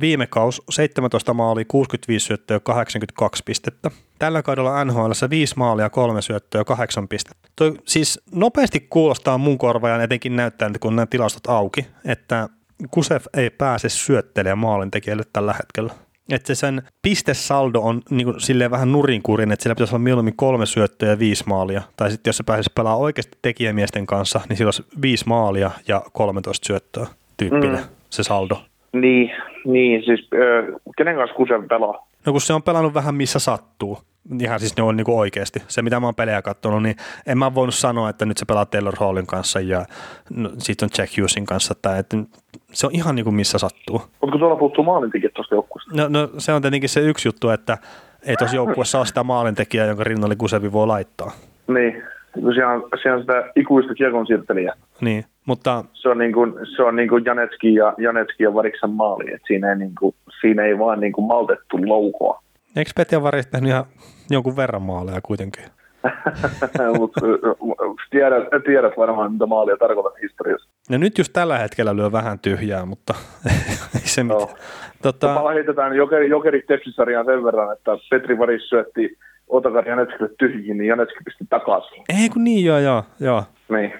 [0.00, 3.90] Viime kaus 17 maalia, 65 syöttöä, 82 pistettä.
[4.18, 7.48] Tällä kaudella NHL 5 maalia, 3 syöttöä, 8 pistettä.
[7.56, 12.48] Toi siis nopeasti kuulostaa mun korvaan, etenkin näyttää, kun nämä tilastot auki, että
[12.90, 15.94] Kusev ei pääse syöttelemään maalintekijälle tällä hetkellä
[16.32, 20.36] että se sen pistesaldo on niin kuin, silleen vähän nurinkurin, että sillä pitäisi olla mieluummin
[20.36, 21.82] kolme syöttöä ja viisi maalia.
[21.96, 26.02] Tai sitten jos se pääsisi pelaamaan oikeasti tekijämiesten kanssa, niin sillä olisi viisi maalia ja
[26.12, 27.06] 13 syöttöä
[27.36, 27.88] tyyppinen mm.
[28.10, 28.62] se saldo.
[28.92, 29.30] Niin,
[29.64, 32.06] niin siis äh, kenen kanssa Kusen pelaa?
[32.26, 33.98] No kun se on pelannut vähän missä sattuu
[34.40, 35.62] ihan siis ne on niinku oikeasti.
[35.68, 36.96] Se, mitä mä oon pelejä katsonut, niin
[37.26, 39.84] en mä voinut sanoa, että nyt se pelaa Taylor Hallin kanssa ja
[40.30, 41.74] no, sitten on Jack Hughesin kanssa.
[41.82, 42.16] Tai, että
[42.72, 44.02] se on ihan niinku missä sattuu.
[44.22, 45.90] Onko tuolla puhuttu maalintekijät tuosta joukkueesta?
[45.96, 47.78] No, no, se on tietenkin se yksi juttu, että
[48.26, 51.32] ei tuossa joukkueessa ole sitä maalintekijää, jonka rinnalle Kusevi voi laittaa.
[51.68, 52.02] Niin,
[52.54, 54.74] siellä on, siellä on sitä ikuista kiekon siirtelijää.
[55.00, 55.84] Niin, mutta...
[55.94, 59.46] Se on niin kuin, se on niin kuin Janetski ja, Janetski ja Variksen maali, että
[59.46, 62.42] siinä ei, niin kuin, siinä ei vaan niin kuin maltettu loukoa.
[62.78, 63.84] Eikö Petja Varis tehnyt ihan
[64.30, 65.64] jonkun verran maaleja kuitenkin?
[66.98, 67.20] Mutta
[68.10, 70.70] tiedät, tiedät varmaan, mitä maalia tarkoitat historiassa.
[70.90, 73.14] No nyt just tällä hetkellä lyö vähän tyhjää, mutta
[73.94, 74.40] ei se mitään.
[74.40, 74.54] No.
[75.02, 75.34] Tota...
[75.42, 79.18] Mä heitetään jokeri, jokeri tepsisarjaan sen verran, että Petri Varis syötti
[79.48, 82.04] Otakar Janetskille tyhjiin, niin Janetski pisti takaisin.
[82.22, 83.04] Ei kun niin, joo, joo.
[83.20, 83.44] joo.
[83.68, 83.92] Niin.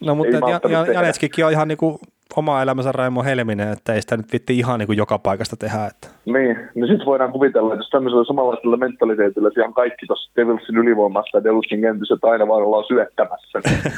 [0.00, 0.36] No mutta
[0.70, 2.00] ja, Janetskikin on ihan niinku
[2.36, 5.86] oma elämänsä Raimo Helminen, että ei sitä nyt vitti ihan niin kuin joka paikasta tehdä.
[5.86, 6.08] Että.
[6.24, 11.38] Niin, no sitten voidaan kuvitella, että jos tämmöisellä samanlaisella mentaliteetillä ihan kaikki tuossa Devilsin ylivoimassa
[11.38, 13.60] ja Devilsin kentissä, että aina vaan ollaan syöttämässä.
[13.64, 13.94] Niin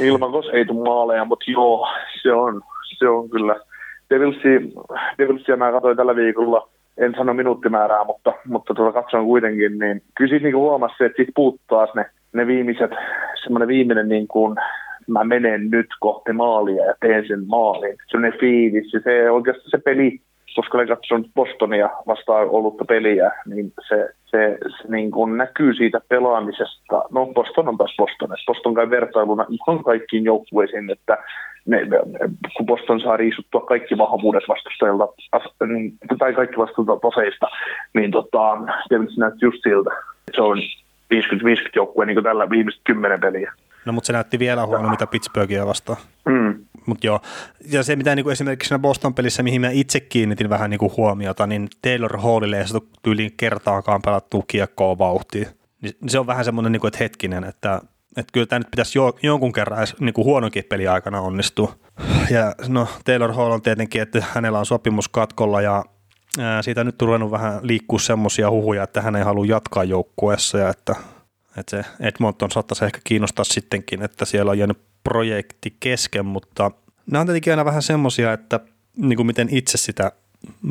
[0.12, 1.88] ilman kos ei tule maaleja, mutta joo,
[2.22, 2.60] se on,
[2.98, 3.56] se on kyllä.
[4.10, 4.74] Devilsi,
[5.18, 6.68] Devilsia mä katsoin tällä viikolla,
[6.98, 11.32] en sano minuuttimäärää, mutta, mutta tuota katsoin kuitenkin, niin kyllä siitä niin huomasi, että siitä
[11.34, 12.90] puuttuu ne, ne viimeiset,
[13.42, 14.56] semmoinen viimeinen niin kuin
[15.08, 17.96] mä menen nyt kohti maalia ja teen sen maalin.
[18.10, 20.20] Sellainen fiilis se oikeastaan se peli,
[20.56, 26.00] koska olen katsonut Bostonia vastaan ollutta peliä, niin se, se, se niin kuin näkyy siitä
[26.08, 27.02] pelaamisesta.
[27.10, 28.28] No Boston on taas Boston.
[28.46, 31.18] Boston kai vertailuna ihan kaikkiin joukkueisiin, että
[31.66, 31.80] ne,
[32.56, 35.08] kun Boston saa riisuttua kaikki vahvuudet vastustajilta,
[35.66, 37.46] niin, tai kaikki vastustajilta taseista,
[37.94, 38.58] niin tota,
[38.88, 39.90] se näytti just siltä.
[40.34, 40.58] Se on
[41.14, 41.18] 50-50
[41.76, 43.52] joukkue niin kuin tällä viimeiset kymmenen peliä.
[43.86, 45.98] No mutta se näytti vielä huono, mitä Pittsburghia vastaan.
[46.24, 46.64] Mm.
[46.86, 47.20] Mut joo.
[47.70, 51.68] Ja se, mitä niinku esimerkiksi siinä Boston-pelissä, mihin mä itse kiinnitin vähän niinku huomiota, niin
[51.82, 55.46] Taylor Hallille ei saatu tyyliin kertaakaan pelattua kiekkoa vauhtiin.
[55.82, 57.80] Niin se on vähän semmoinen, niinku, että hetkinen, että,
[58.16, 61.72] että kyllä tämä nyt pitäisi jo, jonkun kerran edes niinku huononkin peli aikana onnistua.
[62.30, 65.84] Ja no Taylor Hall on tietenkin, että hänellä on sopimus katkolla ja
[66.38, 70.58] ää, siitä on nyt ruvennut vähän liikkua semmoisia huhuja, että hän ei halua jatkaa joukkueessa
[70.58, 70.94] ja että
[71.56, 76.70] että se Edmonton saattaisi ehkä kiinnostaa sittenkin, että siellä on jäänyt projekti kesken, mutta
[77.10, 78.60] nämä on tietenkin aina vähän semmoisia, että
[78.96, 80.12] niin kuin miten itse sitä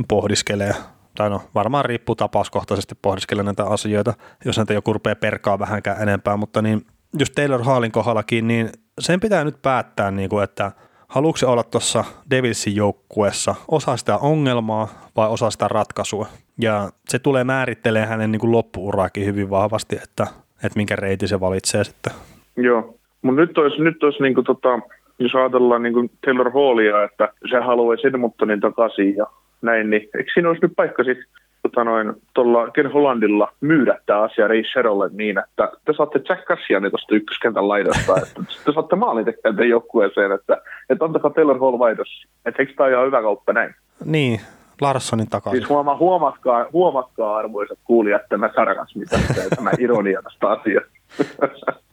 [0.07, 0.75] pohdiskelee,
[1.15, 4.13] tai no varmaan riippuu tapauskohtaisesti pohdiskella näitä asioita,
[4.45, 6.85] jos näitä joku rupeaa perkaa vähänkään enempää, mutta niin
[7.19, 10.71] just Taylor Hallin kohdallakin, niin sen pitää nyt päättää, niin kuin, että
[11.07, 16.27] haluatko se olla tuossa Devilsin joukkueessa osa sitä ongelmaa vai osa sitä ratkaisua.
[16.61, 20.27] Ja se tulee määrittelemään hänen niin loppuuraakin hyvin vahvasti, että
[20.65, 22.13] että minkä reitin se valitsee sitten.
[22.57, 24.79] Joo, mutta nyt olisi, nyt olisi niin kuin tota,
[25.19, 29.25] jos ajatellaan niin kuin Taylor Hallia, että se haluaisi Edmontonin takaisin ja
[29.61, 31.25] näin, niin eikö siinä olisi nyt paikka sitten
[31.61, 36.45] tota noin, tuolla Ken Hollandilla myydä tämä asia Ray Sherolle niin, että te saatte Jack
[36.45, 42.27] Cassianin tuosta ykköskentän laidasta, että te saatte maalintekijän joukkueeseen, että, että antakaa Taylor Hall vaihdossa.
[42.45, 43.75] Että eikö tämä ole hyvä kauppa näin?
[44.05, 44.39] Niin,
[44.81, 45.59] Larssonin takaisin.
[45.59, 50.91] Siis huoma, huomatkaa, huomatkaa arvoisat kuulijat tämä sarkasmi tästä ja tämä ironia tästä asiasta.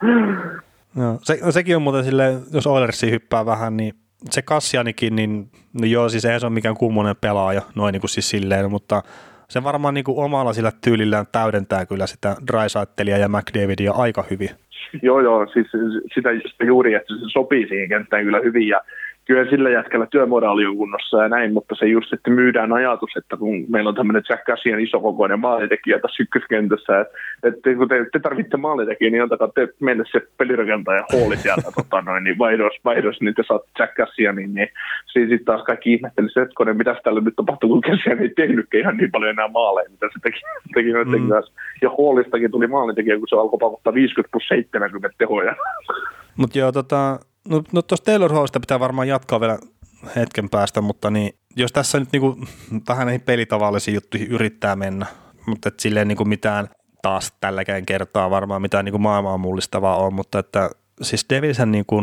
[0.97, 3.95] no, se, sekin on muuten sille, jos Oilersi hyppää vähän, niin
[4.31, 5.51] se Kassianikin, niin
[5.81, 9.03] no joo, siis ei se ole mikään kummonen pelaaja, noin niin kuin siis silleen, mutta
[9.49, 14.51] se varmaan niin kuin omalla sillä tyylillään täydentää kyllä sitä Drysaitelia ja McDavidia aika hyvin.
[15.03, 15.67] Joo, joo, siis
[16.15, 18.81] sitä, sitä juuri, että se sopii siihen kenttään kyllä hyvin ja
[19.33, 23.37] kyllä sillä jätkällä työmoraali on kunnossa ja näin, mutta se just, että myydään ajatus, että
[23.37, 27.19] kun meillä on tämmöinen Jack Cassian isokokoinen maalitekijä tässä ykköskentässä, että,
[27.49, 32.01] että kun te, te tarvitte maalitekijä, niin antakaa te mennä se pelirakentaja huoli sieltä tota
[32.01, 34.69] noin, niin vaihdos, vaihdos, niin te saatte Jack Cassianin, niin
[35.13, 38.81] Siinä sitten taas kaikki ihmetteli se, että mitä täällä nyt tapahtuu, kun Kessian ei tehnytkään
[38.81, 40.41] ihan niin paljon enää maaleja, mitä se teki,
[40.75, 41.29] teki mm.
[41.83, 45.57] Ja Hallistakin tuli maalintekijä, kun se alkoi pakottaa 50 plus 70 tehoja.
[46.37, 47.19] Mutta joo, tota,
[47.49, 49.59] no, no tuosta Taylor Hallista pitää varmaan jatkaa vielä
[50.17, 52.39] hetken päästä, mutta niin, jos tässä nyt niinku,
[52.89, 55.07] vähän näihin pelitavallisiin juttuihin yrittää mennä,
[55.47, 56.69] mutta et silleen niinku mitään
[57.03, 60.71] taas tälläkään kertaa varmaan mitään niinku maailmaa mullistavaa on, mutta että
[61.03, 62.03] siis Devilsen niinku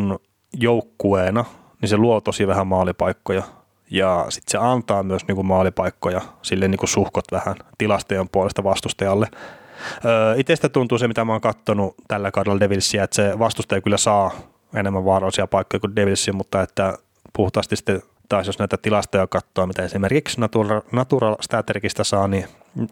[0.53, 1.45] joukkueena,
[1.82, 3.44] niin se luo tosi vähän maalipaikkoja
[3.91, 9.28] ja sitten se antaa myös niinku maalipaikkoja sille niinku suhkot vähän tilastojen puolesta vastustajalle.
[10.06, 13.98] Öö, Itsestä tuntuu se, mitä mä oon katsonut tällä kaudella Devilsia, että se vastustaja kyllä
[13.98, 14.32] saa
[14.76, 16.98] enemmän vaarallisia paikkoja kuin Devilsia, mutta että
[17.34, 22.46] puhtaasti sitten taas jos näitä tilastoja katsoo, mitä esimerkiksi Natural, Natural Staterikista saa, niin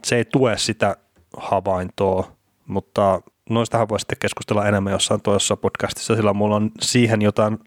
[0.06, 0.98] se ei tue sitä
[1.38, 2.32] havaintoa,
[2.68, 7.58] mutta noistahan voi sitten keskustella enemmän jossain toisessa podcastissa, sillä mulla on siihen jotain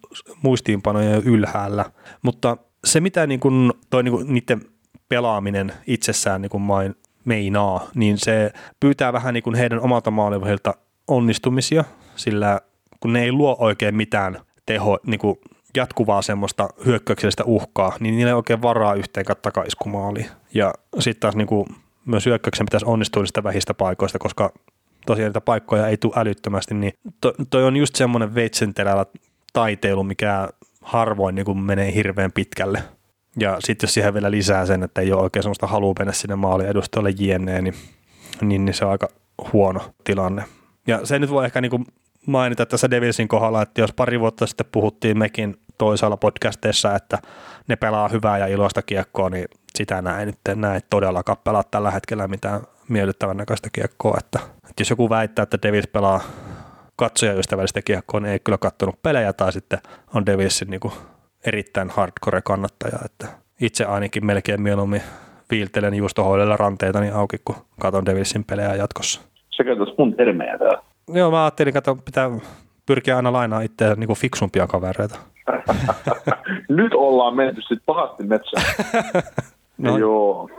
[0.43, 1.85] muistiinpanoja jo ylhäällä.
[2.23, 4.61] Mutta se, mitä niin kuin toi niin kuin niiden
[5.09, 10.75] pelaaminen itsessään niin kuin main, meinaa, niin se pyytää vähän niin kuin heidän omalta maalivahilta
[11.09, 11.85] onnistumisia,
[12.17, 12.61] sillä
[13.01, 15.39] kun ne ei luo oikein mitään teho, niin kuin
[15.77, 20.27] jatkuvaa semmoista hyökkäyksellistä uhkaa, niin niillä ei oikein varaa yhteen takaiskumaaliin.
[20.55, 21.67] Ja sitten taas niin kuin
[22.05, 24.53] myös hyökkäyksen pitäisi onnistua niistä vähistä paikoista, koska
[25.07, 29.07] tosiaan niitä paikkoja ei tule älyttömästi, niin to, toi on just semmoinen veitsentelällä
[29.53, 30.49] taiteilu, mikä
[30.83, 32.83] harvoin niin kuin menee hirveän pitkälle.
[33.39, 36.37] Ja sitten jos siihen vielä lisää sen, että ei ole oikein semmoista halua mennä sinne
[36.37, 37.75] maali edustajalle jne, niin,
[38.41, 39.09] niin, niin se on aika
[39.53, 40.45] huono tilanne.
[40.87, 41.87] Ja se nyt voi ehkä niin kuin
[42.27, 47.19] mainita tässä Devilsin kohdalla, että jos pari vuotta sitten puhuttiin mekin toisaalla podcasteissa, että
[47.69, 49.45] ne pelaa hyvää ja iloista kiekkoa, niin
[49.75, 54.17] sitä näin nyt näe todellakaan pelaa tällä hetkellä mitään miellyttävän näköistä kiekkoa.
[54.19, 54.39] Että,
[54.71, 56.21] että jos joku väittää, että Devils pelaa
[56.97, 59.79] katsojaystävällistä kiekkoa, niin ei kyllä katsonut pelejä tai sitten
[60.15, 60.95] on Devilsin niin kuin
[61.47, 62.99] erittäin hardcore kannattaja.
[63.05, 63.27] Että
[63.61, 65.03] itse ainakin melkein mieluummin
[65.51, 69.21] viiltelen juustohoidella ranteita niin auki, kun katon Devilsin pelejä jatkossa.
[69.51, 70.83] Se käytäisi mun termejä täällä.
[71.13, 72.31] Joo, mä ajattelin, että pitää
[72.87, 75.19] pyrkiä aina lainaa itseään niin fiksumpia kavereita.
[76.69, 78.65] Nyt ollaan menty sitten pahasti metsään.
[79.79, 80.51] no, joo.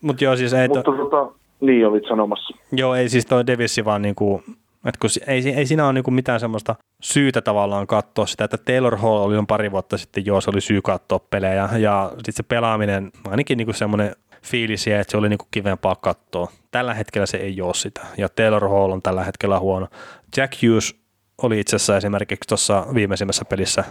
[0.00, 0.68] Mutta joo, siis ei...
[0.68, 0.92] Mutta to...
[0.92, 2.56] tota, niin olit sanomassa.
[2.72, 4.42] Joo, ei siis toi Devissi vaan niinku,
[4.84, 8.96] että kun ei, ei siinä ole niinku mitään semmoista syytä tavallaan katsoa sitä, että Taylor
[8.96, 12.42] Hall oli on pari vuotta sitten, joo, se oli syy katsoa pelejä, ja sitten se
[12.42, 14.16] pelaaminen, ainakin niinku semmoinen
[14.46, 16.52] fiilis että se oli niinku kivempaa katsoa.
[16.70, 19.88] Tällä hetkellä se ei ole sitä, ja Taylor Hall on tällä hetkellä huono.
[20.36, 20.94] Jack Hughes
[21.42, 23.84] oli itse asiassa esimerkiksi tuossa viimeisimmässä pelissä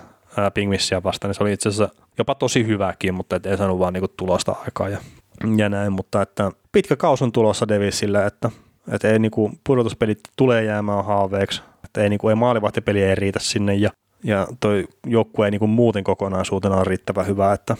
[0.54, 3.94] Pingmissia vastaan, niin se oli itse asiassa jopa tosi hyväkin, mutta et ei saanut vaan
[3.94, 4.98] niinku tulosta aikaa ja,
[5.58, 8.52] ja näin, mutta että pitkä kaus on tulossa Devisille, että,
[8.92, 13.76] että ei niinku pudotuspelit tulee jäämään haaveeksi, että ei, niinku, ei maalivahtipeli ei riitä sinne
[13.76, 13.90] ja,
[14.24, 17.78] ja toi joukkue ei niinku muuten kokonaisuutena on riittävän hyvä, että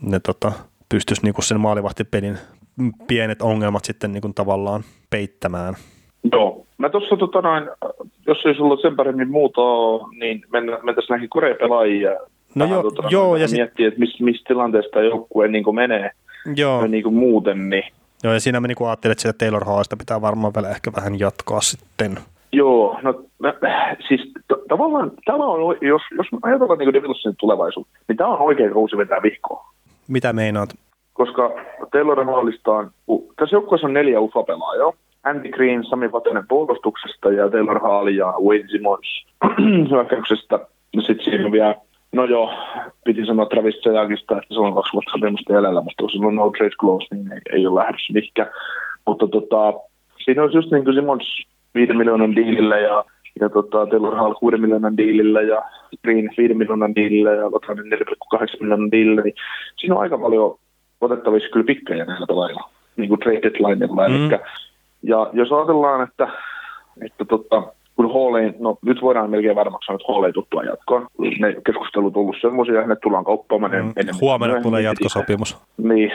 [0.00, 0.52] ne tota,
[0.92, 2.38] pystyisi niinku sen maalivahtipelin
[3.08, 5.74] pienet ongelmat sitten niinku tavallaan peittämään.
[6.32, 7.68] Joo, Mä tuossa, tota noin,
[8.26, 9.60] jos ei sulla sen paremmin muuta
[10.18, 12.10] niin mennä, mentäisiin näihin koreapelaajia.
[12.54, 16.10] No joo, tota, joo ja miettiä, että missä mis tilanteesta joukkue niin menee
[16.56, 16.86] joo.
[16.86, 17.70] Niin kuin muuten.
[17.70, 17.84] Niin.
[18.24, 21.18] Joo, ja siinä mä niin ajattelin, että sitä Taylor Hallista pitää varmaan vielä ehkä vähän
[21.18, 22.18] jatkaa sitten.
[22.52, 23.54] Joo, no mä,
[24.08, 28.72] siis t- tavallaan tämä on, jos, jos ajatellaan niin Devilsin tulevaisuutta, niin tämä on oikein
[28.72, 29.71] kausi vetää vihkoa.
[30.08, 30.68] Mitä meinaat?
[31.12, 31.50] Koska
[31.92, 32.90] Taylor Hallista on,
[33.36, 34.92] tässä joukkueessa on neljä UFA-pelaajaa,
[35.24, 39.26] Andy Green, Sami Vatanen puolustuksesta ja Taylor Hall ja Wayne Simmons
[39.90, 40.58] hyökkäyksestä.
[41.06, 41.74] Sitten siinä vielä,
[42.12, 42.52] no joo,
[43.04, 46.50] piti sanoa Travis Sejakista, että se on kaksi vuotta sopimusta jäljellä, mutta jos on no
[46.50, 48.50] trade clause, niin ei, ei ole lähdössä mihinkään.
[49.06, 49.72] Mutta tota,
[50.24, 53.04] siinä olisi just niin kuin Simmons 5 miljoonan diilillä ja,
[53.40, 55.62] ja tota, Taylor Hall 6 miljoonan diilillä ja
[56.02, 59.34] Green 5 miljoonan diilillä ja Vatanen 4,8 miljoonan diilillä, niin
[59.76, 60.58] siinä on aika paljon
[61.00, 64.08] otettavissa kyllä pikkejä näillä pelaajilla, niin kuin trade deadlineilla.
[64.08, 64.14] Mm.
[64.14, 64.40] Eli
[65.02, 66.28] ja jos ajatellaan, että,
[67.04, 67.62] että tota,
[67.96, 71.06] kun Hall ei, no nyt voidaan melkein varmaksi sanoa, että Hall ei tuttua jatkoon.
[71.38, 73.72] Ne keskustelut on ollut semmoisia, että ne tullaan kauppaamaan.
[73.72, 75.58] Mm, huomenna tulee jatkosopimus.
[75.76, 76.12] Niin,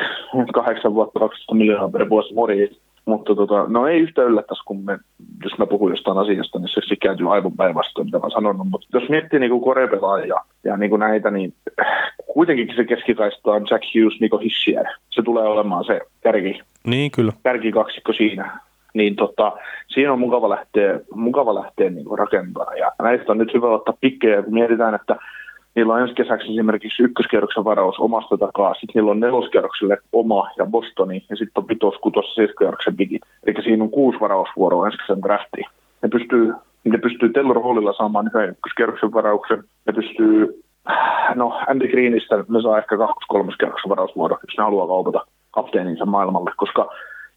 [0.54, 2.78] kahdeksan vuotta 12 miljoonaa per vuosi mori.
[3.08, 5.00] Mutta tota, no ei yhtä yllättäisi, kun me,
[5.44, 8.68] jos mä puhun jostain asiasta, niin se, se kääntyy aivan päinvastoin, mitä mä sanon.
[8.68, 11.54] Mutta jos miettii niin korepelaajia ja niin kuin näitä, niin
[12.34, 14.86] kuitenkin se keskikaista on Jack Hughes, Niko Hissier.
[15.10, 16.62] Se tulee olemaan se kärki.
[16.84, 17.34] Niin, kyllä.
[17.44, 18.60] Kärkikaksikko siinä
[18.94, 19.52] niin tota,
[19.88, 22.74] siinä on mukava lähteä, mukava lähteä niin rakentaa.
[22.76, 25.16] Ja näistä on nyt hyvä ottaa pikkejä, kun mietitään, että
[25.78, 30.66] niillä on ensi kesäksi esimerkiksi ykköskierroksen varaus omasta takaa, sitten niillä on neloskierrokselle oma ja
[30.66, 33.22] Bostoni, ja sitten on vitos, kutos, seiskakierroksen digit.
[33.46, 35.66] Eli siinä on kuusi varausvuoroa ensi kesän draftiin.
[36.02, 40.64] Ne pystyy, ne pystyy Taylor Hallilla saamaan yhden ykköskierroksen varauksen, ne pystyy
[41.36, 46.06] no Andy Greenistä ne saa ehkä kaksi kolmas kerroksen varausvuoro, jos ne haluaa kaupata kapteeninsa
[46.06, 46.90] maailmalle, koska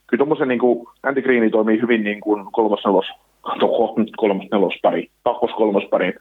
[0.06, 3.06] kyllä tuommoisen niin kuin Andy Greeni toimii hyvin niin kuin kolmas nelos,
[4.16, 6.12] kolmas nelospari, kakkos kolmospari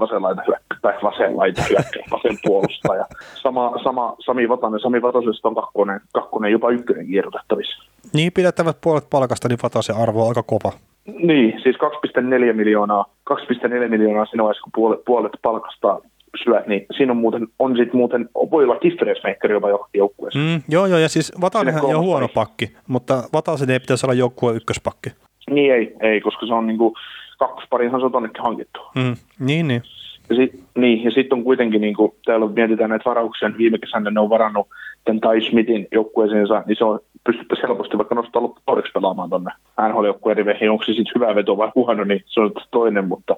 [0.00, 3.04] vasen laita hyökkä, tai vasen laita hyökkä, vasen puolustaja.
[3.42, 7.90] Sama, sama Sami Vatanen, Sami Vatasesta on kakkonen, kakkonen jopa ykkönen kierrätettävissä.
[8.12, 10.72] Niin, pidettävät puolet palkasta, niin Vatasen arvo on aika kova.
[11.06, 16.00] Niin, siis 2,4 miljoonaa, 2,4 miljoonaa siinä vaiheessa, kun puolet, puolet palkasta
[16.44, 20.38] syöt, niin siinä on muuten, on sit muuten, voi olla difference jopa joukkueessa.
[20.38, 24.56] Mm, joo, joo, ja siis Vatanen on huono pakki, mutta Vatasen ei pitäisi olla joukkueen
[24.56, 25.10] ykköspakki.
[25.50, 26.94] Niin ei, ei, koska se on niinku,
[27.38, 28.80] kakkosparihan se on tonnekin hankittu.
[28.94, 29.82] Mm, niin, niin.
[30.30, 33.78] Ja sitten niin, ja sit on kuitenkin, niin kuin täällä mietitään näitä varauksia, niin viime
[33.78, 34.68] kesänä ne on varannut
[35.04, 39.50] tämän Tai Smithin joukkueeseensa, niin se on pystyttäisiin helposti vaikka nostaa loppuvuodeksi pelaamaan tuonne
[39.88, 40.70] NHL-joukkueen riveihin.
[40.70, 43.36] Onko se sitten hyvä veto vai huono, niin se on toinen, mutta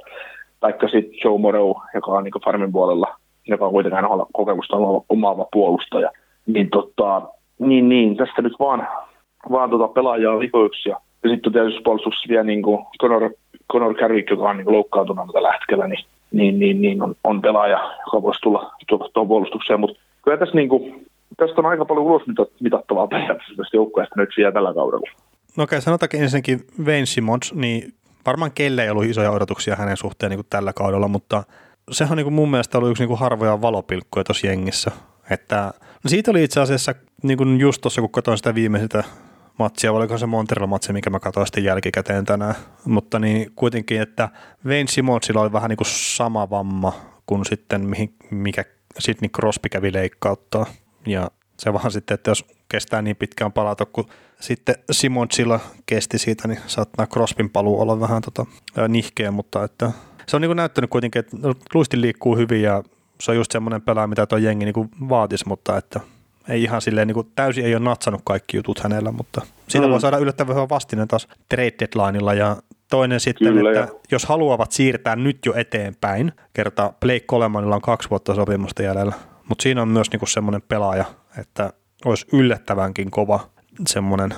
[0.60, 3.16] taikka sitten Joe Morrow, joka on niin farmin puolella,
[3.46, 4.00] joka on kuitenkin
[4.32, 4.76] kokemusta
[5.08, 6.10] omaava puolustaja.
[6.46, 7.22] Niin, tota,
[7.58, 8.88] niin, niin, tästä nyt vaan,
[9.50, 10.88] vaan tota pelaajaa vikoiksi.
[10.88, 13.30] Ja sitten tietysti puolustuksessa vielä niin kuin Conor,
[13.72, 17.92] Conor Carrick, joka on niin loukkaantunut tällä hetkellä, niin, niin, niin, niin on, on, pelaaja,
[18.06, 19.80] joka voisi tulla, tuohon puolustukseen.
[19.80, 22.22] Mutta kyllä tässä, niin kuin, tästä on aika paljon ulos
[22.60, 25.10] mitattavaa periaatteessa tästä joukkueesta nyt vielä tällä kaudella.
[25.56, 27.92] No okei, sanotaankin ensinnäkin Wayne Simmons, niin
[28.26, 31.42] varmaan kelle ei ollut isoja odotuksia hänen suhteen niin kuin tällä kaudella, mutta
[31.90, 34.90] sehän on niin kuin mun mielestä ollut yksi niin kuin harvoja valopilkkuja tuossa jengissä.
[35.30, 35.72] Että,
[36.04, 39.04] no siitä oli itse asiassa niin kuin just tuossa, kun katsoin sitä viimeisintä
[39.58, 42.54] matsia, oliko se Montreal-matsi, mikä mä katsoin sitten jälkikäteen tänään,
[42.84, 44.28] mutta niin kuitenkin, että
[44.66, 46.92] Wayne Simonsilla oli vähän niin kuin sama vamma
[47.26, 47.90] kuin sitten
[48.30, 48.64] mikä
[48.98, 50.66] Sidney Crosby kävi leikkauttaa.
[51.06, 54.08] Ja se vaan sitten, että jos kestää niin pitkään palata, kun
[54.40, 58.46] sitten Simonsilla kesti siitä, niin saattaa Crosbyn paluu olla vähän tota,
[58.88, 59.92] nihkeä, mutta että
[60.26, 61.36] se on niin kuin näyttänyt kuitenkin, että
[61.74, 62.82] luisti liikkuu hyvin ja
[63.20, 66.00] se on just semmoinen pelaaja, mitä tuo jengi niin kuin vaatisi, mutta että
[66.48, 69.90] ei ihan silleen niin kuin täysin ei ole natsannut kaikki jutut hänellä, mutta siitä mm.
[69.90, 72.56] voi saada yllättävän hyvä vastine taas trade deadlineilla ja
[72.90, 74.00] toinen sitten, Kyllä, että jo.
[74.12, 79.14] jos haluavat siirtää nyt jo eteenpäin, kerta Blake Colemanilla on kaksi vuotta sopimusta jäljellä,
[79.48, 81.04] mutta siinä on myös niinku semmoinen pelaaja,
[81.40, 81.72] että
[82.04, 83.40] olisi yllättävänkin kova
[83.86, 84.30] semmoinen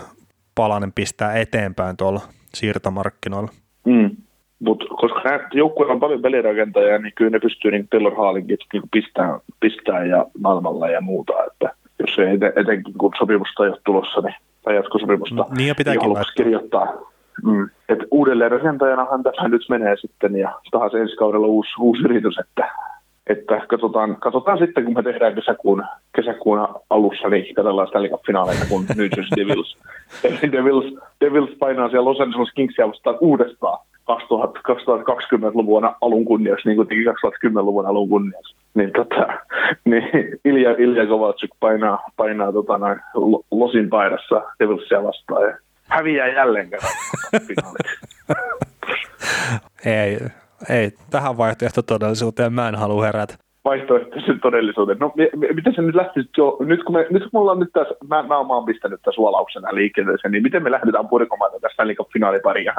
[0.55, 2.20] palanen pistää eteenpäin tuolla
[2.55, 3.51] siirtomarkkinoilla.
[3.86, 4.16] Mm.
[4.59, 5.20] Mutta koska
[5.52, 10.26] joukkueella on paljon pelirakentajia, niin kyllä ne pystyy niin Taylor Haalinkin niin pistää, pistää ja
[10.39, 11.32] maailmalla ja muuta.
[11.44, 15.69] Että jos ei eten, etenkin kun sopimusta ei ole tulossa, niin, tai jatkosopimusta, mm, niin
[15.69, 16.87] ja pitääkin niin kirjoittaa.
[17.45, 17.70] Mm.
[17.89, 22.70] Et uudelleen rakentajanahan tämä nyt menee sitten ja taas ensi kaudella uusi, uusi yritys, että
[23.29, 25.85] että katsotaan, katsotaan sitten, kun me tehdään kesäkuun,
[26.16, 29.79] kesäkuun alussa, niin katsotaan Stanley Cup-finaaleita, kun New Jersey Devils,
[30.53, 36.89] Devils, Devils painaa siellä Los Angeles Kingsia vastaan uudestaan 2000, 2020-luvun alun kunniaksi, niin kuin
[36.89, 38.56] teki 2010-luvun alun kunniaksi.
[38.74, 39.26] Niin, tota,
[39.90, 40.10] niin
[40.44, 43.01] Ilja, Ilja Kovalchuk painaa, painaa tota, noin,
[43.51, 45.56] Losin paidassa Devilsia vastaan ja
[45.89, 46.93] häviää jälleen kerran
[49.85, 50.18] Ei,
[50.68, 53.35] ei, tähän vaihtoehtotodellisuuteen mä en halua herätä.
[53.64, 54.98] Vaihtoehtoisen todellisuuteen.
[54.98, 55.12] No
[55.55, 58.22] miten se nyt lähti jo, nyt kun me, nyt kun me ollaan nyt tässä, mä,
[58.22, 62.74] mä, oon pistänyt tässä suolauksena liikenteeseen, niin miten me lähdetään purkomaan Stanley Cup finaaliparia?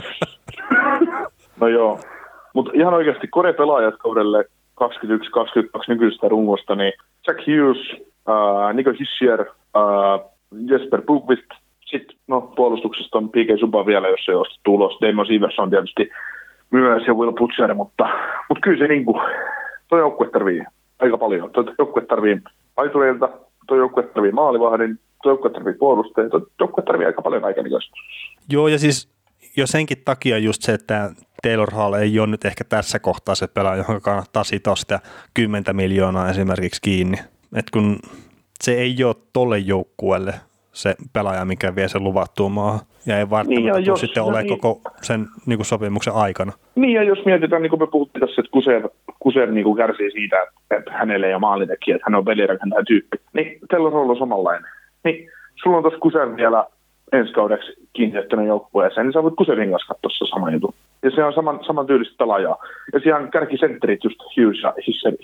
[1.60, 2.00] no joo,
[2.54, 4.44] mutta ihan oikeasti Kore-pelaajat kaudelle
[4.84, 4.86] 21-22
[5.88, 6.92] nykyisestä rungosta, niin
[7.26, 10.34] Jack Hughes, uh, Nico Hischier, uh,
[10.66, 11.46] Jesper Bukvist,
[11.86, 13.58] sitten no, puolustuksesta on P.K.
[13.60, 14.98] Suba vielä, jos se on tulos.
[15.00, 16.10] Damon Sivers on tietysti
[16.74, 18.04] myös ja Will Butcher, mutta,
[18.48, 19.20] mutta kyllä se niin kuin,
[19.88, 20.64] tuo joukkue tarvii
[20.98, 21.50] aika paljon.
[21.50, 22.40] Tuo joukkue tarvii
[22.76, 23.28] aitureilta,
[23.66, 27.96] tuo joukkue tarvii maalivahdin, tuo joukkue tarvii puolustajia, tuo joukkue tarvii aika paljon kaikenlaista.
[28.50, 29.14] Joo, ja siis
[29.56, 31.10] jo senkin takia just se, että
[31.42, 35.00] Taylor Hall ei ole nyt ehkä tässä kohtaa se pelaaja, johon kannattaa sitoa sitä
[35.34, 37.16] 10 miljoonaa esimerkiksi kiinni.
[37.54, 37.98] Et kun
[38.62, 40.34] se ei ole tolle joukkueelle
[40.72, 42.80] se pelaaja, mikä vie sen luvattuun maahan.
[43.06, 46.52] Ja ei välttämättä niin, jos, sitten no ole niin, koko sen niin kuin sopimuksen aikana.
[46.74, 50.10] Niin, ja jos mietitään, niin kuin me puhuttiin tässä, että Kuser, Kuser niin kuin kärsii
[50.10, 50.36] siitä,
[50.70, 54.70] että hänelle ja maalintekijä, että hän on pelirakentaja tyyppi, niin tällä on ollut samanlainen.
[55.04, 55.30] Niin
[55.62, 56.64] sulla on tuossa Kuser vielä
[57.12, 60.74] ensi kaudeksi kiinnittänyt joukkueeseen, niin sä voit Kuserin kanssa katsoa sama juttu.
[61.04, 62.56] Ja se on saman, saman tyylistä pelaajaa.
[62.92, 64.74] Ja siellä kärkisentterit, just Hughes ja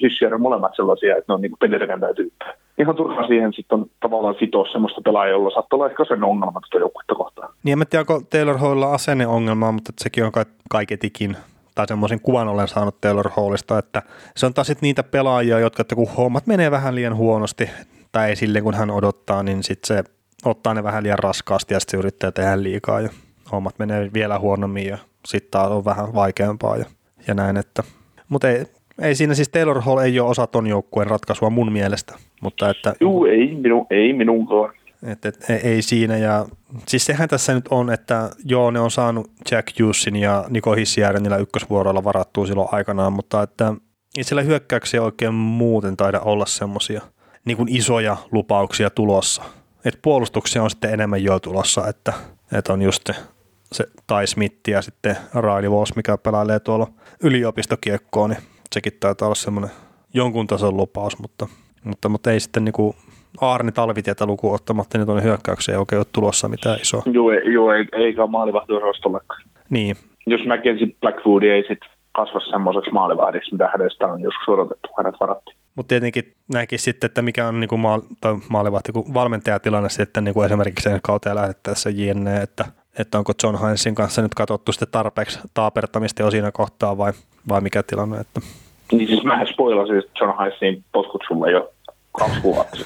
[0.03, 2.55] Hischer, on molemmat sellaisia, että ne on niin pelirakentaja tyyppejä.
[2.79, 6.61] Ihan turha siihen sitten on tavallaan sitoa semmoista pelaajaa, jolla saattaa olla ehkä sen ongelma
[6.61, 7.53] tuota joukkuetta kohtaan.
[7.63, 10.33] Niin en tiedä, onko Taylor Hallilla asenneongelmaa, mutta sekin on
[10.71, 11.37] kaiketikin
[11.75, 14.03] tai semmoisen kuvan olen saanut Taylor Hallista, että
[14.37, 17.71] se on taas niitä pelaajia, jotka, että kun hommat menee vähän liian huonosti,
[18.13, 20.05] tai ei silleen kun hän odottaa, niin sitten se
[20.45, 23.09] ottaa ne vähän liian raskaasti ja sitten se yrittää tehdä liikaa ja
[23.53, 26.85] hommat menee vielä huonommin ja sitten taas on vähän vaikeampaa ja,
[27.27, 27.83] ja näin, että
[28.29, 28.67] mutta ei,
[29.01, 32.95] Ei siinä siis Taylor Hall ei ole osa ton joukkueen ratkaisua mun mielestä, mutta että...
[33.01, 34.75] Juu, ei, minu, ei minunkaan.
[35.03, 36.47] Et, et, ei, ei siinä ja
[36.89, 41.37] siis sehän tässä nyt on, että joo ne on saanut Jack Hughesin ja Niko Hissijärjenillä
[41.37, 43.75] ykkösvuoroilla varattua silloin aikanaan, mutta että
[44.17, 47.01] ei siellä hyökkäyksiä oikein muuten taida olla semmoisia
[47.45, 49.43] niin kuin isoja lupauksia tulossa.
[49.85, 52.13] Et puolustuksia on sitten enemmän jo tulossa, että,
[52.53, 53.11] että on just
[53.73, 56.87] se Tai Smith ja sitten Riley Voss, mikä pelailee tuolla
[57.23, 58.43] yliopistokiekkoon, niin
[58.75, 59.71] sekin taitaa olla semmoinen
[60.15, 61.47] jonkun tason lupaus, mutta,
[61.85, 62.95] mutta, mutta ei sitten niinku
[63.41, 67.03] Aarni Talvitietä lukuun ottamatta, niin tuonne hyökkäykseen ei oikein ole tulossa mitään isoa.
[67.13, 69.43] Joo, ei, joo ei, eikä maalivahdiosastollakaan.
[69.71, 69.97] Niin.
[70.27, 75.57] Jos Mackenzie Blackwood ei sitten kasva semmoiseksi maalivahdiksi, mitä hänestä on joskus odotettu, hänet varattiin.
[75.75, 80.43] Mutta tietenkin näkin sitten, että mikä on niinku maal, tai maalivahti kuin valmentajatilanne sitten niinku
[80.43, 82.65] esimerkiksi sen kauteen lähettäessä JNE, että,
[82.99, 87.13] että onko John Hinesin kanssa nyt katsottu sitten tarpeeksi taapertamista jo siinä kohtaa vai,
[87.49, 88.19] vai mikä tilanne.
[88.19, 88.41] Että.
[88.93, 91.73] Niin siis mä spoilasin John Hinesin potkut sulle jo
[92.13, 92.79] kaksi vuotta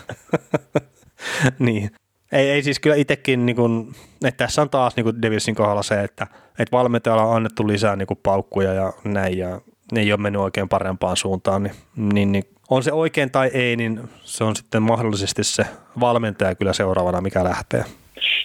[1.58, 1.90] niin.
[2.32, 3.94] Ei, ei siis kyllä itsekin, niin kun,
[4.24, 6.26] että tässä on taas niin Devilsin kohdalla se, että,
[6.58, 9.60] että valmentajalla on annettu lisää niin paukkuja ja näin, ja
[9.92, 13.76] ne ei ole mennyt oikein parempaan suuntaan, niin, niin, niin on se oikein tai ei,
[13.76, 15.66] niin se on sitten mahdollisesti se
[16.00, 17.84] valmentaja kyllä seuraavana, mikä lähtee.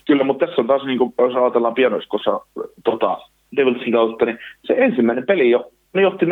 [0.07, 2.39] Kyllä, mutta tässä on taas, niin kuin, jos ajatellaan pienoiskossa
[2.83, 3.17] tota,
[3.55, 6.29] Devilsin kautta, niin se ensimmäinen peli jo, ne johti 4-0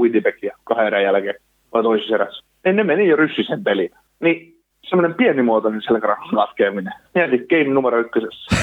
[0.00, 1.34] Winnipegia kahden erän jälkeen,
[1.72, 2.44] vai toisessa erässä.
[2.64, 3.90] Niin ne meni jo ryssisen peliin.
[4.20, 6.92] Niin semmoinen pienimuotoinen selkärangan laskeminen.
[7.14, 8.56] Mieti game numero ykkösessä.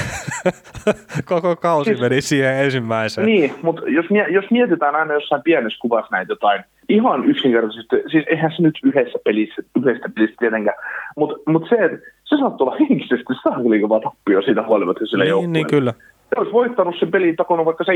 [1.24, 3.26] Koko kausi siis, meni siihen ensimmäiseen.
[3.26, 8.52] Niin, mutta jos, jos mietitään aina jossain pienessä kuvassa näitä jotain, ihan yksinkertaisesti, siis eihän
[8.56, 10.76] se nyt yhdessä pelissä, yhdessä pelissä tietenkään,
[11.16, 11.98] mutta mut se, että
[12.28, 15.52] se saattaa olla henkisesti saakeli kova tappio siitä huolimatta sille niin, joukkueelle.
[15.52, 15.92] Niin, kyllä
[16.36, 17.86] olisi voittanut sen pelin takonut vaikka 7-2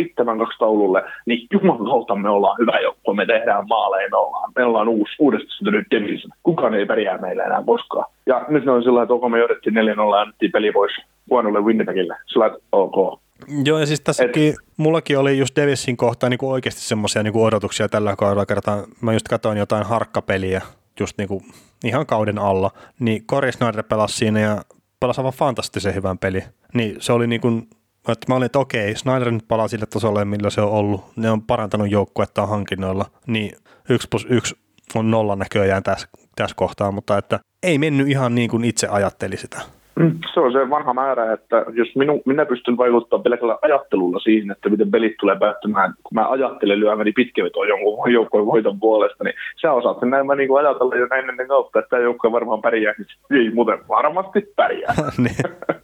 [0.59, 4.89] taululle, niin juman kautta me ollaan hyvä joukko, me tehdään maaleja, me ollaan, me ollaan
[4.89, 6.27] uusi, uudestaan syntynyt Devils.
[6.43, 8.11] Kukaan ei pärjää meillä enää koskaan.
[8.27, 10.93] Ja nyt ne on sillä että me johdettiin 4-0 ja annettiin peli pois
[11.31, 12.17] huonolle Winnipegille.
[12.27, 13.21] Sillä että ok.
[13.65, 17.89] Joo, ja siis tässäkin, Et, mullakin oli just Devilsin kohtaan niin oikeasti semmoisia niin odotuksia
[17.89, 18.83] tällä kaudella kertaa.
[19.01, 20.61] Mä just katsoin jotain harkkapeliä
[21.01, 21.41] just niin kuin
[21.85, 24.63] ihan kauden alla, niin Corey Snyder pelasi siinä ja
[25.01, 26.45] pelasi aivan fantastisen hyvän peli.
[26.75, 27.69] Niin se oli niin kuin
[28.09, 31.05] että mä olin, että okei, Snyder nyt palaa sille tasolle, millä se on ollut.
[31.17, 33.57] Ne on parantanut joukkuetta hankinnoilla, niin
[33.89, 34.57] yksi plus yksi
[34.95, 39.37] on nolla näköjään tässä, tässä kohtaa, mutta että ei mennyt ihan niin kuin itse ajatteli
[39.37, 39.61] sitä.
[39.95, 44.51] Mm, se on se vanha määrä, että jos minu, minä pystyn vaikuttamaan pelkällä ajattelulla siihen,
[44.51, 49.35] että miten pelit tulee päättymään, kun mä ajattelen lyömäni pitkevetoa jonkun joukkojen voiton puolesta, niin
[49.63, 52.63] sä osaat sen näin mä niin ajatella jo näin ennen kautta, että tämä joukkue varmaan
[52.63, 54.95] pärjää, niin ei muuten varmasti pärjää.
[55.19, 55.37] niin.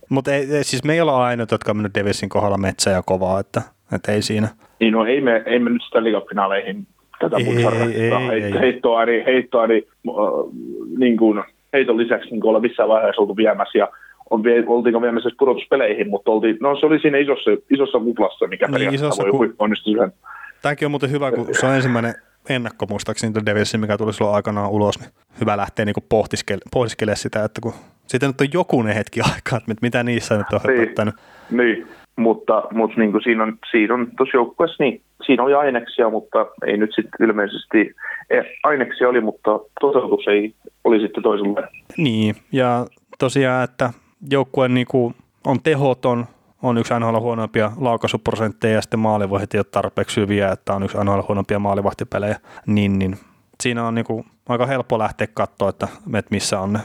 [0.09, 0.30] Mutta
[0.62, 3.62] siis me ei olla ainoat, jotka on mennyt Davisin kohdalla metsä ja kovaa, että,
[3.94, 4.48] että ei siinä.
[4.80, 6.86] Niin no ei me, ei me nyt sitä ligafinaaleihin
[7.18, 10.14] tätä ei, ei, ei, ei, heittoa, niin, heittoa niin, äh,
[10.98, 13.89] niin kuin, heiton lisäksi niin olla missään vaiheessa oltu viemässä ja
[14.31, 18.66] on vie, oltiinko viemässä pudotuspeleihin, mutta oltiin, no se oli siinä isossa, isossa kuplassa, mikä
[18.66, 19.55] niin, periaatteessa voi ku...
[19.59, 20.12] onnistua yhden.
[20.62, 22.15] Tämäkin on muuten hyvä, kun se on ensimmäinen
[22.49, 27.45] ennakko muistaakseni Devilsin, mikä tuli silloin aikanaan ulos, niin hyvä lähteä niin pohtiskele, pohtiskelemaan sitä,
[27.45, 27.73] että kun
[28.07, 31.15] sitten nyt on jokunen hetki aikaa, että mitä niissä nyt on niin, höpöttänyt.
[31.51, 31.89] Niin,
[32.19, 36.47] mutta, mutta niin kuin siinä on, siinä on tuossa joukkueessa, niin siinä oli aineksia, mutta
[36.66, 37.95] ei nyt sitten ilmeisesti,
[38.31, 40.55] eh, aineksia oli, mutta toteutus ei
[40.85, 41.69] oli sitten toiselle.
[41.97, 42.86] Niin, ja
[43.19, 43.90] tosiaan, että
[44.31, 45.15] joukkue niin kuin
[45.47, 46.27] on tehoton,
[46.62, 50.99] on yksi NHL huonompia laukaisuprosentteja ja sitten maalivohit ei ole tarpeeksi hyviä, että on yksi
[51.05, 52.36] NHL huonompia maalivahtipelejä,
[52.66, 53.16] niin, niin
[53.62, 56.81] siinä on niin kuin aika helppo lähteä katsoa, että, että missä on ne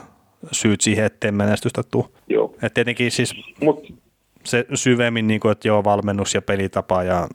[0.52, 2.06] syyt siihen, ettei menestystä tule.
[2.28, 2.56] Joo.
[2.62, 4.03] Et tietenkin siis Mut.
[4.44, 7.28] Se syvemmin, niin kuin, että joo, valmennus ja pelitapa ja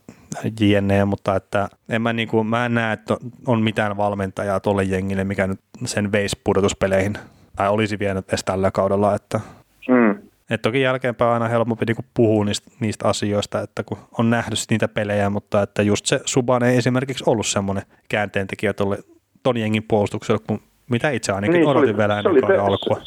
[0.60, 3.16] jne, mutta että en mä, niin kuin, mä en näe, että
[3.46, 7.18] on mitään valmentajaa tuolle jengille, mikä nyt sen veisi pudotuspeleihin
[7.56, 9.40] tai olisi vienyt edes tällä kaudella, että
[9.88, 10.28] mm.
[10.50, 14.88] Et toki jälkeenpäin aina helpompi niinku puhua niistä, niistä asioista, että kun on nähnyt niitä
[14.88, 18.98] pelejä, mutta että just se Suban ei esimerkiksi ollut semmoinen käänteentekijä tuolle
[19.42, 20.60] ton jengin puolustukselle, kun
[20.90, 23.00] mitä itse ainakin niin, odotin oli, vielä ennen kauden alkua.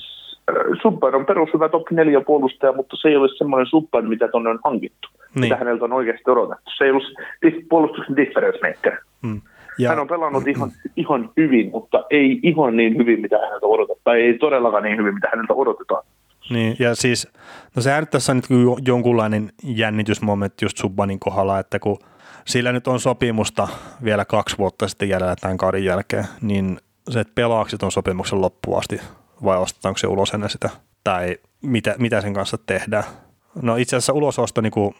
[0.81, 4.59] Subban on perushyvä top 4 puolustaja, mutta se ei ole semmoinen Subban, mitä tuonne on
[4.63, 5.07] hankittu.
[5.35, 5.41] Niin.
[5.41, 6.71] Mitä häneltä on oikeasti odotettu.
[6.77, 7.07] Se ei ollut
[7.69, 8.97] puolustuksen difference maker.
[9.27, 9.41] Hmm.
[9.77, 14.01] Ja, Hän on pelannut ihan, ihan hyvin, mutta ei ihan niin hyvin, mitä häneltä odotetaan.
[14.03, 16.03] Tai ei todellakaan niin hyvin, mitä häneltä odotetaan.
[16.49, 17.27] Niin, ja siis,
[17.75, 18.45] no sehän nyt tässä on nyt
[18.87, 21.97] jonkunlainen jännitysmomentti just Subbanin kohdalla, että kun
[22.45, 23.67] sillä nyt on sopimusta
[24.03, 26.77] vielä kaksi vuotta sitten jäljellä tämän kauden jälkeen, niin
[27.09, 29.01] se, että pelaako on sopimuksen loppuun asti
[29.43, 30.69] vai ostetaanko se ulos ennen sitä,
[31.03, 33.03] tai mitä, mitä sen kanssa tehdään.
[33.61, 34.95] No itse asiassa ulososto, niin kuin,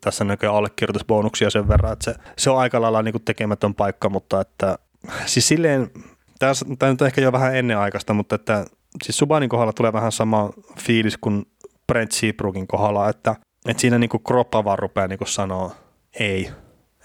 [0.00, 4.08] tässä näkyy allekirjoitusbonuksia sen verran, että se, se on aika lailla niin kuin tekemätön paikka,
[4.08, 4.78] mutta että
[5.26, 5.90] siis silleen,
[6.38, 8.64] tämä nyt on ehkä jo vähän ennenaikaista, mutta että
[9.02, 10.50] siis Subanin kohdalla tulee vähän sama
[10.80, 11.46] fiilis kuin
[11.86, 13.36] Brent Seabrookin kohdalla, että,
[13.68, 15.74] että siinä niin kroppa vaan rupeaa niin sanoa
[16.20, 16.50] ei,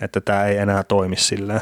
[0.02, 1.62] että tämä ei enää toimi silleen.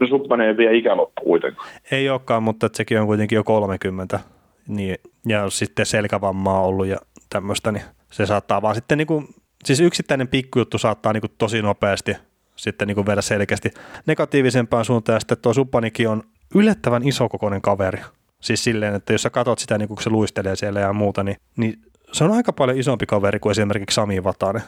[0.00, 1.68] No Subban ei vielä ikäloppu kuitenkaan.
[1.90, 4.20] Ei olekaan, mutta sekin on kuitenkin jo 30
[4.68, 4.96] niin,
[5.26, 6.96] ja sitten selkävammaa ollut ja
[7.30, 9.26] tämmöistä, niin se saattaa vaan sitten niin kuin,
[9.64, 12.16] siis yksittäinen pikkujuttu saattaa niin kuin tosi nopeasti
[12.56, 13.70] sitten niin kuin vielä selkeästi
[14.06, 16.22] negatiivisempaan suuntaan, ja sitten tuo Suppanikin on
[16.54, 18.00] yllättävän isokokoinen kaveri.
[18.40, 21.36] Siis silleen, että jos sä katsot sitä, niin kun se luistelee siellä ja muuta, niin,
[21.56, 21.78] niin
[22.12, 24.62] se on aika paljon isompi kaveri kuin esimerkiksi Sami Vatanen.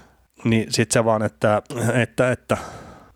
[0.44, 1.62] Niin sit se vaan, että,
[2.02, 2.56] että, että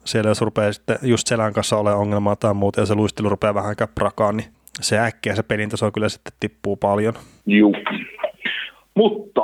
[0.05, 3.55] siellä jos rupeaa sitten just selän kanssa olemaan ongelmaa tai muuta ja se luistelu rupeaa
[3.55, 4.49] vähän käprakaan, niin
[4.81, 7.15] se äkkiä se pelin taso kyllä sitten tippuu paljon.
[7.47, 7.75] Juu.
[8.95, 9.41] Mutta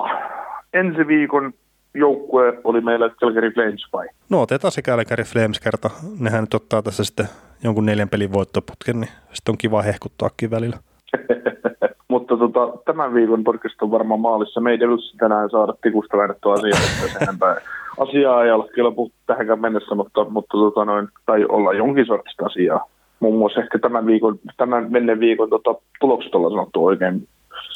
[0.72, 1.52] ensi viikon
[1.94, 4.06] joukkue oli meillä Calgary Flames vai?
[4.30, 5.90] No otetaan se Calgary Flames kerta.
[6.20, 7.26] Nehän nyt ottaa tässä sitten
[7.64, 10.76] jonkun neljän pelin voittoputken, niin sitten on kiva hehkuttaakin välillä.
[12.08, 14.60] Mutta tota, tämän viikon podcast on varmaan maalissa.
[14.60, 14.78] Me ei
[15.18, 17.62] tänään saada tikusta väännettyä asiaa, että
[17.98, 22.46] asiaa ei ole kyllä puhuttu tähänkään mennessä, mutta, mutta tota noin, tai olla jonkin sortista
[22.46, 22.88] asiaa.
[23.20, 27.28] Muun muassa ehkä tämän viikon, tämän menneen viikon tota, tulokset ollaan sanottu oikein.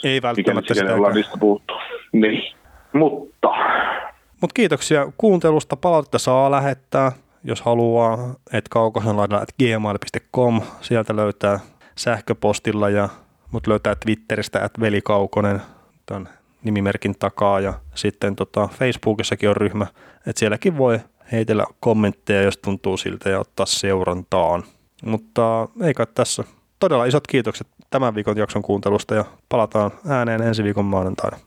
[0.05, 0.95] Ei välttämättä sitä.
[0.95, 1.75] ollaan niistä puhuttu.
[2.13, 2.43] Niin.
[2.93, 3.49] Mutta.
[4.41, 5.77] Mut kiitoksia kuuntelusta.
[5.77, 7.13] Palautetta saa lähettää,
[7.45, 8.19] jos haluaa,
[8.53, 10.61] että kaukosen laidalla gmail.com.
[10.81, 11.61] Sieltä löytää
[11.97, 13.09] sähköpostilla ja
[13.53, 15.61] mut löytää Twitteristä, että velikaukonen
[16.07, 16.29] tämän
[16.65, 19.87] nimimerkin takaa ja sitten tota Facebookissakin on ryhmä,
[20.27, 21.01] että sielläkin voi
[21.33, 24.63] heitellä kommentteja, jos tuntuu siltä ja ottaa seurantaan.
[25.05, 26.45] Mutta ei kai tässä.
[26.79, 31.39] Todella isot kiitokset tämän viikon jakson kuuntelusta ja palataan ääneen ensi viikon maanantaina.